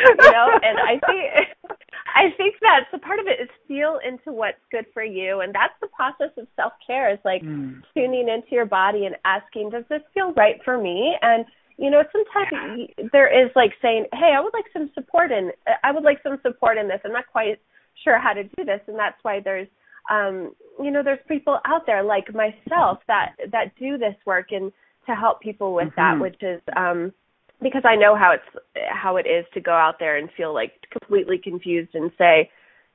You 0.01 0.33
know, 0.33 0.49
and 0.63 0.79
I 0.79 0.99
think 1.07 1.75
I 2.15 2.31
think 2.39 2.55
that's 2.63 2.87
the 2.93 2.99
part 2.99 3.19
of 3.19 3.27
it 3.27 3.43
is 3.43 3.49
feel 3.69 4.01
into 4.07 4.33
what's 4.33 4.59
good 4.71 4.87
for 4.95 5.05
you, 5.05 5.41
and 5.41 5.55
that's 5.55 5.75
the 5.83 5.89
process 5.89 6.33
of 6.39 6.47
self 6.57 6.73
care. 6.87 7.13
Is 7.13 7.19
like 7.27 7.43
mm. 7.43 7.83
tuning 7.95 8.29
into 8.29 8.53
your 8.53 8.65
body 8.65 9.05
and 9.05 9.17
asking, 9.27 9.71
does 9.71 9.85
this 9.91 10.01
feel 10.15 10.33
right 10.33 10.57
for 10.65 10.79
me? 10.79 11.15
And 11.21 11.45
you 11.83 11.91
know, 11.91 12.05
sometimes 12.13 12.89
there 13.13 13.27
is 13.27 13.51
like 13.57 13.73
saying, 13.83 14.07
hey, 14.13 14.35
I 14.37 14.41
would 14.41 14.55
like 14.55 14.67
some 14.73 14.89
support 14.95 15.33
in, 15.33 15.51
I 15.83 15.91
would 15.91 16.05
like 16.05 16.23
some 16.23 16.39
support 16.41 16.79
in 16.79 16.87
this. 16.87 17.01
I'm 17.05 17.13
not 17.13 17.27
quite 17.27 17.59
sure 18.05 18.21
how 18.21 18.33
to 18.33 18.45
do 18.45 18.65
this, 18.65 18.81
and 18.87 18.97
that's 18.97 19.19
why 19.23 19.41
there's 19.41 19.67
um, 20.11 20.55
you 20.81 20.91
know, 20.91 21.03
there's 21.03 21.19
people 21.29 21.59
out 21.65 21.83
there 21.87 22.03
like 22.03 22.33
myself 22.35 22.99
that 23.09 23.35
that 23.51 23.75
do 23.79 23.99
this 23.99 24.15
work 24.25 24.53
and 24.53 24.73
to 25.07 25.15
help 25.15 25.41
people 25.41 25.75
with 25.75 25.89
mm-hmm. 25.89 26.19
that, 26.19 26.21
which 26.21 26.41
is 26.41 26.61
um, 26.77 27.13
because 27.61 27.83
I 27.85 27.97
know 27.97 28.17
how 28.17 28.33
it's 28.33 28.65
how 28.89 29.17
it 29.17 29.27
is 29.27 29.45
to 29.55 29.61
go 29.61 29.73
out 29.73 29.97
there 29.99 30.19
and 30.19 30.29
feel 30.37 30.55
like 30.55 30.73
completely 30.91 31.39
confused 31.39 31.95
and 31.95 32.13
say, 32.17 32.49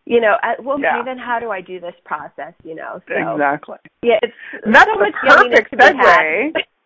you 0.06 0.22
know, 0.22 0.36
uh, 0.44 0.62
well, 0.62 0.80
yeah. 0.80 1.02
then 1.04 1.18
how 1.18 1.40
do 1.40 1.52
I 1.52 1.60
do 1.60 1.82
this 1.82 1.96
process? 2.06 2.54
You 2.64 2.76
know, 2.76 3.02
so, 3.08 3.34
exactly. 3.34 3.78
Yeah, 4.02 4.20
it's 4.22 4.34
and 4.64 4.74
that's 4.74 4.90
so 4.90 4.98
the 4.98 5.06
much 5.06 5.14
perfect 5.22 5.74
segue 5.74 6.52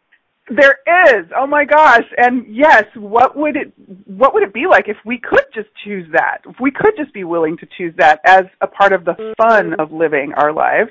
There 0.49 0.79
is. 1.15 1.27
Oh 1.37 1.45
my 1.45 1.65
gosh. 1.65 2.03
And 2.17 2.45
yes, 2.49 2.83
what 2.95 3.37
would 3.37 3.55
it 3.55 3.71
what 4.05 4.33
would 4.33 4.43
it 4.43 4.53
be 4.53 4.65
like 4.69 4.87
if 4.87 4.97
we 5.05 5.19
could 5.19 5.45
just 5.53 5.69
choose 5.83 6.07
that? 6.13 6.39
If 6.45 6.55
we 6.59 6.71
could 6.71 6.93
just 6.97 7.13
be 7.13 7.23
willing 7.23 7.57
to 7.57 7.67
choose 7.77 7.93
that 7.97 8.19
as 8.25 8.43
a 8.59 8.67
part 8.67 8.91
of 8.91 9.05
the 9.05 9.33
fun 9.37 9.73
of 9.79 9.91
living 9.91 10.33
our 10.35 10.51
lives. 10.51 10.89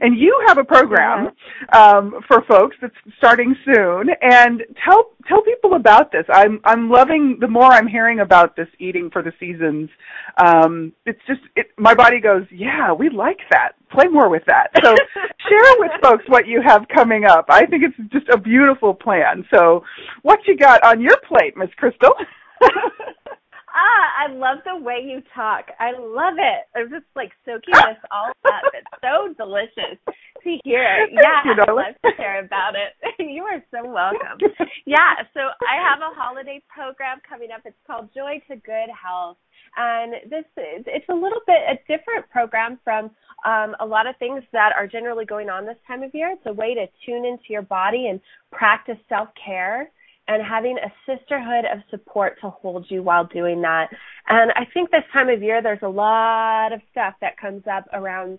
And 0.00 0.18
you 0.18 0.42
have 0.46 0.58
a 0.58 0.64
program 0.64 1.30
um, 1.72 2.20
for 2.28 2.42
folks 2.48 2.76
that's 2.80 2.94
starting 3.18 3.54
soon 3.64 4.08
and 4.22 4.62
tell 4.84 5.10
tell 5.28 5.42
people 5.42 5.74
about 5.74 6.12
this. 6.12 6.24
I'm 6.32 6.60
I'm 6.64 6.88
loving 6.88 7.38
the 7.40 7.48
more 7.48 7.70
I'm 7.72 7.88
hearing 7.88 8.20
about 8.20 8.56
this 8.56 8.68
eating 8.78 9.10
for 9.10 9.22
the 9.22 9.32
seasons. 9.38 9.90
Um, 10.38 10.92
it's 11.06 11.20
just 11.26 11.40
it, 11.56 11.66
my 11.76 11.94
body 11.94 12.20
goes, 12.20 12.44
"Yeah, 12.50 12.92
we 12.92 13.10
like 13.10 13.40
that. 13.50 13.72
Play 13.90 14.06
more 14.06 14.28
with 14.28 14.44
that." 14.46 14.68
So 14.82 14.94
share 15.48 15.74
with 15.78 15.92
folks 16.02 16.24
what 16.28 16.46
you 16.46 16.62
have 16.66 16.86
coming 16.94 17.24
up. 17.24 17.46
I 17.48 17.66
think 17.66 17.82
it's 17.84 18.12
just 18.12 18.28
a 18.28 18.38
beautiful 18.38 18.91
plan. 18.94 19.44
So, 19.52 19.84
what 20.22 20.40
you 20.46 20.56
got 20.56 20.82
on 20.84 21.00
your 21.00 21.16
plate, 21.28 21.56
Miss 21.56 21.70
Crystal? 21.76 22.14
ah, 22.62 24.06
I 24.20 24.32
love 24.32 24.58
the 24.64 24.76
way 24.76 25.00
you 25.04 25.22
talk. 25.34 25.66
I 25.80 25.92
love 25.92 26.34
it. 26.38 26.66
I'm 26.76 26.90
just 26.90 27.06
like 27.16 27.32
soaking 27.44 27.74
this 27.74 28.02
all 28.10 28.30
up. 28.44 28.62
It's 28.74 28.86
so 29.02 29.34
delicious 29.36 29.98
to 30.06 30.58
hear. 30.64 31.06
Yeah, 31.10 31.42
you, 31.44 31.52
I 31.52 31.72
love 31.72 31.94
to 32.04 32.10
hear 32.16 32.40
about 32.44 32.74
it. 32.74 32.94
you 33.18 33.42
are 33.44 33.62
so 33.70 33.88
welcome. 33.88 34.38
Yeah, 34.86 35.22
so 35.34 35.40
I 35.68 35.80
have 35.80 36.00
a 36.00 36.14
holiday 36.14 36.62
program 36.68 37.18
coming 37.28 37.50
up. 37.54 37.62
It's 37.64 37.76
called 37.86 38.10
Joy 38.14 38.42
to 38.48 38.56
Good 38.56 38.90
Health. 38.90 39.38
And 39.76 40.12
this 40.30 40.44
is, 40.56 40.84
it's 40.86 41.08
a 41.08 41.14
little 41.14 41.40
bit 41.46 41.56
a 41.68 41.76
different 41.88 42.28
program 42.30 42.78
from 42.84 43.10
um, 43.44 43.74
a 43.80 43.86
lot 43.86 44.06
of 44.06 44.16
things 44.18 44.42
that 44.52 44.72
are 44.76 44.86
generally 44.86 45.24
going 45.24 45.48
on 45.48 45.64
this 45.66 45.78
time 45.86 46.02
of 46.02 46.14
year. 46.14 46.30
It's 46.32 46.46
a 46.46 46.52
way 46.52 46.74
to 46.74 46.86
tune 47.06 47.24
into 47.24 47.44
your 47.48 47.62
body 47.62 48.08
and 48.08 48.20
practice 48.50 48.98
self 49.08 49.28
care 49.42 49.90
and 50.28 50.42
having 50.42 50.76
a 50.78 50.92
sisterhood 51.04 51.64
of 51.64 51.80
support 51.90 52.38
to 52.40 52.50
hold 52.50 52.86
you 52.88 53.02
while 53.02 53.24
doing 53.24 53.62
that. 53.62 53.88
And 54.28 54.52
I 54.52 54.64
think 54.72 54.90
this 54.90 55.02
time 55.12 55.28
of 55.28 55.42
year, 55.42 55.62
there's 55.62 55.82
a 55.82 55.88
lot 55.88 56.72
of 56.72 56.80
stuff 56.92 57.14
that 57.20 57.36
comes 57.38 57.64
up 57.66 57.86
around 57.92 58.38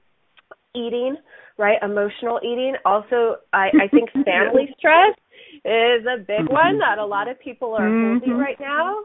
eating, 0.75 1.17
right? 1.57 1.77
Emotional 1.81 2.39
eating. 2.43 2.75
Also, 2.85 3.37
I, 3.51 3.69
I 3.81 3.87
think 3.89 4.11
family 4.25 4.73
stress 4.77 5.15
is 5.65 6.05
a 6.05 6.17
big 6.19 6.49
one 6.49 6.79
that 6.79 6.97
a 6.99 7.05
lot 7.05 7.27
of 7.27 7.39
people 7.39 7.73
are 7.73 7.87
holding 7.87 8.29
Mm-hmm. 8.29 8.39
right 8.39 8.59
now 8.59 8.99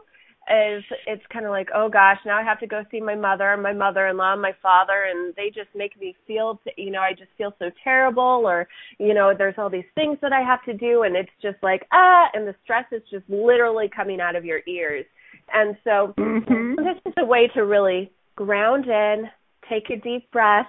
is 0.49 0.83
it's 1.05 1.23
kind 1.31 1.45
of 1.45 1.51
like 1.51 1.69
oh 1.75 1.89
gosh 1.89 2.17
now 2.25 2.37
i 2.37 2.43
have 2.43 2.59
to 2.59 2.67
go 2.67 2.83
see 2.89 2.99
my 2.99 3.15
mother 3.15 3.53
and 3.53 3.61
my 3.61 3.73
mother-in-law 3.73 4.33
and 4.33 4.41
my 4.41 4.53
father 4.61 5.05
and 5.09 5.33
they 5.35 5.47
just 5.47 5.69
make 5.75 5.99
me 5.99 6.15
feel 6.25 6.59
you 6.75 6.91
know 6.91 7.01
i 7.01 7.11
just 7.11 7.29
feel 7.37 7.53
so 7.59 7.69
terrible 7.83 8.43
or 8.45 8.67
you 8.97 9.13
know 9.13 9.33
there's 9.37 9.55
all 9.57 9.69
these 9.69 9.83
things 9.95 10.17
that 10.21 10.33
i 10.33 10.41
have 10.41 10.63
to 10.63 10.73
do 10.73 11.03
and 11.03 11.15
it's 11.15 11.29
just 11.41 11.57
like 11.61 11.85
ah 11.91 12.25
and 12.33 12.47
the 12.47 12.55
stress 12.63 12.85
is 12.91 13.01
just 13.11 13.23
literally 13.29 13.89
coming 13.95 14.19
out 14.19 14.35
of 14.35 14.43
your 14.43 14.61
ears 14.67 15.05
and 15.53 15.77
so 15.83 16.13
mm-hmm. 16.17 16.75
this 16.75 16.97
is 17.05 17.13
a 17.17 17.25
way 17.25 17.49
to 17.53 17.65
really 17.65 18.11
ground 18.35 18.85
in 18.87 19.25
take 19.69 19.89
a 19.89 19.97
deep 19.97 20.29
breath 20.31 20.67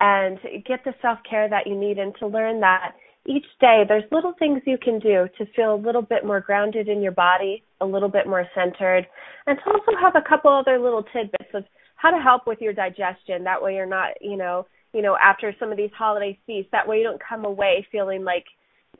and 0.00 0.38
get 0.64 0.84
the 0.84 0.94
self-care 1.02 1.48
that 1.48 1.66
you 1.66 1.74
need 1.74 1.98
and 1.98 2.14
to 2.20 2.26
learn 2.26 2.60
that 2.60 2.92
each 3.26 3.46
day 3.60 3.84
there's 3.86 4.04
little 4.10 4.32
things 4.38 4.62
you 4.66 4.78
can 4.82 4.98
do 4.98 5.28
to 5.36 5.46
feel 5.54 5.74
a 5.74 5.84
little 5.84 6.02
bit 6.02 6.24
more 6.24 6.40
grounded 6.40 6.88
in 6.88 7.02
your 7.02 7.12
body, 7.12 7.62
a 7.80 7.86
little 7.86 8.08
bit 8.08 8.26
more 8.26 8.46
centered, 8.54 9.06
and 9.46 9.58
to 9.58 9.70
also 9.70 9.92
have 10.00 10.14
a 10.16 10.26
couple 10.26 10.50
other 10.50 10.78
little 10.78 11.04
tidbits 11.12 11.50
of 11.54 11.64
how 11.96 12.10
to 12.10 12.22
help 12.22 12.46
with 12.46 12.60
your 12.60 12.72
digestion. 12.72 13.44
That 13.44 13.62
way 13.62 13.74
you're 13.74 13.86
not, 13.86 14.12
you 14.20 14.36
know, 14.36 14.66
you 14.94 15.02
know, 15.02 15.16
after 15.22 15.54
some 15.58 15.70
of 15.70 15.76
these 15.76 15.90
holiday 15.96 16.38
feasts. 16.46 16.70
That 16.72 16.88
way 16.88 16.98
you 16.98 17.04
don't 17.04 17.20
come 17.26 17.44
away 17.44 17.86
feeling 17.92 18.24
like, 18.24 18.44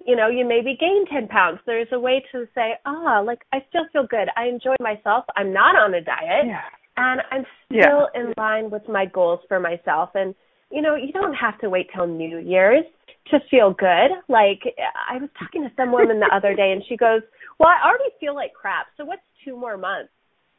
you 0.07 0.17
know, 0.17 0.29
you 0.29 0.47
maybe 0.47 0.77
gained 0.79 1.09
10 1.11 1.29
pounds. 1.29 1.61
There's 1.65 1.89
a 1.93 1.99
way 1.99 2.23
to 2.33 2.47
say, 2.55 2.75
ah, 2.85 3.19
oh, 3.21 3.25
like 3.25 3.41
I 3.53 3.65
still 3.69 3.87
feel 3.93 4.07
good. 4.07 4.29
I 4.37 4.47
enjoy 4.47 4.75
myself. 4.81 5.25
I'm 5.37 5.53
not 5.53 5.77
on 5.77 5.95
a 5.95 6.01
diet. 6.01 6.47
Yeah. 6.47 6.61
And 6.97 7.21
I'm 7.31 7.47
still 7.67 8.09
yeah. 8.15 8.21
in 8.21 8.35
line 8.37 8.71
with 8.71 8.83
my 8.89 9.07
goals 9.07 9.41
for 9.49 9.61
myself. 9.61 10.11
And, 10.15 10.35
you 10.71 10.83
know, 10.83 10.97
you 10.97 11.13
don't 11.13 11.35
have 11.35 11.59
to 11.61 11.71
wait 11.71 11.89
till 11.95 12.07
New 12.07 12.39
Year's 12.39 12.85
to 13.31 13.39
feel 13.51 13.73
good. 13.73 14.11
Like 14.29 14.63
I 15.09 15.19
was 15.19 15.29
talking 15.39 15.63
to 15.63 15.71
some 15.77 15.93
woman 15.93 16.21
the 16.21 16.31
other 16.33 16.55
day 16.55 16.73
and 16.73 16.83
she 16.89 16.97
goes, 16.97 17.23
Well, 17.59 17.69
I 17.69 17.87
already 17.87 18.11
feel 18.21 18.35
like 18.35 18.53
crap, 18.53 18.87
so 18.97 19.05
what's 19.05 19.23
two 19.45 19.57
more 19.57 19.77
months? 19.77 20.11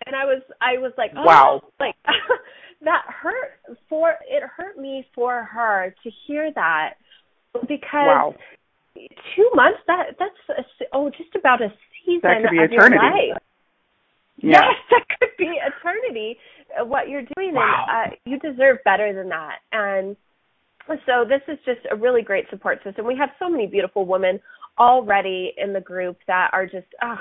And 0.05 0.15
I 0.15 0.25
was 0.25 0.41
I 0.61 0.77
was 0.77 0.93
like, 0.97 1.11
oh, 1.15 1.23
Wow. 1.23 1.61
Like 1.79 1.95
that 2.81 3.03
hurt 3.07 3.59
for 3.87 4.15
it 4.27 4.43
hurt 4.55 4.77
me 4.77 5.05
for 5.13 5.43
her 5.43 5.93
to 6.03 6.11
hear 6.27 6.51
that 6.53 6.95
because 7.67 7.83
wow. 7.91 8.35
two 9.35 9.49
months 9.53 9.79
that 9.87 10.15
that's 10.17 10.59
a, 10.59 10.85
oh 10.93 11.09
just 11.09 11.35
about 11.35 11.61
a 11.61 11.69
season 12.05 12.21
that 12.23 12.41
could 12.41 12.51
be 12.51 12.63
of 12.63 12.71
eternity. 12.71 12.95
your 12.95 13.33
life. 13.33 13.41
Yeah. 14.41 14.61
Yes, 14.61 14.75
that 14.91 15.05
could 15.19 15.29
be 15.37 15.51
eternity. 15.59 16.37
Uh, 16.79 16.85
what 16.85 17.09
you're 17.09 17.25
doing, 17.35 17.55
wow. 17.55 17.85
and 17.89 18.13
uh, 18.13 18.15
you 18.25 18.39
deserve 18.39 18.77
better 18.85 19.13
than 19.13 19.29
that. 19.29 19.57
And 19.71 20.15
so 21.05 21.25
this 21.27 21.41
is 21.47 21.57
just 21.65 21.81
a 21.91 21.95
really 21.95 22.21
great 22.21 22.45
support 22.49 22.79
system. 22.83 23.05
We 23.05 23.17
have 23.17 23.29
so 23.39 23.49
many 23.49 23.67
beautiful 23.67 24.05
women 24.05 24.39
already 24.79 25.53
in 25.57 25.73
the 25.73 25.81
group 25.81 26.17
that 26.27 26.49
are 26.53 26.65
just 26.65 26.87
oh, 27.03 27.17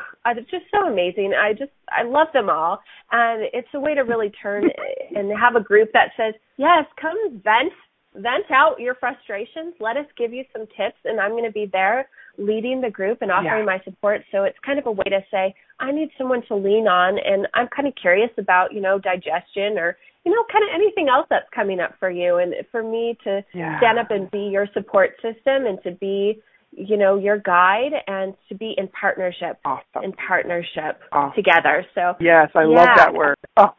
just 0.50 0.64
so 0.72 0.86
amazing. 0.86 1.34
I 1.34 1.52
just 1.52 1.72
I 1.90 2.04
love 2.04 2.28
them 2.32 2.48
all, 2.48 2.80
and 3.10 3.48
it's 3.52 3.68
a 3.74 3.80
way 3.80 3.94
to 3.94 4.02
really 4.02 4.30
turn 4.40 4.64
and 5.14 5.30
have 5.38 5.56
a 5.56 5.60
group 5.60 5.90
that 5.92 6.10
says, 6.16 6.34
"Yes, 6.56 6.84
come 7.00 7.40
vent 7.42 7.72
vent 8.14 8.50
out 8.50 8.80
your 8.80 8.94
frustrations. 8.94 9.74
Let 9.80 9.96
us 9.96 10.06
give 10.16 10.32
you 10.32 10.44
some 10.52 10.66
tips, 10.76 10.98
and 11.04 11.20
I'm 11.20 11.32
going 11.32 11.44
to 11.44 11.52
be 11.52 11.68
there 11.70 12.08
leading 12.38 12.80
the 12.80 12.90
group 12.90 13.18
and 13.20 13.32
offering 13.32 13.66
yeah. 13.66 13.76
my 13.76 13.80
support." 13.84 14.22
So 14.30 14.44
it's 14.44 14.58
kind 14.64 14.78
of 14.78 14.86
a 14.86 14.92
way 14.92 15.04
to 15.06 15.20
say, 15.30 15.54
"I 15.80 15.90
need 15.90 16.10
someone 16.16 16.42
to 16.46 16.54
lean 16.54 16.86
on, 16.86 17.18
and 17.18 17.48
I'm 17.54 17.68
kind 17.74 17.88
of 17.88 17.94
curious 18.00 18.30
about 18.38 18.72
you 18.72 18.80
know 18.80 18.98
digestion 18.98 19.78
or." 19.78 19.96
You 20.28 20.34
know, 20.34 20.44
kind 20.52 20.62
of 20.62 20.70
anything 20.74 21.08
else 21.08 21.26
that's 21.30 21.48
coming 21.54 21.80
up 21.80 21.94
for 21.98 22.10
you, 22.10 22.36
and 22.36 22.52
for 22.70 22.82
me 22.82 23.16
to 23.24 23.42
yeah. 23.54 23.78
stand 23.78 23.98
up 23.98 24.10
and 24.10 24.30
be 24.30 24.50
your 24.52 24.68
support 24.74 25.12
system, 25.22 25.64
and 25.64 25.82
to 25.84 25.92
be 25.92 26.42
you 26.72 26.96
know 26.96 27.18
your 27.18 27.38
guide 27.38 27.92
and 28.06 28.34
to 28.48 28.54
be 28.54 28.74
in 28.76 28.88
partnership 28.88 29.58
awesome. 29.64 30.04
in 30.04 30.12
partnership 30.12 31.00
awesome. 31.12 31.34
together 31.34 31.84
so 31.94 32.14
yes 32.20 32.48
i 32.54 32.62
yeah. 32.62 32.66
love 32.68 32.88
that 32.96 33.14
word 33.14 33.36
oh. 33.56 33.70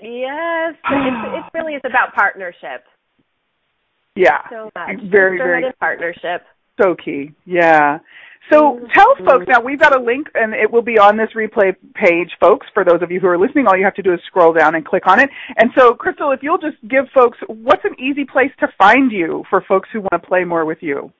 yes 0.00 0.74
it, 0.90 1.38
it 1.38 1.44
really 1.52 1.74
is 1.74 1.82
about 1.84 2.14
partnership 2.14 2.84
yeah 4.16 4.38
so 4.50 4.70
much 4.74 4.96
very 5.10 5.36
very 5.36 5.64
partnership 5.78 6.42
so 6.80 6.94
key 7.02 7.30
yeah 7.44 7.98
so 8.50 8.74
mm-hmm. 8.74 8.86
tell 8.94 9.14
folks 9.24 9.46
now 9.48 9.60
we've 9.60 9.80
got 9.80 9.96
a 9.96 10.02
link 10.02 10.28
and 10.34 10.54
it 10.54 10.70
will 10.70 10.82
be 10.82 10.98
on 10.98 11.16
this 11.16 11.30
replay 11.34 11.74
page 11.94 12.30
folks 12.40 12.66
for 12.74 12.84
those 12.84 13.02
of 13.02 13.10
you 13.10 13.20
who 13.20 13.26
are 13.26 13.38
listening 13.38 13.66
all 13.66 13.76
you 13.76 13.84
have 13.84 13.94
to 13.94 14.02
do 14.02 14.12
is 14.12 14.20
scroll 14.26 14.52
down 14.52 14.74
and 14.74 14.84
click 14.84 15.06
on 15.06 15.20
it 15.20 15.30
and 15.56 15.70
so 15.76 15.94
crystal 15.94 16.30
if 16.32 16.42
you'll 16.42 16.58
just 16.58 16.76
give 16.88 17.06
folks 17.14 17.38
what's 17.48 17.84
an 17.84 17.94
easy 17.98 18.24
place 18.24 18.50
to 18.58 18.68
find 18.76 19.12
you 19.12 19.44
for 19.48 19.62
folks 19.66 19.88
who 19.92 20.00
want 20.00 20.22
to 20.22 20.28
play 20.28 20.44
more 20.44 20.64
with 20.64 20.78
you 20.80 21.12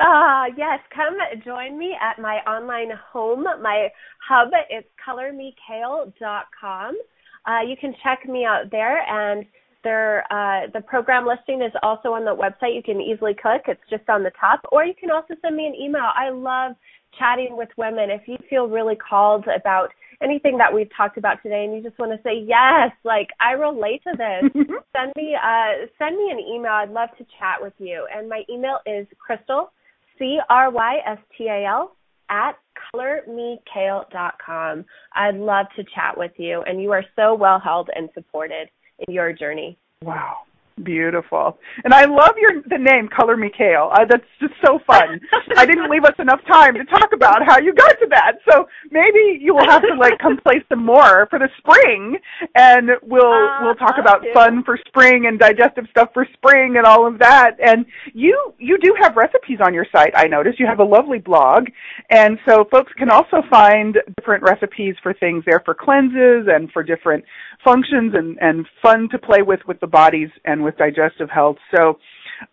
Ah, 0.00 0.44
uh, 0.44 0.46
yes. 0.56 0.80
Come 0.94 1.16
join 1.44 1.78
me 1.78 1.94
at 2.00 2.20
my 2.20 2.38
online 2.48 2.90
home, 3.12 3.44
my 3.62 3.88
hub. 4.26 4.48
It's 4.70 4.88
colormekale.com. 5.06 6.98
Uh, 7.46 7.60
you 7.66 7.76
can 7.76 7.94
check 8.02 8.26
me 8.26 8.44
out 8.44 8.70
there, 8.70 9.02
and 9.08 9.44
there, 9.84 10.24
uh, 10.32 10.66
the 10.72 10.80
program 10.80 11.26
listing 11.26 11.62
is 11.62 11.72
also 11.82 12.12
on 12.12 12.24
the 12.24 12.34
website. 12.34 12.74
You 12.74 12.82
can 12.82 13.00
easily 13.00 13.34
click. 13.40 13.62
It's 13.68 13.80
just 13.88 14.08
on 14.08 14.22
the 14.22 14.32
top, 14.40 14.60
or 14.72 14.84
you 14.84 14.94
can 14.98 15.10
also 15.10 15.34
send 15.40 15.56
me 15.56 15.66
an 15.66 15.74
email. 15.74 16.10
I 16.16 16.30
love 16.30 16.76
chatting 17.18 17.56
with 17.56 17.68
women. 17.76 18.10
If 18.10 18.26
you 18.26 18.36
feel 18.50 18.66
really 18.66 18.96
called 18.96 19.44
about 19.46 19.90
anything 20.22 20.58
that 20.58 20.72
we've 20.72 20.88
talked 20.96 21.18
about 21.18 21.42
today 21.42 21.64
and 21.64 21.74
you 21.74 21.82
just 21.82 21.98
want 21.98 22.12
to 22.12 22.18
say 22.22 22.38
yes 22.46 22.92
like 23.04 23.28
i 23.40 23.50
relate 23.52 24.00
to 24.02 24.12
this 24.16 24.44
send 24.96 25.12
me 25.16 25.34
uh 25.34 25.86
send 25.98 26.16
me 26.16 26.30
an 26.30 26.38
email 26.38 26.72
i'd 26.72 26.90
love 26.90 27.10
to 27.18 27.24
chat 27.38 27.60
with 27.60 27.72
you 27.78 28.06
and 28.14 28.28
my 28.28 28.42
email 28.48 28.78
is 28.86 29.06
crystal 29.18 29.72
c 30.18 30.38
r 30.48 30.70
y 30.70 30.98
s 31.06 31.18
t 31.36 31.48
a 31.48 31.64
l 31.66 31.96
at 32.30 32.56
colormekale.com 32.94 34.84
i'd 35.14 35.36
love 35.36 35.66
to 35.76 35.84
chat 35.94 36.16
with 36.16 36.32
you 36.36 36.62
and 36.62 36.80
you 36.80 36.90
are 36.92 37.04
so 37.16 37.34
well 37.34 37.60
held 37.60 37.90
and 37.94 38.08
supported 38.14 38.68
in 39.00 39.14
your 39.14 39.32
journey 39.32 39.78
wow 40.02 40.38
Beautiful. 40.82 41.56
And 41.84 41.94
I 41.94 42.04
love 42.04 42.34
your 42.36 42.60
the 42.66 42.78
name 42.78 43.08
Color 43.08 43.36
Me 43.36 43.48
Kale. 43.56 43.90
Uh, 43.92 44.06
that's 44.10 44.26
just 44.40 44.54
so 44.64 44.80
fun. 44.84 45.20
I 45.56 45.64
didn't 45.66 45.88
leave 45.88 46.02
us 46.02 46.14
enough 46.18 46.40
time 46.50 46.74
to 46.74 46.84
talk 46.86 47.10
about 47.14 47.46
how 47.46 47.60
you 47.60 47.72
got 47.72 47.96
to 48.00 48.06
that. 48.10 48.38
So 48.50 48.66
maybe 48.90 49.38
you 49.40 49.54
will 49.54 49.66
have 49.66 49.82
to 49.82 49.94
like 49.94 50.18
come 50.18 50.36
play 50.38 50.64
some 50.68 50.84
more 50.84 51.28
for 51.30 51.38
the 51.38 51.48
spring 51.58 52.18
and 52.56 52.90
we'll 53.02 53.22
uh, 53.24 53.62
we'll 53.62 53.76
talk 53.76 53.98
about 54.00 54.24
fun 54.34 54.64
for 54.64 54.76
spring 54.88 55.26
and 55.26 55.38
digestive 55.38 55.84
stuff 55.90 56.08
for 56.12 56.26
spring 56.34 56.76
and 56.76 56.84
all 56.86 57.06
of 57.06 57.20
that. 57.20 57.52
And 57.64 57.86
you 58.12 58.52
you 58.58 58.76
do 58.82 58.96
have 59.00 59.14
recipes 59.14 59.58
on 59.64 59.74
your 59.74 59.86
site, 59.92 60.12
I 60.16 60.26
noticed. 60.26 60.58
You 60.58 60.66
have 60.66 60.80
a 60.80 60.84
lovely 60.84 61.18
blog. 61.18 61.68
And 62.10 62.36
so 62.48 62.64
folks 62.72 62.92
can 62.98 63.10
also 63.10 63.42
find 63.48 63.96
different 64.18 64.42
recipes 64.42 64.96
for 65.04 65.14
things 65.14 65.44
there 65.46 65.62
for 65.64 65.72
cleanses 65.72 66.48
and 66.48 66.72
for 66.72 66.82
different 66.82 67.24
functions 67.64 68.14
and 68.14 68.38
and 68.40 68.66
fun 68.82 69.08
to 69.10 69.18
play 69.18 69.42
with 69.42 69.60
with 69.66 69.80
the 69.80 69.86
bodies 69.86 70.28
and 70.44 70.62
with 70.62 70.76
digestive 70.76 71.30
health. 71.30 71.56
So, 71.74 71.98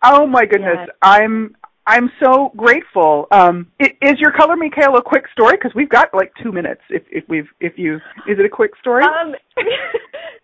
oh 0.02 0.26
my 0.26 0.46
goodness, 0.46 0.78
yes. 0.78 0.88
I'm 1.02 1.54
I'm 1.86 2.10
so 2.22 2.52
grateful. 2.56 3.26
Um, 3.32 3.66
is 3.80 4.14
your 4.18 4.30
color 4.32 4.56
me 4.56 4.70
kale 4.70 4.96
a 4.96 5.02
quick 5.02 5.24
story? 5.32 5.56
Because 5.56 5.72
we've 5.74 5.88
got 5.88 6.14
like 6.14 6.32
two 6.42 6.52
minutes. 6.52 6.80
If 6.90 7.02
if 7.10 7.24
we've 7.28 7.48
if 7.60 7.74
you 7.76 7.96
is 8.28 8.38
it 8.38 8.44
a 8.44 8.48
quick 8.48 8.72
story? 8.80 9.02
Um, 9.02 9.34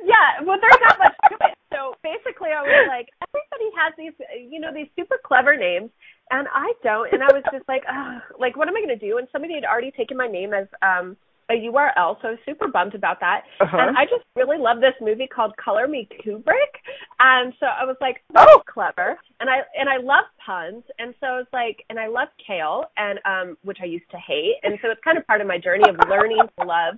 yeah. 0.03 0.43
Well, 0.45 0.59
there's 0.61 0.83
not 0.85 0.99
much 0.99 1.15
to 1.31 1.35
it. 1.47 1.55
So 1.73 1.95
basically, 2.03 2.51
I 2.51 2.63
was 2.63 2.89
like, 2.89 3.09
everybody 3.23 3.71
has 3.79 3.93
these, 3.97 4.51
you 4.51 4.59
know, 4.59 4.73
these 4.75 4.89
super 4.99 5.17
clever 5.23 5.57
names, 5.57 5.91
and 6.31 6.49
I 6.53 6.73
don't. 6.83 7.13
And 7.13 7.23
I 7.23 7.31
was 7.33 7.45
just 7.53 7.69
like, 7.69 7.83
oh, 7.89 8.19
like, 8.41 8.57
what 8.57 8.67
am 8.67 8.75
I 8.77 8.81
going 8.81 8.99
to 8.99 9.07
do? 9.07 9.19
And 9.19 9.29
somebody 9.31 9.55
had 9.55 9.65
already 9.65 9.93
taken 9.93 10.17
my 10.17 10.27
name 10.27 10.53
as 10.53 10.67
um 10.83 11.17
a 11.51 11.55
URL, 11.55 12.21
so 12.21 12.29
I 12.29 12.31
was 12.33 12.39
super 12.45 12.69
bummed 12.69 12.95
about 12.95 13.21
that. 13.21 13.43
Uh-huh. 13.61 13.77
And 13.79 13.97
I 13.97 14.05
just 14.05 14.25
really 14.37 14.59
love 14.59 14.81
this 14.81 14.95
movie 15.01 15.27
called 15.27 15.57
Color 15.57 15.89
Me 15.89 16.09
Kubrick, 16.25 16.75
and 17.21 17.53
so 17.59 17.67
I 17.67 17.85
was 17.85 17.97
like, 18.01 18.23
oh, 18.37 18.63
clever. 18.67 19.19
And 19.41 19.49
I 19.49 19.61
and 19.79 19.89
I 19.89 19.97
love 19.97 20.25
puns, 20.45 20.85
and 20.99 21.15
so 21.21 21.27
I 21.27 21.37
was 21.39 21.47
like, 21.53 21.85
and 21.91 21.99
I 21.99 22.09
love 22.09 22.29
kale, 22.45 22.85
and 22.97 23.19
um, 23.25 23.57
which 23.63 23.79
I 23.83 23.87
used 23.87 24.11
to 24.11 24.19
hate, 24.19 24.57
and 24.63 24.79
so 24.83 24.91
it's 24.91 25.01
kind 25.03 25.19
of 25.19 25.27
part 25.27 25.41
of 25.41 25.47
my 25.47 25.59
journey 25.59 25.89
of 25.89 25.97
learning 26.09 26.43
to 26.59 26.67
love 26.67 26.95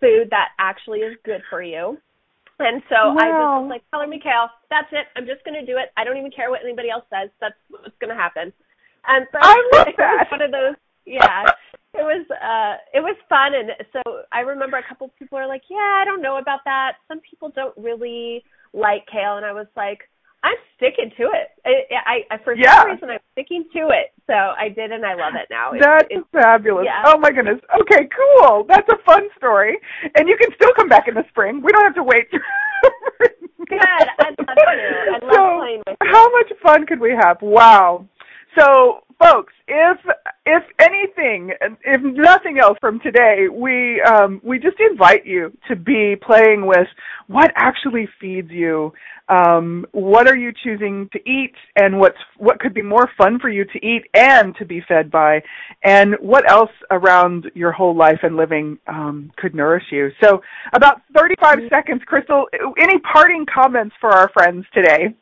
food 0.00 0.28
that 0.30 0.48
actually 0.58 1.00
is 1.00 1.16
good 1.24 1.42
for 1.48 1.62
you. 1.62 1.98
And 2.58 2.82
so 2.88 3.14
wow. 3.14 3.18
I 3.18 3.26
just 3.26 3.62
was 3.66 3.70
like, 3.70 3.90
color 3.90 4.06
me 4.06 4.20
kale. 4.22 4.48
That's 4.70 4.88
it. 4.92 5.06
I'm 5.16 5.26
just 5.26 5.44
going 5.44 5.58
to 5.58 5.66
do 5.66 5.78
it. 5.78 5.90
I 5.96 6.04
don't 6.04 6.16
even 6.16 6.30
care 6.30 6.50
what 6.50 6.62
anybody 6.62 6.88
else 6.90 7.04
says. 7.10 7.30
That's 7.40 7.58
what's 7.68 7.98
going 7.98 8.14
to 8.14 8.20
happen. 8.20 8.52
And 9.06 9.26
so 9.32 9.38
I 9.42 9.58
love 9.74 9.88
that. 9.98 10.30
one 10.30 10.42
of 10.42 10.52
those, 10.52 10.78
yeah 11.06 11.44
it 11.94 12.02
was 12.02 12.26
uh 12.30 12.76
it 12.92 13.00
was 13.00 13.16
fun 13.28 13.54
and 13.54 13.70
so 13.92 14.22
I 14.32 14.40
remember 14.40 14.76
a 14.76 14.82
couple 14.86 15.06
of 15.06 15.16
people 15.16 15.38
are 15.38 15.46
like, 15.46 15.62
"Yeah, 15.70 15.76
I 15.78 16.04
don't 16.04 16.20
know 16.20 16.38
about 16.38 16.60
that. 16.64 16.94
Some 17.08 17.20
people 17.20 17.50
don't 17.54 17.74
really 17.76 18.42
like 18.72 19.06
kale." 19.10 19.36
And 19.36 19.46
I 19.46 19.52
was 19.52 19.66
like, 19.76 20.10
"I'm 20.42 20.56
sticking 20.76 21.10
to 21.16 21.30
it. 21.30 21.54
I, 21.64 22.26
I, 22.30 22.34
I 22.34 22.38
for 22.42 22.54
yeah. 22.54 22.82
some 22.82 22.90
reason 22.90 23.10
I'm 23.10 23.20
sticking 23.32 23.64
to 23.74 23.88
it." 23.94 24.12
So 24.26 24.34
I 24.34 24.68
did 24.68 24.90
and 24.90 25.06
I 25.06 25.14
love 25.14 25.34
it 25.34 25.46
now. 25.50 25.70
That's 25.78 26.06
it's, 26.10 26.26
fabulous. 26.32 26.86
Yeah. 26.86 27.02
Oh 27.06 27.18
my 27.18 27.30
goodness. 27.30 27.60
Okay, 27.82 28.08
cool. 28.10 28.64
That's 28.68 28.88
a 28.88 28.98
fun 29.06 29.28
story. 29.36 29.78
And 30.16 30.28
you 30.28 30.36
can 30.36 30.50
still 30.56 30.72
come 30.74 30.88
back 30.88 31.06
in 31.06 31.14
the 31.14 31.24
spring. 31.28 31.62
We 31.62 31.70
don't 31.70 31.84
have 31.84 31.94
to 31.94 32.02
wait. 32.02 32.26
Good. 33.68 33.80
I'd 33.80 34.34
love 34.38 34.46
to. 34.56 34.64
I 34.66 35.18
love 35.22 35.32
so, 35.32 35.58
playing 35.60 35.82
with 35.86 35.96
you. 36.00 36.08
How 36.10 36.30
much 36.32 36.52
fun 36.62 36.86
could 36.86 37.00
we 37.00 37.12
have? 37.12 37.38
Wow. 37.40 38.06
So, 38.58 39.03
folks, 39.18 39.52
if 39.66 39.98
if 40.46 40.62
anything, 40.78 41.52
if 41.84 42.00
nothing 42.02 42.58
else 42.58 42.76
from 42.80 43.00
today, 43.00 43.46
we 43.50 44.00
um, 44.02 44.40
we 44.44 44.58
just 44.58 44.76
invite 44.78 45.26
you 45.26 45.56
to 45.68 45.76
be 45.76 46.16
playing 46.20 46.66
with 46.66 46.86
what 47.26 47.50
actually 47.56 48.08
feeds 48.20 48.50
you. 48.50 48.92
Um, 49.28 49.86
what 49.92 50.28
are 50.28 50.36
you 50.36 50.52
choosing 50.62 51.08
to 51.12 51.18
eat, 51.28 51.54
and 51.76 51.98
what's 51.98 52.18
what 52.36 52.60
could 52.60 52.74
be 52.74 52.82
more 52.82 53.08
fun 53.16 53.38
for 53.38 53.48
you 53.48 53.64
to 53.64 53.86
eat 53.86 54.02
and 54.12 54.54
to 54.56 54.64
be 54.64 54.82
fed 54.86 55.10
by, 55.10 55.42
and 55.82 56.14
what 56.20 56.50
else 56.50 56.72
around 56.90 57.50
your 57.54 57.72
whole 57.72 57.96
life 57.96 58.20
and 58.22 58.36
living 58.36 58.78
um, 58.86 59.32
could 59.36 59.54
nourish 59.54 59.84
you. 59.90 60.10
So, 60.22 60.42
about 60.74 61.00
35 61.16 61.60
seconds, 61.70 62.02
Crystal. 62.06 62.46
Any 62.78 62.98
parting 62.98 63.46
comments 63.52 63.94
for 64.00 64.10
our 64.10 64.28
friends 64.34 64.66
today? 64.74 65.14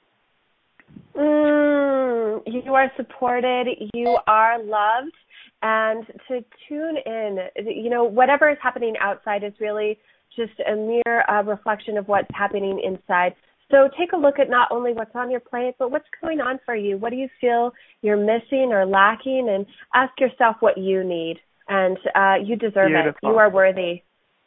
Mm, 1.17 2.43
you 2.47 2.75
are 2.75 2.91
supported. 2.97 3.69
You 3.95 4.19
are 4.27 4.63
loved. 4.63 5.15
And 5.63 6.05
to 6.29 6.45
tune 6.69 6.97
in, 7.07 7.39
you 7.67 7.89
know, 7.89 8.05
whatever 8.05 8.51
is 8.51 8.59
happening 8.63 8.95
outside 9.01 9.45
is 9.45 9.53
really 9.61 9.99
just 10.37 10.53
a 10.61 10.75
mere 10.75 11.25
uh, 11.29 11.43
reflection 11.43 11.97
of 11.99 12.09
what's 12.09 12.29
happening 12.35 12.81
inside. 12.85 13.35
So 13.71 13.89
take 13.99 14.13
a 14.13 14.17
look 14.17 14.39
at 14.39 14.51
not 14.51 14.69
only 14.71 14.93
what's 14.93 15.15
on 15.15 15.31
your 15.31 15.41
plate, 15.41 15.75
but 15.79 15.91
what's 15.91 16.09
going 16.21 16.41
on 16.41 16.59
for 16.67 16.75
you. 16.75 16.99
What 16.99 17.11
do 17.11 17.17
you 17.17 17.29
feel 17.41 17.73
you're 18.03 18.17
missing 18.17 18.71
or 18.73 18.85
lacking? 18.85 19.49
And 19.49 19.67
ask 19.95 20.13
yourself 20.21 20.57
what 20.61 20.77
you 20.77 21.05
need. 21.05 21.39
And 21.69 21.97
uh, 22.15 22.35
you 22.45 22.57
deserve 22.57 22.89
Beautiful. 22.89 23.31
it. 23.31 23.33
You 23.33 23.39
are 23.39 23.51
worthy. 23.51 24.03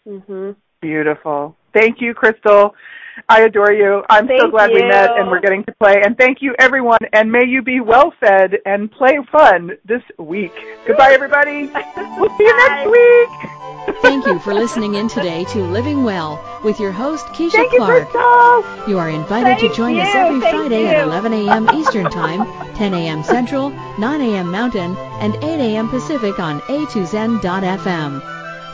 Mm-hmm. 0.07 0.51
Beautiful. 0.85 1.55
Thank 1.73 1.99
you, 1.99 2.13
Crystal. 2.13 2.75
I 3.27 3.41
adore 3.41 3.73
you. 3.73 4.03
I'm 4.07 4.25
so 4.27 4.37
Thank 4.37 4.51
glad 4.51 4.69
we 4.71 4.83
met 4.83 5.09
and 5.17 5.31
we're 5.31 5.39
getting 5.39 5.63
to 5.63 5.73
play. 5.81 5.95
And 6.05 6.15
thank 6.15 6.43
you, 6.43 6.53
everyone. 6.59 6.99
And 7.11 7.31
may 7.31 7.43
you 7.47 7.63
be 7.63 7.79
well 7.79 8.13
fed 8.19 8.51
and 8.67 8.91
play 8.91 9.17
fun 9.31 9.71
this 9.83 10.03
week. 10.19 10.51
Goodbye, 10.85 11.13
everybody. 11.13 11.71
We'll 12.17 12.29
see 12.37 12.45
you 12.45 12.55
next 12.69 12.89
week. 12.89 14.01
Thank 14.01 14.25
you 14.25 14.39
for 14.39 14.53
listening 14.53 14.95
in 14.95 15.09
today 15.09 15.43
to 15.45 15.63
Living 15.63 16.03
Well 16.03 16.39
with 16.63 16.79
your 16.79 16.91
host, 16.91 17.25
Keisha 17.27 17.51
Thank 17.53 17.73
you, 17.73 17.79
Clark. 17.79 18.09
Crystal. 18.09 18.87
You 18.87 18.99
are 18.99 19.09
invited 19.09 19.57
to 19.59 19.65
Thank 19.67 19.75
join 19.75 19.99
us 19.99 20.15
every 20.15 20.39
thank 20.39 20.55
Friday 20.55 20.81
you. 20.83 20.87
at 20.87 21.03
11 21.03 21.33
a.m. 21.33 21.67
Eastern 21.73 22.09
Time, 22.09 22.45
10 22.75 22.93
a.m. 22.93 23.23
Central, 23.23 23.71
9 23.99 24.21
a.m. 24.21 24.49
Mountain, 24.51 24.95
and 25.19 25.35
8 25.35 25.43
a.m. 25.43 25.89
Pacific 25.89 26.39
on 26.39 26.61
a2zen.fm. 26.61 28.21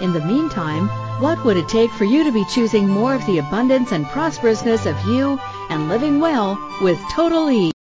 In 0.02 0.14
the 0.14 0.22
meantime, 0.22 0.90
what 1.20 1.44
would 1.46 1.58
it 1.58 1.68
take 1.68 1.92
for 1.92 2.06
you 2.06 2.24
to 2.24 2.32
be 2.32 2.46
choosing 2.46 2.88
more 2.88 3.14
of 3.16 3.26
the 3.26 3.38
abundance 3.38 3.92
and 3.92 4.06
prosperousness 4.08 4.86
of 4.86 5.08
you 5.08 5.40
and 5.70 5.90
living 5.90 6.20
well 6.20 6.60
with 6.82 7.00
total 7.12 7.50
ease? 7.50 7.72